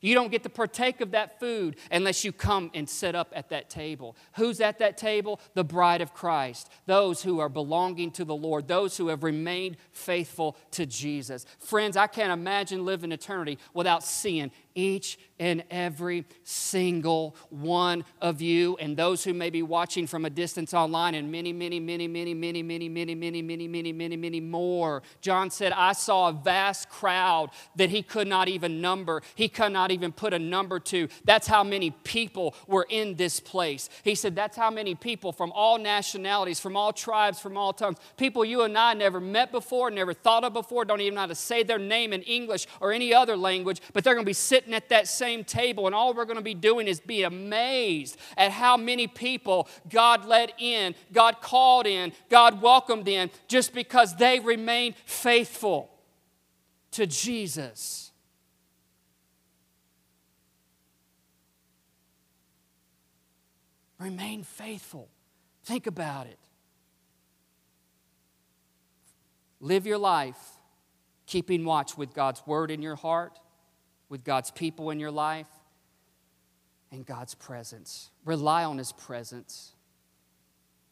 You 0.02 0.14
don't 0.14 0.32
get 0.32 0.44
to 0.44 0.50
partake 0.50 1.02
of 1.02 1.12
that 1.12 1.40
food 1.40 1.78
unless 1.92 2.24
you 2.24 2.32
come 2.32 2.72
and 2.74 2.88
sit 2.88 3.16
up 3.16 3.32
at 3.36 3.50
that 3.50 3.70
table. 3.70 4.16
Who's 4.36 4.62
at 4.62 4.80
that 4.80 4.98
table? 4.98 5.40
The 5.54 5.64
bride 5.64 6.02
of 6.02 6.14
Christ. 6.14 6.70
Those 6.86 7.24
who 7.24 7.40
are 7.40 7.50
belonging 7.50 8.12
to 8.12 8.26
the 8.26 8.36
Lord, 8.36 8.68
those 8.68 8.98
who 8.98 9.08
have 9.08 9.24
remained 9.24 9.78
faithful 9.92 10.58
to 10.72 10.86
Jesus. 10.86 11.46
Friends, 11.60 11.98
I 11.98 12.08
can't 12.08 12.32
imagine 12.32 12.86
living 12.86 13.12
eternity 13.12 13.58
without 13.74 14.04
seeing 14.04 14.52
each 14.78 15.18
and 15.40 15.64
every 15.72 16.24
single 16.44 17.36
one 17.50 18.06
of 18.22 18.42
you 18.42 18.78
and 18.78 18.96
those 18.96 19.24
who 19.24 19.34
may 19.34 19.50
be 19.50 19.64
watching 19.64 20.06
from 20.06 20.24
a 20.24 20.30
distance 20.30 20.74
online 20.74 21.16
and 21.16 21.32
many, 21.32 21.52
many, 21.52 21.80
many, 21.80 22.08
many, 22.08 22.34
many, 22.34 22.62
many, 22.62 22.88
many, 22.88 23.16
many, 23.16 23.42
many, 23.42 23.68
many, 23.68 23.94
many, 23.94 24.18
many 24.18 24.40
more. 24.40 25.02
John 25.22 25.50
said, 25.50 25.74
I 25.74 25.94
saw 25.94 26.30
a 26.30 26.32
vast 26.32 26.90
crowd 26.90 27.50
that 27.76 27.90
he 27.90 28.04
could 28.04 28.28
not 28.28 28.48
even 28.48 28.80
number. 28.80 29.24
He 29.34 29.50
could 29.50 29.72
not 29.72 29.87
even 29.92 30.12
put 30.12 30.34
a 30.34 30.40
number 30.40 30.80
to. 30.80 31.08
That's 31.26 31.48
how 31.48 31.64
many 31.64 31.92
people 31.92 32.56
were 32.68 32.86
in 32.90 33.16
this 33.16 33.40
place. 33.40 33.90
He 34.04 34.16
said, 34.16 34.36
That's 34.36 34.58
how 34.58 34.70
many 34.70 34.96
people 34.96 35.32
from 35.32 35.52
all 35.54 35.78
nationalities, 35.78 36.60
from 36.60 36.76
all 36.76 36.94
tribes, 36.94 37.40
from 37.40 37.58
all 37.58 37.74
tongues, 37.74 37.98
people 38.18 38.46
you 38.46 38.64
and 38.64 38.78
I 38.78 38.94
never 38.94 39.20
met 39.20 39.52
before, 39.52 39.92
never 39.92 40.14
thought 40.14 40.44
of 40.44 40.54
before, 40.54 40.86
don't 40.86 41.02
even 41.02 41.16
know 41.16 41.22
how 41.22 41.28
to 41.28 41.36
say 41.36 41.64
their 41.64 41.80
name 41.80 42.14
in 42.14 42.22
English 42.24 42.68
or 42.80 42.92
any 42.92 43.14
other 43.14 43.38
language, 43.38 43.82
but 43.94 44.04
they're 44.04 44.14
going 44.14 44.26
to 44.26 44.30
be 44.30 44.34
sitting 44.34 44.74
at 44.74 44.90
that 44.90 45.08
same 45.08 45.44
table, 45.44 45.86
and 45.86 45.96
all 45.96 46.14
we're 46.14 46.26
going 46.26 46.38
to 46.38 46.44
be 46.44 46.54
doing 46.54 46.88
is 46.88 47.00
be 47.00 47.24
amazed 47.24 48.18
at 48.38 48.52
how 48.52 48.78
many 48.78 49.08
people 49.08 49.68
God 49.90 50.26
let 50.26 50.54
in, 50.60 50.96
God 51.14 51.42
called 51.42 51.88
in, 51.88 52.14
God 52.30 52.62
welcomed 52.62 53.08
in, 53.08 53.30
just 53.48 53.74
because 53.74 54.16
they 54.16 54.40
remained 54.40 54.96
faithful 55.06 55.90
to 56.92 57.06
Jesus. 57.06 58.07
Remain 64.00 64.44
faithful. 64.44 65.10
Think 65.64 65.88
about 65.88 66.28
it. 66.28 66.40
Live 69.60 69.88
your 69.88 69.98
life 69.98 70.38
keeping 71.26 71.66
watch 71.66 71.98
with 71.98 72.14
God's 72.14 72.42
word 72.46 72.72
in 72.72 72.82
your 72.82 72.96
heart 72.96 73.40
with 74.10 74.24
God's 74.24 74.52
people 74.52 74.90
in 74.90 75.00
your 75.00 75.12
life 75.12 75.48
and 76.92 77.06
God's 77.06 77.36
presence. 77.36 78.10
Rely 78.26 78.64
on 78.64 78.78
His 78.78 78.92
presence. 78.92 79.74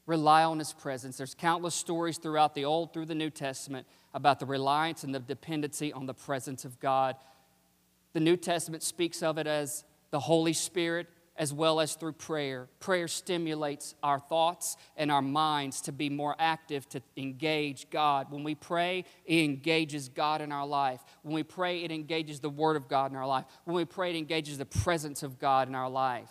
Rely 0.06 0.44
on 0.44 0.60
His 0.60 0.74
presence. 0.74 1.18
There's 1.18 1.34
countless 1.34 1.76
stories 1.76 2.18
throughout 2.18 2.54
the 2.54 2.66
Old 2.66 2.94
through 2.94 3.06
the 3.06 3.16
New 3.16 3.30
Testament 3.30 3.88
about 4.14 4.40
the 4.40 4.46
reliance 4.46 5.04
and 5.04 5.14
the 5.14 5.20
dependency 5.20 5.92
on 5.94 6.06
the 6.06 6.14
presence 6.14 6.66
of 6.66 6.80
God. 6.80 7.16
The 8.14 8.20
New 8.20 8.38
Testament 8.38 8.84
speaks 8.84 9.24
of 9.24 9.38
it 9.38 9.48
as 9.48 9.84
the 10.12 10.20
Holy 10.20 10.54
Spirit 10.54 11.08
as 11.38 11.54
well 11.54 11.80
as 11.80 11.96
through 11.96 12.14
prayer. 12.14 12.68
Prayer 12.80 13.08
stimulates 13.08 13.96
our 14.02 14.20
thoughts 14.20 14.78
and 14.96 15.12
our 15.12 15.22
minds 15.22 15.82
to 15.82 15.92
be 15.92 16.10
more 16.10 16.36
active, 16.40 16.88
to 16.90 17.02
engage 17.18 17.90
God. 17.90 18.32
When 18.32 18.44
we 18.44 18.56
pray, 18.56 19.06
it 19.26 19.44
engages 19.44 20.10
God 20.10 20.42
in 20.42 20.52
our 20.52 20.66
life. 20.66 21.02
When 21.24 21.34
we 21.34 21.44
pray, 21.44 21.84
it 21.84 21.92
engages 21.92 22.40
the 22.40 22.50
Word 22.50 22.76
of 22.76 22.88
God 22.88 23.12
in 23.12 23.18
our 23.18 23.28
life. 23.28 23.46
When 23.66 23.76
we 23.76 23.86
pray, 23.86 24.12
it 24.12 24.18
engages 24.18 24.58
the 24.58 24.66
presence 24.66 25.24
of 25.24 25.40
God 25.40 25.68
in 25.68 25.76
our 25.76 25.90
life. 25.90 26.30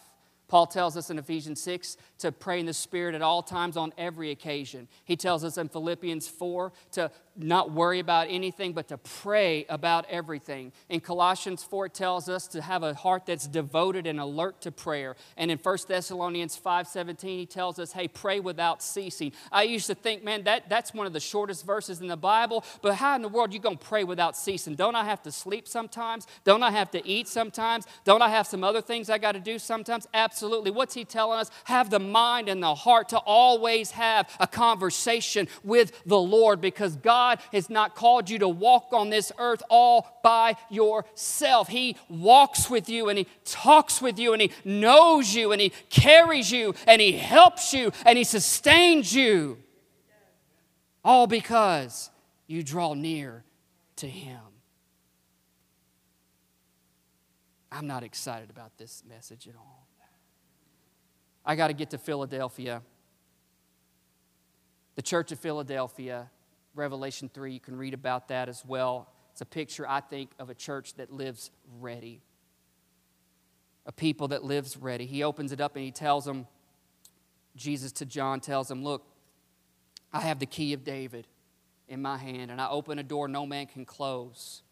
Paul 0.49 0.67
tells 0.67 0.97
us 0.97 1.11
in 1.11 1.19
Ephesians 1.19 1.61
6 1.63 1.97
to 2.19 2.31
pray 2.31 2.61
in 2.61 2.67
the 2.67 2.75
Spirit 2.75 3.15
at 3.15 3.23
all 3.23 3.43
times 3.43 3.77
on 3.77 3.93
every 3.97 4.31
occasion. 4.31 4.89
He 5.05 5.17
tells 5.17 5.43
us 5.43 5.57
in 5.57 5.69
Philippians 5.69 6.29
4 6.29 6.73
to 6.93 7.11
not 7.37 7.73
worry 7.73 7.99
about 7.99 8.29
anything, 8.31 8.73
but 8.73 8.89
to 8.89 8.99
pray 8.99 9.67
about 9.69 10.07
everything. 10.09 10.73
In 10.89 11.01
Colossians 11.01 11.65
4, 11.65 11.87
it 11.87 11.95
tells 11.95 12.29
us 12.29 12.47
to 12.49 12.63
have 12.63 12.83
a 12.83 12.95
heart 12.95 13.27
that's 13.27 13.49
devoted 13.49 14.07
and 14.07 14.21
alert 14.21 14.61
to 14.61 14.71
prayer. 14.71 15.17
And 15.37 15.51
in 15.51 15.59
1 15.59 15.79
Thessalonians 15.89 16.57
5 16.57 16.87
17, 16.87 17.39
he 17.39 17.47
tells 17.47 17.79
us, 17.79 17.93
hey, 17.93 18.07
pray 18.07 18.39
without 18.39 18.83
ceasing. 18.83 19.33
I 19.51 19.65
used 19.65 19.87
to 19.89 19.95
think, 19.95 20.23
man, 20.23 20.45
that, 20.45 20.69
that's 20.69 20.95
one 20.95 21.07
of 21.07 21.13
the 21.13 21.21
shortest 21.21 21.67
verses 21.67 22.01
in 22.01 22.07
the 22.07 22.17
Bible, 22.17 22.65
but 22.83 22.95
how 22.95 23.17
in 23.17 23.23
the 23.23 23.29
world 23.29 23.51
are 23.51 23.55
you 23.55 23.59
going 23.59 23.79
to 23.79 23.85
pray 23.85 24.05
without 24.05 24.37
ceasing? 24.37 24.75
Don't 24.75 24.95
I 24.95 25.05
have 25.05 25.23
to 25.25 25.33
sleep 25.33 25.67
sometimes? 25.67 26.27
Don't 26.45 26.63
I 26.63 26.71
have 26.71 26.91
to 26.93 27.05
eat 27.07 27.27
sometimes? 27.27 27.87
Don't 28.05 28.23
I 28.23 28.29
have 28.29 28.47
some 28.47 28.63
other 28.63 28.81
things 28.81 29.11
I 29.11 29.19
got 29.19 29.33
to 29.33 29.41
do 29.41 29.59
sometimes? 29.59 30.07
Absolutely. 30.15 30.34
What's 30.43 30.95
he 30.95 31.05
telling 31.05 31.39
us? 31.39 31.51
Have 31.64 31.91
the 31.91 31.99
mind 31.99 32.49
and 32.49 32.62
the 32.62 32.74
heart 32.74 33.11
to 33.11 33.18
always 33.18 33.93
have 33.93 34.28
a 34.41 34.47
conversation 34.47 35.49
with 35.62 36.03
the 36.05 36.18
Lord 36.18 36.61
because 36.61 36.97
God 36.97 37.39
has 37.53 37.70
not 37.70 37.95
called 37.95 38.30
you 38.30 38.39
to 38.41 38.49
walk 38.49 38.89
on 38.93 39.11
this 39.11 39.32
earth 39.39 39.62
all 39.70 40.20
by 40.22 40.57
yourself. 40.70 41.68
He 41.68 41.97
walks 42.09 42.68
with 42.70 42.89
you 42.89 43.09
and 43.09 43.18
He 43.18 43.26
talks 43.45 44.01
with 44.01 44.18
you 44.18 44.32
and 44.32 44.43
He 44.43 44.51
knows 44.64 45.35
you 45.35 45.53
and 45.53 45.61
He 45.61 45.70
carries 45.91 46.51
you 46.51 46.74
and 46.87 47.01
He 47.01 47.12
helps 47.12 47.72
you 47.72 47.93
and 48.05 48.18
He 48.18 48.24
sustains 48.24 49.14
you. 49.14 49.59
All 51.05 51.26
because 51.26 52.11
you 52.47 52.62
draw 52.62 52.95
near 52.95 53.45
to 53.97 54.09
Him. 54.09 54.41
I'm 57.74 57.87
not 57.89 58.05
excited 58.05 58.51
about 58.51 58.78
this 58.78 59.03
message 59.09 59.49
at 59.49 59.57
all. 59.57 59.84
I 61.45 61.57
got 61.57 61.69
to 61.69 61.75
get 61.75 61.91
to 61.91 61.99
Philadelphia. 61.99 62.83
The 64.97 65.03
church 65.03 65.33
of 65.33 65.39
Philadelphia 65.39 66.31
Revelation 66.75 67.31
3, 67.33 67.53
you 67.53 67.61
can 67.61 67.77
read 67.77 67.95
about 67.95 68.29
that 68.29 68.49
as 68.49 68.65
well. 68.65 69.09
It's 69.33 69.41
a 69.41 69.47
picture, 69.47 69.89
I 69.89 70.01
think, 70.01 70.31
of 70.39 70.51
a 70.51 70.55
church 70.55 70.95
that 70.95 71.13
lives 71.13 71.51
ready, 71.81 72.21
a 73.87 73.93
people 73.93 74.29
that 74.29 74.45
lives 74.45 74.77
ready. 74.77 75.07
He 75.07 75.23
opens 75.23 75.53
it 75.53 75.61
up 75.61 75.77
and 75.77 75.85
he 75.85 75.91
tells 75.91 76.25
them, 76.25 76.47
Jesus 77.57 77.93
to 77.93 78.07
John 78.07 78.41
tells 78.41 78.71
him, 78.71 78.83
Look, 78.83 79.05
I 80.13 80.21
have 80.21 80.39
the 80.39 80.47
key 80.47 80.73
of 80.73 80.85
David 80.85 81.27
in 81.89 82.03
my 82.03 82.17
hand, 82.17 82.51
and 82.51 82.61
I 82.61 82.69
open 82.69 82.99
a 82.99 83.03
door 83.03 83.29
no 83.29 83.47
man 83.47 83.67
can 83.67 83.85
close. 83.85 84.63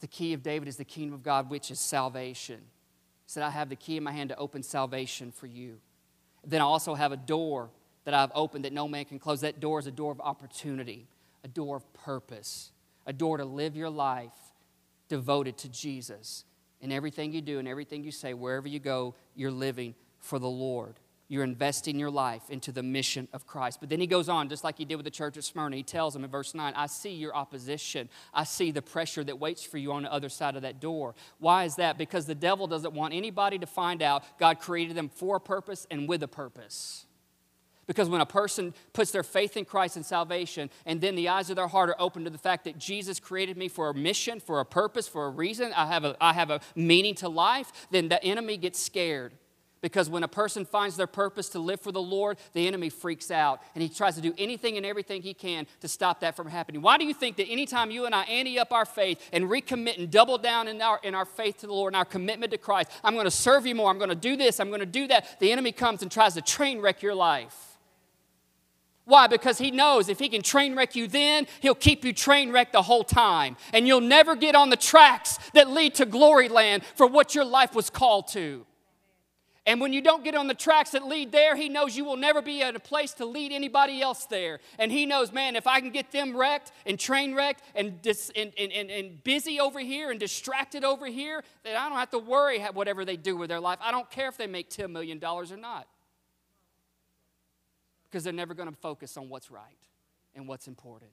The 0.00 0.06
key 0.08 0.32
of 0.32 0.42
David 0.42 0.68
is 0.68 0.76
the 0.76 0.84
kingdom 0.84 1.14
of 1.14 1.22
God, 1.22 1.48
which 1.48 1.70
is 1.70 1.78
salvation. 1.78 2.60
Said, 3.26 3.42
I 3.42 3.50
have 3.50 3.68
the 3.68 3.76
key 3.76 3.96
in 3.96 4.04
my 4.04 4.12
hand 4.12 4.30
to 4.30 4.36
open 4.36 4.62
salvation 4.62 5.32
for 5.32 5.46
you. 5.46 5.78
Then 6.46 6.60
I 6.60 6.64
also 6.64 6.94
have 6.94 7.12
a 7.12 7.16
door 7.16 7.70
that 8.04 8.14
I've 8.14 8.32
opened 8.34 8.64
that 8.64 8.72
no 8.72 8.86
man 8.86 9.06
can 9.06 9.18
close. 9.18 9.40
That 9.40 9.60
door 9.60 9.78
is 9.78 9.86
a 9.86 9.90
door 9.90 10.12
of 10.12 10.20
opportunity, 10.20 11.06
a 11.42 11.48
door 11.48 11.76
of 11.76 11.94
purpose, 11.94 12.70
a 13.06 13.12
door 13.12 13.38
to 13.38 13.44
live 13.44 13.76
your 13.76 13.90
life 13.90 14.32
devoted 15.08 15.56
to 15.58 15.68
Jesus. 15.68 16.44
In 16.80 16.92
everything 16.92 17.32
you 17.32 17.40
do 17.40 17.58
and 17.58 17.66
everything 17.66 18.04
you 18.04 18.10
say, 18.10 18.34
wherever 18.34 18.68
you 18.68 18.78
go, 18.78 19.14
you're 19.34 19.50
living 19.50 19.94
for 20.20 20.38
the 20.38 20.48
Lord. 20.48 20.94
You're 21.28 21.44
investing 21.44 21.98
your 21.98 22.10
life 22.10 22.50
into 22.50 22.70
the 22.70 22.82
mission 22.82 23.28
of 23.32 23.46
Christ. 23.46 23.80
But 23.80 23.88
then 23.88 23.98
he 23.98 24.06
goes 24.06 24.28
on, 24.28 24.50
just 24.50 24.62
like 24.62 24.76
he 24.76 24.84
did 24.84 24.96
with 24.96 25.04
the 25.04 25.10
church 25.10 25.38
at 25.38 25.44
Smyrna. 25.44 25.76
He 25.76 25.82
tells 25.82 26.12
them 26.12 26.22
in 26.22 26.30
verse 26.30 26.54
9, 26.54 26.74
I 26.76 26.86
see 26.86 27.14
your 27.14 27.34
opposition. 27.34 28.10
I 28.34 28.44
see 28.44 28.70
the 28.70 28.82
pressure 28.82 29.24
that 29.24 29.38
waits 29.38 29.64
for 29.64 29.78
you 29.78 29.92
on 29.92 30.02
the 30.02 30.12
other 30.12 30.28
side 30.28 30.54
of 30.54 30.62
that 30.62 30.80
door. 30.80 31.14
Why 31.38 31.64
is 31.64 31.76
that? 31.76 31.96
Because 31.96 32.26
the 32.26 32.34
devil 32.34 32.66
doesn't 32.66 32.92
want 32.92 33.14
anybody 33.14 33.58
to 33.58 33.66
find 33.66 34.02
out 34.02 34.22
God 34.38 34.60
created 34.60 34.96
them 34.96 35.08
for 35.08 35.36
a 35.36 35.40
purpose 35.40 35.86
and 35.90 36.06
with 36.06 36.22
a 36.22 36.28
purpose. 36.28 37.06
Because 37.86 38.08
when 38.08 38.20
a 38.20 38.26
person 38.26 38.74
puts 38.92 39.10
their 39.10 39.22
faith 39.22 39.56
in 39.56 39.64
Christ 39.64 39.96
and 39.96 40.04
salvation, 40.04 40.70
and 40.86 41.00
then 41.00 41.14
the 41.14 41.28
eyes 41.28 41.50
of 41.50 41.56
their 41.56 41.68
heart 41.68 41.90
are 41.90 41.96
open 41.98 42.24
to 42.24 42.30
the 42.30 42.38
fact 42.38 42.64
that 42.64 42.78
Jesus 42.78 43.20
created 43.20 43.56
me 43.56 43.68
for 43.68 43.88
a 43.90 43.94
mission, 43.94 44.40
for 44.40 44.60
a 44.60 44.64
purpose, 44.64 45.06
for 45.06 45.26
a 45.26 45.30
reason, 45.30 45.72
I 45.74 45.86
have 45.86 46.04
a, 46.04 46.16
I 46.20 46.32
have 46.32 46.50
a 46.50 46.60
meaning 46.74 47.14
to 47.16 47.28
life, 47.28 47.72
then 47.90 48.08
the 48.08 48.22
enemy 48.22 48.56
gets 48.56 48.78
scared 48.78 49.34
Because 49.84 50.08
when 50.08 50.22
a 50.22 50.28
person 50.28 50.64
finds 50.64 50.96
their 50.96 51.06
purpose 51.06 51.50
to 51.50 51.58
live 51.58 51.78
for 51.78 51.92
the 51.92 52.00
Lord, 52.00 52.38
the 52.54 52.66
enemy 52.66 52.88
freaks 52.88 53.30
out 53.30 53.60
and 53.74 53.82
he 53.82 53.90
tries 53.90 54.14
to 54.14 54.22
do 54.22 54.32
anything 54.38 54.78
and 54.78 54.86
everything 54.86 55.20
he 55.20 55.34
can 55.34 55.66
to 55.82 55.88
stop 55.88 56.20
that 56.20 56.34
from 56.34 56.48
happening. 56.48 56.80
Why 56.80 56.96
do 56.96 57.04
you 57.04 57.12
think 57.12 57.36
that 57.36 57.48
anytime 57.48 57.90
you 57.90 58.06
and 58.06 58.14
I 58.14 58.22
ante 58.22 58.58
up 58.58 58.72
our 58.72 58.86
faith 58.86 59.20
and 59.30 59.44
recommit 59.44 59.98
and 59.98 60.10
double 60.10 60.38
down 60.38 60.68
in 60.68 60.80
our, 60.80 60.98
in 61.02 61.14
our 61.14 61.26
faith 61.26 61.58
to 61.58 61.66
the 61.66 61.74
Lord 61.74 61.92
and 61.92 61.98
our 61.98 62.06
commitment 62.06 62.52
to 62.52 62.56
Christ, 62.56 62.90
I'm 63.04 63.12
going 63.12 63.26
to 63.26 63.30
serve 63.30 63.66
you 63.66 63.74
more, 63.74 63.90
I'm 63.90 63.98
going 63.98 64.08
to 64.08 64.14
do 64.14 64.38
this, 64.38 64.58
I'm 64.58 64.68
going 64.68 64.80
to 64.80 64.86
do 64.86 65.06
that, 65.08 65.38
the 65.38 65.52
enemy 65.52 65.70
comes 65.70 66.00
and 66.00 66.10
tries 66.10 66.32
to 66.32 66.40
train 66.40 66.80
wreck 66.80 67.02
your 67.02 67.14
life? 67.14 67.76
Why? 69.04 69.26
Because 69.26 69.58
he 69.58 69.70
knows 69.70 70.08
if 70.08 70.18
he 70.18 70.30
can 70.30 70.40
train 70.40 70.74
wreck 70.74 70.96
you 70.96 71.08
then, 71.08 71.46
he'll 71.60 71.74
keep 71.74 72.06
you 72.06 72.14
train 72.14 72.52
wrecked 72.52 72.72
the 72.72 72.80
whole 72.80 73.04
time. 73.04 73.58
And 73.74 73.86
you'll 73.86 74.00
never 74.00 74.34
get 74.34 74.54
on 74.54 74.70
the 74.70 74.78
tracks 74.78 75.38
that 75.52 75.68
lead 75.68 75.96
to 75.96 76.06
glory 76.06 76.48
land 76.48 76.86
for 76.94 77.06
what 77.06 77.34
your 77.34 77.44
life 77.44 77.74
was 77.74 77.90
called 77.90 78.28
to. 78.28 78.64
And 79.66 79.80
when 79.80 79.94
you 79.94 80.02
don't 80.02 80.22
get 80.22 80.34
on 80.34 80.46
the 80.46 80.54
tracks 80.54 80.90
that 80.90 81.06
lead 81.06 81.32
there, 81.32 81.56
he 81.56 81.70
knows 81.70 81.96
you 81.96 82.04
will 82.04 82.18
never 82.18 82.42
be 82.42 82.62
at 82.62 82.76
a 82.76 82.80
place 82.80 83.14
to 83.14 83.24
lead 83.24 83.50
anybody 83.50 84.02
else 84.02 84.26
there. 84.26 84.60
And 84.78 84.92
he 84.92 85.06
knows, 85.06 85.32
man, 85.32 85.56
if 85.56 85.66
I 85.66 85.80
can 85.80 85.90
get 85.90 86.12
them 86.12 86.36
wrecked 86.36 86.70
and 86.84 87.00
train 87.00 87.34
wrecked 87.34 87.62
and, 87.74 88.02
dis, 88.02 88.30
and, 88.36 88.52
and, 88.58 88.70
and, 88.72 88.90
and 88.90 89.24
busy 89.24 89.60
over 89.60 89.80
here 89.80 90.10
and 90.10 90.20
distracted 90.20 90.84
over 90.84 91.06
here, 91.06 91.42
then 91.62 91.76
I 91.76 91.88
don't 91.88 91.96
have 91.96 92.10
to 92.10 92.18
worry 92.18 92.60
whatever 92.60 93.06
they 93.06 93.16
do 93.16 93.38
with 93.38 93.48
their 93.48 93.60
life. 93.60 93.78
I 93.80 93.90
don't 93.90 94.10
care 94.10 94.28
if 94.28 94.36
they 94.36 94.46
make 94.46 94.68
$10 94.68 94.90
million 94.90 95.18
or 95.24 95.44
not. 95.56 95.88
Because 98.04 98.22
they're 98.22 98.34
never 98.34 98.52
going 98.52 98.68
to 98.68 98.76
focus 98.76 99.16
on 99.16 99.30
what's 99.30 99.50
right 99.50 99.78
and 100.34 100.46
what's 100.46 100.68
important. 100.68 101.10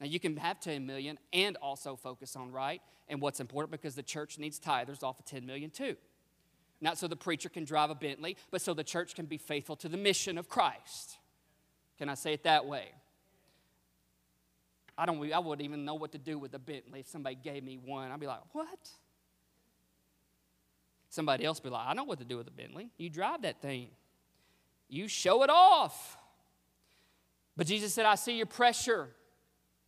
Now, 0.00 0.06
you 0.06 0.18
can 0.18 0.38
have 0.38 0.58
10 0.58 0.86
million 0.86 1.18
and 1.34 1.56
also 1.56 1.96
focus 1.96 2.34
on 2.34 2.50
right 2.50 2.80
and 3.08 3.20
what's 3.20 3.40
important 3.40 3.72
because 3.72 3.94
the 3.94 4.02
church 4.02 4.38
needs 4.38 4.58
tithers 4.58 5.02
off 5.02 5.18
of 5.18 5.26
10 5.26 5.44
million 5.44 5.68
too. 5.68 5.96
Not 6.82 6.98
so 6.98 7.06
the 7.06 7.16
preacher 7.16 7.48
can 7.48 7.64
drive 7.64 7.90
a 7.90 7.94
Bentley, 7.94 8.36
but 8.50 8.60
so 8.60 8.74
the 8.74 8.82
church 8.82 9.14
can 9.14 9.26
be 9.26 9.38
faithful 9.38 9.76
to 9.76 9.88
the 9.88 9.96
mission 9.96 10.36
of 10.36 10.48
Christ. 10.48 11.16
Can 11.96 12.08
I 12.08 12.14
say 12.14 12.32
it 12.32 12.42
that 12.42 12.66
way? 12.66 12.88
I 14.98 15.06
don't 15.06 15.32
I 15.32 15.38
wouldn't 15.38 15.64
even 15.64 15.84
know 15.84 15.94
what 15.94 16.10
to 16.12 16.18
do 16.18 16.40
with 16.40 16.52
a 16.54 16.58
Bentley 16.58 17.00
if 17.00 17.06
somebody 17.06 17.36
gave 17.36 17.62
me 17.62 17.78
one. 17.78 18.10
I'd 18.10 18.18
be 18.18 18.26
like, 18.26 18.40
"What?" 18.52 18.90
Somebody 21.08 21.44
else 21.44 21.60
be 21.60 21.68
like, 21.68 21.86
"I 21.86 21.94
know 21.94 22.02
what 22.02 22.18
to 22.18 22.24
do 22.24 22.36
with 22.36 22.48
a 22.48 22.52
Bentley. 22.52 22.90
You 22.96 23.08
drive 23.08 23.42
that 23.42 23.62
thing. 23.62 23.88
You 24.88 25.06
show 25.06 25.44
it 25.44 25.50
off." 25.50 26.18
But 27.56 27.68
Jesus 27.68 27.94
said, 27.94 28.06
"I 28.06 28.16
see 28.16 28.36
your 28.36 28.46
pressure. 28.46 29.14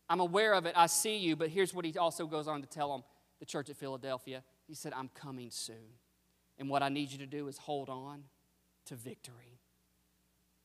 I'm 0.09 0.21
aware 0.21 0.53
of 0.53 0.65
it. 0.65 0.77
I 0.77 0.87
see 0.87 1.17
you." 1.17 1.35
But 1.35 1.49
here's 1.49 1.73
what 1.73 1.83
he 1.83 1.97
also 1.97 2.25
goes 2.25 2.47
on 2.47 2.61
to 2.61 2.67
tell 2.67 2.91
them, 2.93 3.03
the 3.39 3.45
church 3.45 3.69
at 3.69 3.75
Philadelphia. 3.75 4.45
He 4.65 4.75
said, 4.75 4.93
"I'm 4.93 5.09
coming 5.09 5.51
soon." 5.51 5.99
And 6.57 6.69
what 6.69 6.83
I 6.83 6.89
need 6.89 7.11
you 7.11 7.17
to 7.19 7.25
do 7.25 7.47
is 7.47 7.57
hold 7.57 7.89
on 7.89 8.23
to 8.85 8.95
victory. 8.95 9.59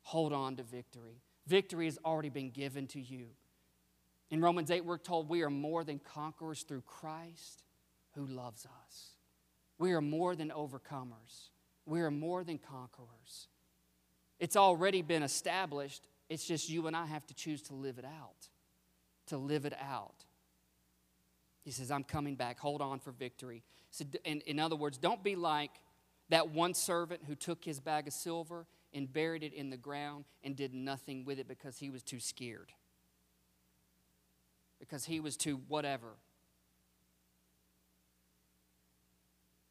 Hold 0.02 0.32
on 0.32 0.56
to 0.56 0.62
victory. 0.62 1.22
Victory 1.46 1.86
has 1.86 1.98
already 2.04 2.28
been 2.28 2.50
given 2.50 2.86
to 2.88 3.00
you. 3.00 3.26
In 4.30 4.40
Romans 4.40 4.70
8, 4.70 4.84
we're 4.84 4.98
told 4.98 5.28
we 5.28 5.42
are 5.42 5.50
more 5.50 5.82
than 5.82 5.98
conquerors 5.98 6.62
through 6.62 6.82
Christ 6.82 7.64
who 8.14 8.26
loves 8.26 8.66
us. 8.66 9.10
We 9.78 9.92
are 9.92 10.00
more 10.00 10.36
than 10.36 10.50
overcomers. 10.50 11.50
We 11.86 12.00
are 12.00 12.10
more 12.10 12.44
than 12.44 12.58
conquerors. 12.58 13.48
It's 14.38 14.56
already 14.56 15.02
been 15.02 15.22
established. 15.22 16.06
It's 16.28 16.44
just 16.44 16.68
you 16.68 16.86
and 16.86 16.96
I 16.96 17.06
have 17.06 17.26
to 17.26 17.34
choose 17.34 17.62
to 17.62 17.74
live 17.74 17.98
it 17.98 18.04
out. 18.04 18.48
To 19.28 19.36
live 19.36 19.64
it 19.64 19.74
out. 19.80 20.24
He 21.62 21.70
says, 21.70 21.90
I'm 21.90 22.04
coming 22.04 22.36
back. 22.36 22.58
Hold 22.58 22.80
on 22.80 23.00
for 23.00 23.10
victory. 23.10 23.62
So, 23.90 24.04
in, 24.24 24.40
in 24.42 24.58
other 24.58 24.76
words, 24.76 24.98
don't 24.98 25.22
be 25.22 25.36
like 25.36 25.72
that 26.28 26.50
one 26.50 26.74
servant 26.74 27.22
who 27.26 27.34
took 27.34 27.64
his 27.64 27.80
bag 27.80 28.06
of 28.06 28.12
silver 28.12 28.66
and 28.92 29.12
buried 29.12 29.42
it 29.42 29.52
in 29.52 29.70
the 29.70 29.76
ground 29.76 30.24
and 30.42 30.56
did 30.56 30.72
nothing 30.74 31.24
with 31.24 31.38
it 31.38 31.48
because 31.48 31.78
he 31.78 31.90
was 31.90 32.02
too 32.02 32.20
scared. 32.20 32.72
Because 34.78 35.04
he 35.04 35.20
was 35.20 35.36
too 35.36 35.60
whatever. 35.68 36.14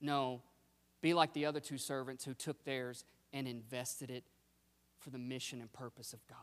No, 0.01 0.41
be 1.01 1.13
like 1.13 1.33
the 1.33 1.45
other 1.45 1.59
two 1.59 1.77
servants 1.77 2.23
who 2.23 2.33
took 2.33 2.63
theirs 2.63 3.03
and 3.33 3.47
invested 3.47 4.09
it 4.09 4.23
for 4.99 5.09
the 5.09 5.17
mission 5.17 5.61
and 5.61 5.71
purpose 5.71 6.13
of 6.13 6.25
God. 6.27 6.37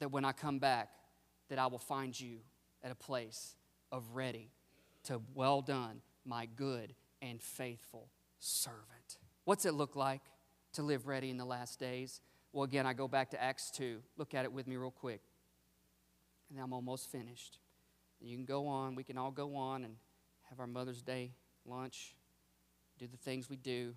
That 0.00 0.10
when 0.10 0.24
I 0.24 0.32
come 0.32 0.58
back, 0.58 0.90
that 1.48 1.58
I 1.58 1.66
will 1.66 1.78
find 1.78 2.18
you 2.18 2.38
at 2.82 2.90
a 2.90 2.94
place 2.94 3.54
of 3.92 4.04
ready 4.14 4.50
to 5.04 5.20
well 5.34 5.62
done, 5.62 6.02
my 6.24 6.46
good 6.46 6.94
and 7.22 7.42
faithful 7.42 8.08
servant. 8.38 9.18
What's 9.44 9.64
it 9.64 9.74
look 9.74 9.96
like 9.96 10.22
to 10.74 10.82
live 10.82 11.06
ready 11.06 11.30
in 11.30 11.36
the 11.36 11.44
last 11.44 11.78
days? 11.78 12.20
Well, 12.52 12.64
again, 12.64 12.86
I 12.86 12.92
go 12.92 13.08
back 13.08 13.30
to 13.30 13.42
Acts 13.42 13.70
2. 13.72 14.00
Look 14.16 14.34
at 14.34 14.44
it 14.44 14.52
with 14.52 14.66
me 14.66 14.76
real 14.76 14.90
quick. 14.90 15.22
And 16.50 16.60
I'm 16.60 16.72
almost 16.72 17.10
finished. 17.10 17.58
You 18.20 18.36
can 18.36 18.44
go 18.44 18.66
on. 18.66 18.94
We 18.94 19.04
can 19.04 19.16
all 19.16 19.30
go 19.30 19.54
on 19.56 19.84
and 19.84 19.94
have 20.48 20.58
our 20.58 20.66
Mother's 20.66 21.00
Day 21.00 21.32
lunch, 21.64 22.14
do 22.98 23.06
the 23.06 23.16
things 23.16 23.48
we 23.48 23.56
do. 23.56 23.94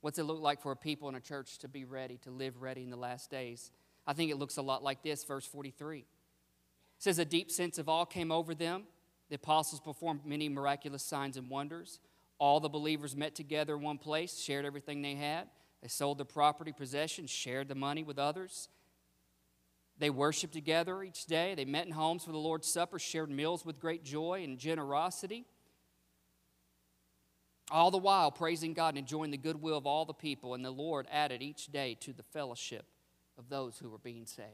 What's 0.00 0.18
it 0.18 0.24
look 0.24 0.40
like 0.40 0.60
for 0.60 0.72
a 0.72 0.76
people 0.76 1.08
in 1.08 1.14
a 1.14 1.20
church 1.20 1.58
to 1.58 1.68
be 1.68 1.84
ready, 1.84 2.18
to 2.24 2.30
live 2.30 2.60
ready 2.60 2.82
in 2.82 2.90
the 2.90 2.96
last 2.96 3.30
days? 3.30 3.70
I 4.06 4.12
think 4.12 4.30
it 4.30 4.36
looks 4.36 4.58
a 4.58 4.62
lot 4.62 4.82
like 4.82 5.02
this, 5.02 5.24
verse 5.24 5.46
43. 5.46 6.04
It 6.98 7.02
says, 7.02 7.18
A 7.18 7.24
deep 7.24 7.50
sense 7.50 7.78
of 7.78 7.88
awe 7.88 8.04
came 8.04 8.30
over 8.32 8.54
them. 8.54 8.84
The 9.28 9.36
apostles 9.36 9.80
performed 9.80 10.24
many 10.24 10.48
miraculous 10.48 11.02
signs 11.02 11.36
and 11.36 11.48
wonders. 11.48 11.98
All 12.38 12.60
the 12.60 12.68
believers 12.68 13.16
met 13.16 13.34
together 13.34 13.74
in 13.74 13.82
one 13.82 13.98
place, 13.98 14.38
shared 14.38 14.64
everything 14.64 15.02
they 15.02 15.14
had. 15.14 15.48
They 15.82 15.88
sold 15.88 16.18
their 16.18 16.24
property, 16.24 16.72
possessions, 16.72 17.30
shared 17.30 17.68
the 17.68 17.74
money 17.74 18.02
with 18.02 18.18
others. 18.18 18.68
They 19.98 20.10
worshiped 20.10 20.52
together 20.52 21.02
each 21.02 21.26
day. 21.26 21.54
They 21.54 21.64
met 21.64 21.86
in 21.86 21.92
homes 21.92 22.24
for 22.24 22.32
the 22.32 22.38
Lord's 22.38 22.66
Supper, 22.66 22.98
shared 22.98 23.30
meals 23.30 23.64
with 23.64 23.78
great 23.78 24.04
joy 24.04 24.42
and 24.42 24.58
generosity. 24.58 25.46
All 27.70 27.90
the 27.90 27.98
while 27.98 28.30
praising 28.30 28.74
God 28.74 28.90
and 28.90 28.98
enjoying 28.98 29.30
the 29.30 29.36
goodwill 29.36 29.76
of 29.76 29.86
all 29.86 30.04
the 30.04 30.12
people, 30.12 30.54
and 30.54 30.64
the 30.64 30.70
Lord 30.70 31.06
added 31.10 31.42
each 31.42 31.68
day 31.68 31.96
to 32.00 32.12
the 32.12 32.22
fellowship 32.22 32.84
of 33.38 33.48
those 33.48 33.78
who 33.78 33.88
were 33.88 33.98
being 33.98 34.26
saved. 34.26 34.48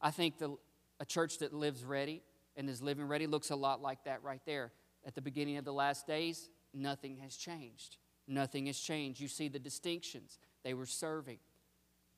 I 0.00 0.10
think 0.10 0.38
the, 0.38 0.56
a 1.00 1.04
church 1.04 1.38
that 1.38 1.52
lives 1.52 1.84
ready 1.84 2.22
and 2.56 2.68
is 2.68 2.82
living 2.82 3.06
ready 3.06 3.26
looks 3.26 3.50
a 3.50 3.56
lot 3.56 3.80
like 3.80 4.04
that 4.04 4.22
right 4.22 4.40
there. 4.44 4.72
At 5.06 5.14
the 5.14 5.22
beginning 5.22 5.56
of 5.56 5.64
the 5.64 5.72
last 5.72 6.06
days, 6.06 6.50
nothing 6.74 7.16
has 7.18 7.36
changed. 7.36 7.96
Nothing 8.26 8.66
has 8.66 8.78
changed. 8.78 9.20
You 9.20 9.28
see 9.28 9.48
the 9.48 9.58
distinctions. 9.58 10.38
They 10.64 10.74
were 10.74 10.86
serving, 10.86 11.38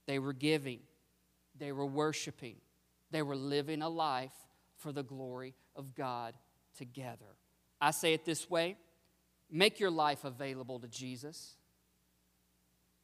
they 0.07 0.19
were 0.19 0.33
giving, 0.33 0.81
they 1.57 1.73
were 1.73 1.87
worshiping, 1.87 2.57
they 3.11 3.23
were 3.23 3.37
living 3.37 3.83
a 3.83 3.89
life 3.89 4.33
for 4.77 4.93
the 4.93 5.03
glory 5.03 5.55
of 5.77 5.95
God 5.95 6.35
together. 6.77 7.37
I 7.81 7.91
say 7.93 8.13
it 8.13 8.25
this 8.25 8.49
way 8.49 8.77
make 9.51 9.79
your 9.79 9.91
life 9.91 10.25
available 10.25 10.81
to 10.81 10.89
Jesus. 10.89 11.55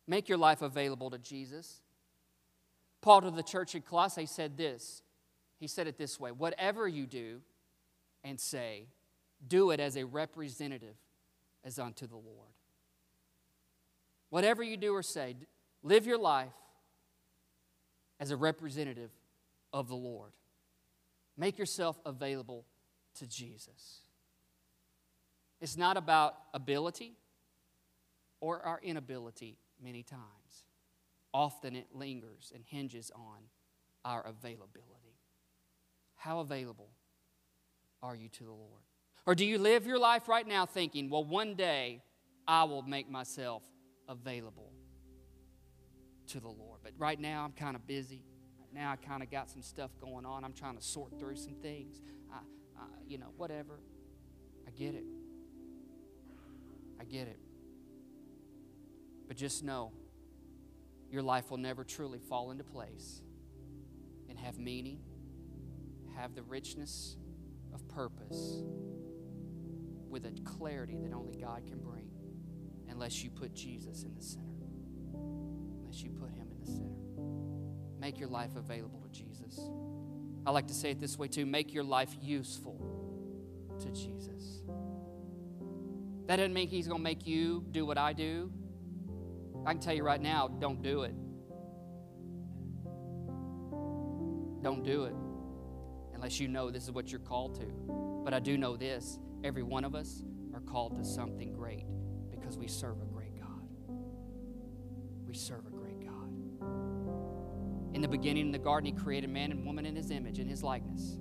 Make 0.09 0.29
your 0.29 0.39
life 0.39 0.63
available 0.63 1.11
to 1.11 1.19
Jesus. 1.19 1.81
Paul 3.01 3.23
to 3.23 3.31
the 3.31 3.43
church 3.43 3.75
at 3.75 3.85
Colossae 3.85 4.27
said 4.27 4.57
this. 4.57 5.03
He 5.59 5.67
said 5.67 5.87
it 5.87 5.99
this 5.99 6.21
way 6.21 6.31
Whatever 6.31 6.87
you 6.87 7.07
do 7.07 7.41
and 8.25 8.41
say, 8.41 8.87
do 9.47 9.71
it 9.71 9.81
as 9.81 9.97
a 9.97 10.05
representative 10.05 10.97
as 11.65 11.79
unto 11.79 12.07
the 12.07 12.17
Lord. 12.17 12.53
Whatever 14.31 14.63
you 14.63 14.77
do 14.77 14.95
or 14.95 15.03
say, 15.03 15.37
live 15.83 16.07
your 16.07 16.19
life 16.19 16.53
as 18.19 18.31
a 18.31 18.37
representative 18.37 19.11
of 19.73 19.89
the 19.89 19.95
Lord. 19.95 20.33
Make 21.37 21.59
yourself 21.59 22.01
available 22.05 22.65
to 23.19 23.27
Jesus. 23.27 24.01
It's 25.61 25.77
not 25.77 25.97
about 25.97 26.35
ability 26.55 27.15
or 28.41 28.63
our 28.63 28.81
inability 28.83 29.59
many 29.83 30.03
times. 30.03 30.23
Often 31.33 31.77
it 31.77 31.89
lingers 31.95 32.53
and 32.55 32.65
hinges 32.65 33.11
on 33.15 33.43
our 34.05 34.23
availability. 34.27 35.06
How 36.17 36.41
available 36.41 36.91
are 38.03 38.17
you 38.17 38.29
to 38.31 38.45
the 38.45 38.51
Lord? 38.51 38.83
Or 39.27 39.35
do 39.35 39.45
you 39.45 39.59
live 39.59 39.87
your 39.87 39.99
life 39.99 40.29
right 40.29 40.47
now 40.47 40.67
thinking, 40.67 41.11
well, 41.11 41.25
one 41.25 41.55
day 41.55 42.03
I 42.47 42.65
will 42.65 42.83
make 42.83 43.11
myself 43.11 43.63
available 44.09 44.73
to 46.29 46.41
the 46.41 46.49
Lord? 46.49 46.81
But 46.83 46.93
right 46.99 47.19
now 47.19 47.45
I'm 47.45 47.53
kind 47.53 47.77
of 47.77 47.87
busy. 47.87 48.23
Right 48.59 48.73
now 48.73 48.93
I 48.93 48.97
kind 48.97 49.23
of 49.23 49.31
got 49.31 49.51
some 49.51 49.63
stuff 49.63 49.91
going 50.01 50.25
on. 50.25 50.45
I'm 50.45 50.53
trying 50.53 50.77
to 50.77 50.83
sort 50.83 51.19
through 51.19 51.37
some 51.37 51.55
things. 51.55 52.01
I, 52.33 52.39
I, 52.79 52.85
you 53.07 53.19
know, 53.19 53.33
whatever. 53.37 53.81
I 54.67 54.71
get 54.71 54.95
it. 54.95 55.05
I 57.01 57.05
get 57.05 57.29
it. 57.29 57.39
But 59.29 59.37
just 59.37 59.65
know 59.65 59.93
your 61.11 61.23
life 61.23 61.51
will 61.51 61.59
never 61.59 61.85
truly 61.85 62.19
fall 62.19 62.51
into 62.51 62.65
place 62.65 63.23
and 64.29 64.39
have 64.39 64.59
meaning, 64.59 65.01
have 66.17 66.35
the 66.35 66.43
richness 66.43 67.17
of 67.75 67.87
purpose 67.89 68.63
with 70.09 70.25
a 70.25 70.33
clarity 70.45 70.97
that 71.03 71.13
only 71.13 71.37
God 71.37 71.67
can 71.67 71.79
bring 71.79 72.09
unless 72.89 73.23
you 73.23 73.31
put 73.31 73.55
Jesus 73.55 74.03
in 74.03 74.15
the 74.15 74.23
center. 74.23 74.45
Unless 75.15 76.03
you 76.03 76.11
put 76.11 76.31
him 76.31 76.49
in 76.51 76.61
the 76.61 76.67
center. 76.67 78.01
Make 78.01 78.19
your 78.19 78.29
life 78.29 78.57
available 78.57 79.01
to 79.01 79.09
Jesus. 79.11 79.61
I 80.47 80.51
like 80.51 80.69
to 80.69 80.75
say 80.75 80.91
it 80.91 81.01
this 81.01 81.19
way 81.19 81.29
too 81.29 81.45
make 81.45 81.75
your 81.75 81.85
life 81.85 82.15
useful 82.23 82.81
to 83.81 83.91
Jesus. 83.91 84.63
That 86.27 86.37
doesn't 86.37 86.55
mean 86.55 86.69
he's 86.69 86.89
going 86.89 87.01
to 87.01 87.05
make 87.05 87.27
you 87.27 87.65
do 87.71 87.85
what 87.85 87.99
I 87.99 88.13
do. 88.13 88.51
I 89.65 89.73
can 89.73 89.81
tell 89.81 89.95
you 89.95 90.03
right 90.03 90.21
now, 90.21 90.49
don't 90.49 90.83
do 90.83 91.03
it. 91.03 91.15
Don't 94.63 94.83
do 94.83 95.05
it 95.05 95.15
unless 96.17 96.41
you 96.41 96.49
know 96.49 96.71
this 96.71 96.85
is 96.85 96.91
what 96.91 97.13
you're 97.13 97.21
called 97.21 97.55
to. 97.57 97.67
But 98.25 98.35
I 98.35 98.41
do 98.41 98.57
know 98.59 98.77
this 98.77 99.21
every 99.45 99.63
one 99.63 99.85
of 99.85 99.95
us 99.95 100.25
are 100.55 100.61
called 100.61 100.97
to 100.97 101.05
something 101.05 101.53
great 101.53 101.85
because 102.31 102.57
we 102.57 102.67
serve 102.67 103.03
a 103.03 103.05
great 103.05 103.39
God. 103.39 103.61
We 105.27 105.35
serve 105.35 105.67
a 105.67 105.71
great 105.71 106.01
God. 106.01 106.33
In 107.95 108.01
the 108.01 108.09
beginning 108.09 108.47
in 108.47 108.53
the 108.53 108.59
garden, 108.59 108.87
He 108.87 109.01
created 109.01 109.31
man 109.31 109.53
and 109.53 109.65
woman 109.65 109.85
in 109.85 109.95
His 109.95 110.11
image, 110.11 110.39
in 110.39 110.49
His 110.49 110.63
likeness. 110.63 111.19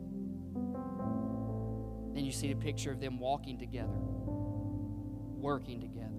Then 2.14 2.24
you 2.24 2.32
see 2.32 2.48
the 2.48 2.60
picture 2.60 2.92
of 2.92 3.02
them 3.02 3.20
walking 3.20 3.60
together, 3.60 4.00
working 4.00 5.82
together, 5.82 6.10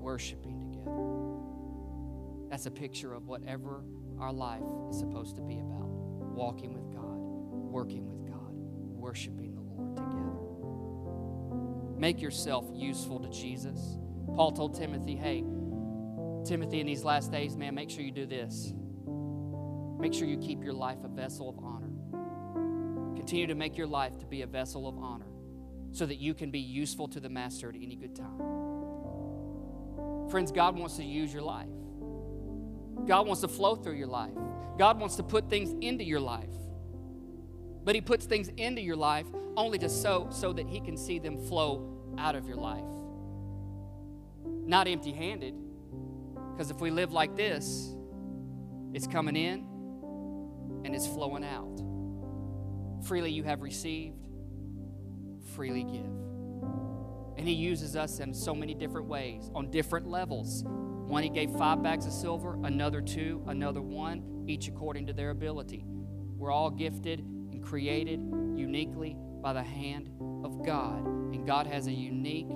worshiping 0.00 0.72
together. 0.72 2.50
That's 2.50 2.66
a 2.66 2.70
picture 2.70 3.14
of 3.14 3.28
whatever 3.28 3.84
our 4.18 4.32
life 4.32 4.62
is 4.90 4.98
supposed 4.98 5.36
to 5.36 5.42
be 5.42 5.60
about 5.60 5.88
walking 6.34 6.74
with 6.74 6.83
working 7.74 8.06
with 8.06 8.24
God, 8.24 8.52
worshiping 8.52 9.56
the 9.56 9.60
Lord 9.60 9.96
together. 9.96 10.38
Make 11.98 12.22
yourself 12.22 12.64
useful 12.72 13.18
to 13.18 13.28
Jesus. 13.28 13.98
Paul 14.36 14.52
told 14.52 14.76
Timothy, 14.76 15.16
hey, 15.16 15.42
Timothy, 16.46 16.78
in 16.78 16.86
these 16.86 17.02
last 17.02 17.32
days, 17.32 17.56
man, 17.56 17.74
make 17.74 17.90
sure 17.90 18.02
you 18.02 18.12
do 18.12 18.26
this. 18.26 18.72
Make 19.98 20.14
sure 20.14 20.28
you 20.28 20.38
keep 20.38 20.62
your 20.62 20.72
life 20.72 20.98
a 21.02 21.08
vessel 21.08 21.48
of 21.48 21.58
honor. 21.58 21.90
Continue 23.16 23.48
to 23.48 23.56
make 23.56 23.76
your 23.76 23.88
life 23.88 24.20
to 24.20 24.26
be 24.26 24.42
a 24.42 24.46
vessel 24.46 24.86
of 24.86 24.96
honor 24.96 25.26
so 25.90 26.06
that 26.06 26.18
you 26.18 26.32
can 26.32 26.52
be 26.52 26.60
useful 26.60 27.08
to 27.08 27.18
the 27.18 27.28
master 27.28 27.68
at 27.68 27.74
any 27.74 27.96
good 27.96 28.14
time. 28.14 28.38
Friends, 30.30 30.52
God 30.52 30.78
wants 30.78 30.94
to 30.98 31.04
use 31.04 31.32
your 31.32 31.42
life. 31.42 31.66
God 33.04 33.26
wants 33.26 33.40
to 33.40 33.48
flow 33.48 33.74
through 33.74 33.96
your 33.96 34.06
life. 34.06 34.30
God 34.78 35.00
wants 35.00 35.16
to 35.16 35.24
put 35.24 35.50
things 35.50 35.74
into 35.80 36.04
your 36.04 36.20
life. 36.20 36.54
But 37.84 37.94
He 37.94 38.00
puts 38.00 38.26
things 38.26 38.48
into 38.56 38.80
your 38.80 38.96
life 38.96 39.26
only 39.56 39.78
to 39.78 39.88
so 39.88 40.28
so 40.30 40.52
that 40.52 40.66
He 40.66 40.80
can 40.80 40.96
see 40.96 41.18
them 41.18 41.38
flow 41.38 42.14
out 42.18 42.34
of 42.34 42.46
your 42.46 42.56
life. 42.56 42.82
Not 44.44 44.88
empty 44.88 45.12
handed. 45.12 45.54
Because 46.52 46.70
if 46.70 46.80
we 46.80 46.90
live 46.90 47.12
like 47.12 47.36
this, 47.36 47.94
it's 48.92 49.06
coming 49.06 49.36
in 49.36 49.66
and 50.84 50.94
it's 50.94 51.06
flowing 51.06 51.44
out. 51.44 51.82
Freely 53.06 53.30
you 53.30 53.42
have 53.42 53.60
received, 53.60 54.16
freely 55.54 55.84
give. 55.84 56.10
And 57.36 57.46
He 57.46 57.54
uses 57.54 57.96
us 57.96 58.20
in 58.20 58.32
so 58.32 58.54
many 58.54 58.74
different 58.74 59.08
ways, 59.08 59.50
on 59.54 59.70
different 59.70 60.06
levels. 60.06 60.62
One, 60.64 61.22
He 61.22 61.28
gave 61.28 61.50
five 61.50 61.82
bags 61.82 62.06
of 62.06 62.12
silver, 62.12 62.56
another 62.64 63.02
two, 63.02 63.42
another 63.46 63.82
one, 63.82 64.44
each 64.46 64.68
according 64.68 65.06
to 65.08 65.12
their 65.12 65.30
ability. 65.30 65.84
We're 66.36 66.52
all 66.52 66.70
gifted 66.70 67.24
created 67.64 68.20
uniquely 68.54 69.16
by 69.42 69.52
the 69.52 69.62
hand 69.62 70.10
of 70.44 70.64
God. 70.64 71.04
And 71.06 71.46
God 71.46 71.66
has 71.66 71.86
a 71.86 71.92
unique 71.92 72.48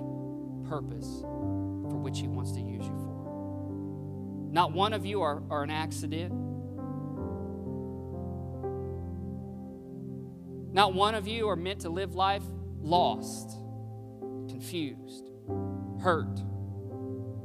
purpose 0.67 1.21
for 1.21 1.97
which 1.97 2.19
He 2.19 2.27
wants 2.27 2.51
to 2.53 2.61
use 2.61 2.85
you 2.85 2.95
for. 2.95 4.49
Not 4.51 4.71
one 4.71 4.93
of 4.93 5.05
you 5.05 5.21
are, 5.21 5.43
are 5.49 5.63
an 5.63 5.71
accident. 5.71 6.33
Not 10.71 10.93
one 10.93 11.15
of 11.15 11.27
you 11.27 11.49
are 11.49 11.55
meant 11.55 11.81
to 11.81 11.89
live 11.89 12.15
life 12.15 12.43
lost, 12.79 13.57
confused, 14.47 15.29
hurt, 16.01 16.39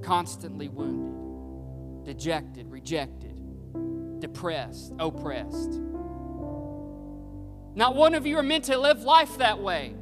constantly 0.02 0.68
wounded, 0.68 2.04
dejected, 2.04 2.70
rejected, 2.70 3.40
depressed, 4.20 4.92
oppressed. 4.98 5.80
Not 7.74 7.96
one 7.96 8.14
of 8.14 8.26
you 8.26 8.38
are 8.38 8.42
meant 8.42 8.64
to 8.64 8.78
live 8.78 9.02
life 9.02 9.38
that 9.38 9.60
way. 9.60 9.94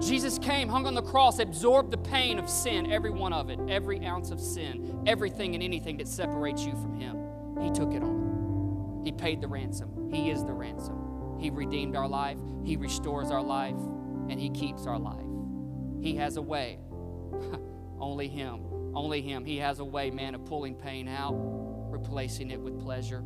Jesus 0.00 0.38
came, 0.38 0.68
hung 0.68 0.86
on 0.86 0.94
the 0.94 1.02
cross, 1.02 1.40
absorbed 1.40 1.90
the 1.90 1.98
pain 1.98 2.38
of 2.38 2.48
sin, 2.48 2.92
every 2.92 3.10
one 3.10 3.32
of 3.32 3.50
it, 3.50 3.58
every 3.68 4.04
ounce 4.06 4.30
of 4.30 4.40
sin, 4.40 5.02
everything 5.06 5.54
and 5.54 5.62
anything 5.62 5.96
that 5.96 6.06
separates 6.06 6.64
you 6.64 6.72
from 6.72 6.94
Him. 6.94 7.16
He 7.60 7.70
took 7.70 7.92
it 7.92 8.02
on. 8.02 9.02
He 9.04 9.10
paid 9.10 9.40
the 9.40 9.48
ransom. 9.48 10.08
He 10.12 10.30
is 10.30 10.44
the 10.44 10.52
ransom. 10.52 11.36
He 11.40 11.50
redeemed 11.50 11.96
our 11.96 12.06
life, 12.06 12.38
He 12.64 12.76
restores 12.76 13.30
our 13.30 13.42
life, 13.42 13.76
and 14.28 14.38
He 14.38 14.50
keeps 14.50 14.86
our 14.86 14.98
life. 14.98 15.26
He 16.00 16.14
has 16.16 16.36
a 16.36 16.42
way. 16.42 16.78
only 18.00 18.28
Him. 18.28 18.94
Only 18.94 19.20
Him. 19.20 19.44
He 19.44 19.56
has 19.56 19.80
a 19.80 19.84
way, 19.84 20.10
man, 20.10 20.36
of 20.36 20.44
pulling 20.44 20.76
pain 20.76 21.08
out, 21.08 21.34
replacing 21.34 22.52
it 22.52 22.60
with 22.60 22.80
pleasure, 22.80 23.24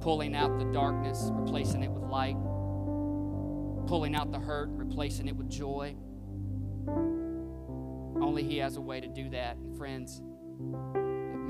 pulling 0.00 0.34
out 0.34 0.58
the 0.58 0.64
darkness, 0.66 1.30
replacing 1.32 1.82
it 1.82 1.90
with 1.90 2.04
light 2.04 2.36
pulling 3.90 4.14
out 4.14 4.30
the 4.30 4.38
hurt, 4.38 4.68
replacing 4.70 5.26
it 5.26 5.34
with 5.34 5.50
joy. 5.50 5.96
Only 8.22 8.44
He 8.44 8.58
has 8.58 8.76
a 8.76 8.80
way 8.80 9.00
to 9.00 9.08
do 9.08 9.28
that. 9.30 9.56
And 9.56 9.76
friends, 9.76 10.22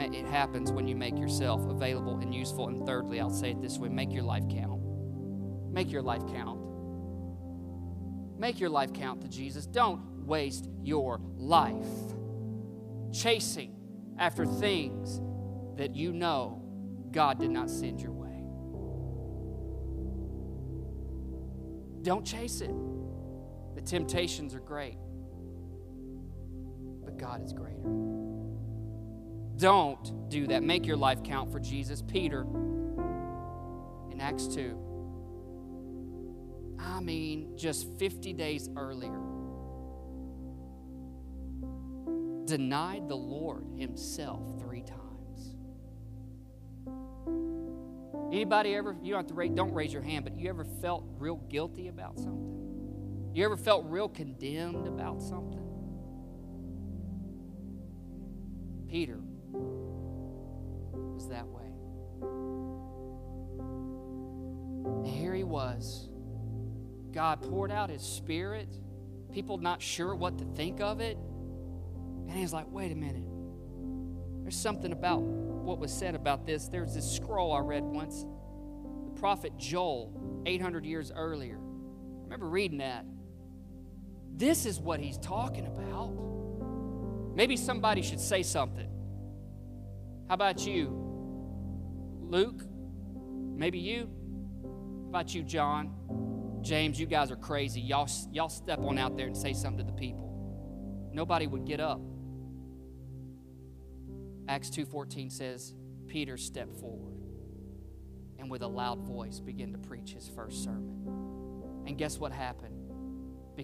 it, 0.00 0.14
it 0.14 0.24
happens 0.24 0.72
when 0.72 0.88
you 0.88 0.96
make 0.96 1.18
yourself 1.18 1.66
available 1.66 2.18
and 2.18 2.34
useful. 2.34 2.68
And 2.68 2.86
thirdly, 2.86 3.20
I'll 3.20 3.28
say 3.28 3.50
it 3.50 3.60
this 3.60 3.76
way 3.76 3.90
make 3.90 4.10
your 4.10 4.22
life 4.22 4.44
count. 4.48 4.80
Make 5.70 5.92
your 5.92 6.00
life 6.00 6.22
count. 6.32 6.58
Make 8.38 8.58
your 8.58 8.70
life 8.70 8.94
count 8.94 9.20
to 9.20 9.28
Jesus. 9.28 9.66
Don't 9.66 10.24
waste 10.24 10.66
your 10.82 11.20
life 11.36 11.86
chasing 13.12 13.76
after 14.18 14.46
things 14.46 15.20
that 15.76 15.94
you 15.94 16.14
know 16.14 16.62
God 17.10 17.38
did 17.38 17.50
not 17.50 17.68
send 17.68 18.00
your 18.00 18.12
way. 18.12 18.19
Don't 22.02 22.24
chase 22.24 22.60
it. 22.60 22.74
The 23.74 23.82
temptations 23.82 24.54
are 24.54 24.60
great, 24.60 24.96
but 27.04 27.18
God 27.18 27.42
is 27.42 27.52
greater. 27.52 27.88
Don't 29.56 30.30
do 30.30 30.46
that. 30.46 30.62
Make 30.62 30.86
your 30.86 30.96
life 30.96 31.22
count 31.22 31.52
for 31.52 31.60
Jesus. 31.60 32.02
Peter 32.02 32.42
in 34.10 34.18
Acts 34.20 34.46
2. 34.46 34.78
I 36.78 37.00
mean, 37.00 37.56
just 37.56 37.86
50 37.98 38.32
days 38.32 38.70
earlier, 38.76 39.20
denied 42.46 43.08
the 43.08 43.16
Lord 43.16 43.66
himself 43.76 44.40
three 44.58 44.82
times. 44.82 44.99
Anybody 48.32 48.74
ever, 48.76 48.96
you 49.02 49.10
don't 49.12 49.20
have 49.20 49.28
to 49.28 49.34
raise, 49.34 49.50
don't 49.50 49.74
raise 49.74 49.92
your 49.92 50.02
hand, 50.02 50.24
but 50.24 50.38
you 50.38 50.48
ever 50.48 50.64
felt 50.64 51.04
real 51.18 51.36
guilty 51.36 51.88
about 51.88 52.16
something? 52.16 53.30
You 53.34 53.44
ever 53.44 53.56
felt 53.56 53.86
real 53.88 54.08
condemned 54.08 54.86
about 54.86 55.20
something? 55.20 55.58
Peter 58.88 59.20
was 59.52 61.28
that 61.28 61.46
way. 61.46 61.66
And 65.04 65.06
here 65.06 65.34
he 65.34 65.44
was. 65.44 66.08
God 67.12 67.42
poured 67.42 67.72
out 67.72 67.90
his 67.90 68.02
spirit, 68.02 68.68
people 69.32 69.58
not 69.58 69.82
sure 69.82 70.14
what 70.14 70.38
to 70.38 70.44
think 70.44 70.80
of 70.80 71.00
it. 71.00 71.18
And 72.28 72.32
he's 72.32 72.52
like, 72.52 72.66
wait 72.70 72.92
a 72.92 72.96
minute. 72.96 73.24
There's 74.42 74.56
something 74.56 74.92
about 74.92 75.22
what 75.70 75.78
was 75.78 75.92
said 75.92 76.16
about 76.16 76.44
this. 76.46 76.66
There's 76.66 76.94
this 76.94 77.08
scroll 77.08 77.52
I 77.52 77.60
read 77.60 77.84
once. 77.84 78.26
The 79.04 79.20
prophet 79.20 79.56
Joel, 79.56 80.42
800 80.44 80.84
years 80.84 81.12
earlier. 81.14 81.58
I 81.58 82.22
remember 82.24 82.48
reading 82.48 82.78
that. 82.78 83.06
This 84.34 84.66
is 84.66 84.80
what 84.80 84.98
he's 84.98 85.16
talking 85.18 85.66
about. 85.66 87.36
Maybe 87.36 87.56
somebody 87.56 88.02
should 88.02 88.18
say 88.18 88.42
something. 88.42 88.88
How 90.26 90.34
about 90.34 90.66
you, 90.66 90.88
Luke? 92.20 92.62
Maybe 93.56 93.78
you? 93.78 94.10
How 94.64 95.08
about 95.20 95.34
you, 95.34 95.44
John? 95.44 96.58
James, 96.62 96.98
you 96.98 97.06
guys 97.06 97.30
are 97.30 97.36
crazy. 97.36 97.80
Y'all, 97.80 98.08
y'all 98.32 98.48
step 98.48 98.80
on 98.80 98.98
out 98.98 99.16
there 99.16 99.28
and 99.28 99.36
say 99.36 99.52
something 99.52 99.86
to 99.86 99.92
the 99.92 99.96
people. 99.96 101.10
Nobody 101.12 101.46
would 101.46 101.64
get 101.64 101.78
up. 101.78 102.00
Acts 104.50 104.68
2:14 104.68 105.30
says 105.30 105.72
Peter 106.06 106.36
stepped 106.36 106.74
forward 106.74 107.16
and 108.38 108.50
with 108.50 108.60
a 108.60 108.68
loud 108.68 109.00
voice 109.00 109.40
began 109.40 109.72
to 109.72 109.78
preach 109.78 110.12
his 110.12 110.28
first 110.28 110.62
sermon. 110.62 111.84
And 111.86 111.96
guess 111.96 112.18
what 112.18 112.32
happened? 112.32 112.80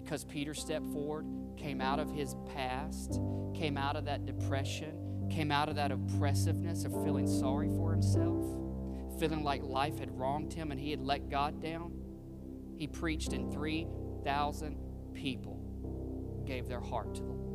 because 0.01 0.23
Peter 0.23 0.53
stepped 0.53 0.85
forward, 0.91 1.25
came 1.57 1.81
out 1.81 1.99
of 1.99 2.11
his 2.11 2.35
past, 2.53 3.19
came 3.55 3.77
out 3.77 3.95
of 3.95 4.05
that 4.05 4.27
depression, 4.27 5.27
came 5.31 5.51
out 5.51 5.69
of 5.69 5.75
that 5.75 5.91
oppressiveness 5.91 6.85
of 6.85 6.91
feeling 7.03 7.25
sorry 7.25 7.67
for 7.69 7.93
himself, 7.93 8.45
feeling 9.19 9.43
like 9.43 9.63
life 9.63 9.97
had 9.97 10.11
wronged 10.11 10.53
him 10.53 10.71
and 10.71 10.79
he 10.79 10.91
had 10.91 11.01
let 11.01 11.29
God 11.29 11.59
down. 11.63 11.93
He 12.75 12.85
preached, 12.85 13.33
and 13.33 13.51
3,000 13.51 14.77
people 15.15 16.43
gave 16.45 16.67
their 16.67 16.79
heart 16.79 17.15
to 17.15 17.23
the 17.23 17.31
Lord. 17.31 17.46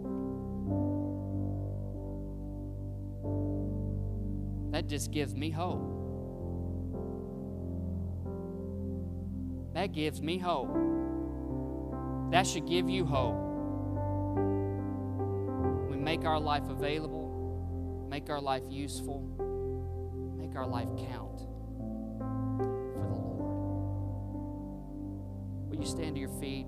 That 4.73 4.87
just 4.89 5.11
gives 5.11 5.35
me 5.35 5.51
hope. 5.51 5.83
That 9.75 9.93
gives 9.93 10.23
me 10.23 10.39
hope. 10.39 10.75
That 12.31 12.47
should 12.47 12.66
give 12.66 12.89
you 12.89 13.05
hope. 13.05 13.37
We 15.91 15.97
make 15.99 16.25
our 16.25 16.41
life 16.41 16.70
available, 16.70 18.09
make 18.11 18.31
our 18.31 18.41
life 18.41 18.62
useful, 18.70 19.20
make 20.39 20.57
our 20.57 20.66
life 20.66 20.89
count 21.11 21.39
for 21.39 23.01
the 23.01 23.18
Lord. 23.18 23.53
Will 25.68 25.81
you 25.81 25.87
stand 25.87 26.14
to 26.14 26.20
your 26.20 26.31
feet? 26.41 26.66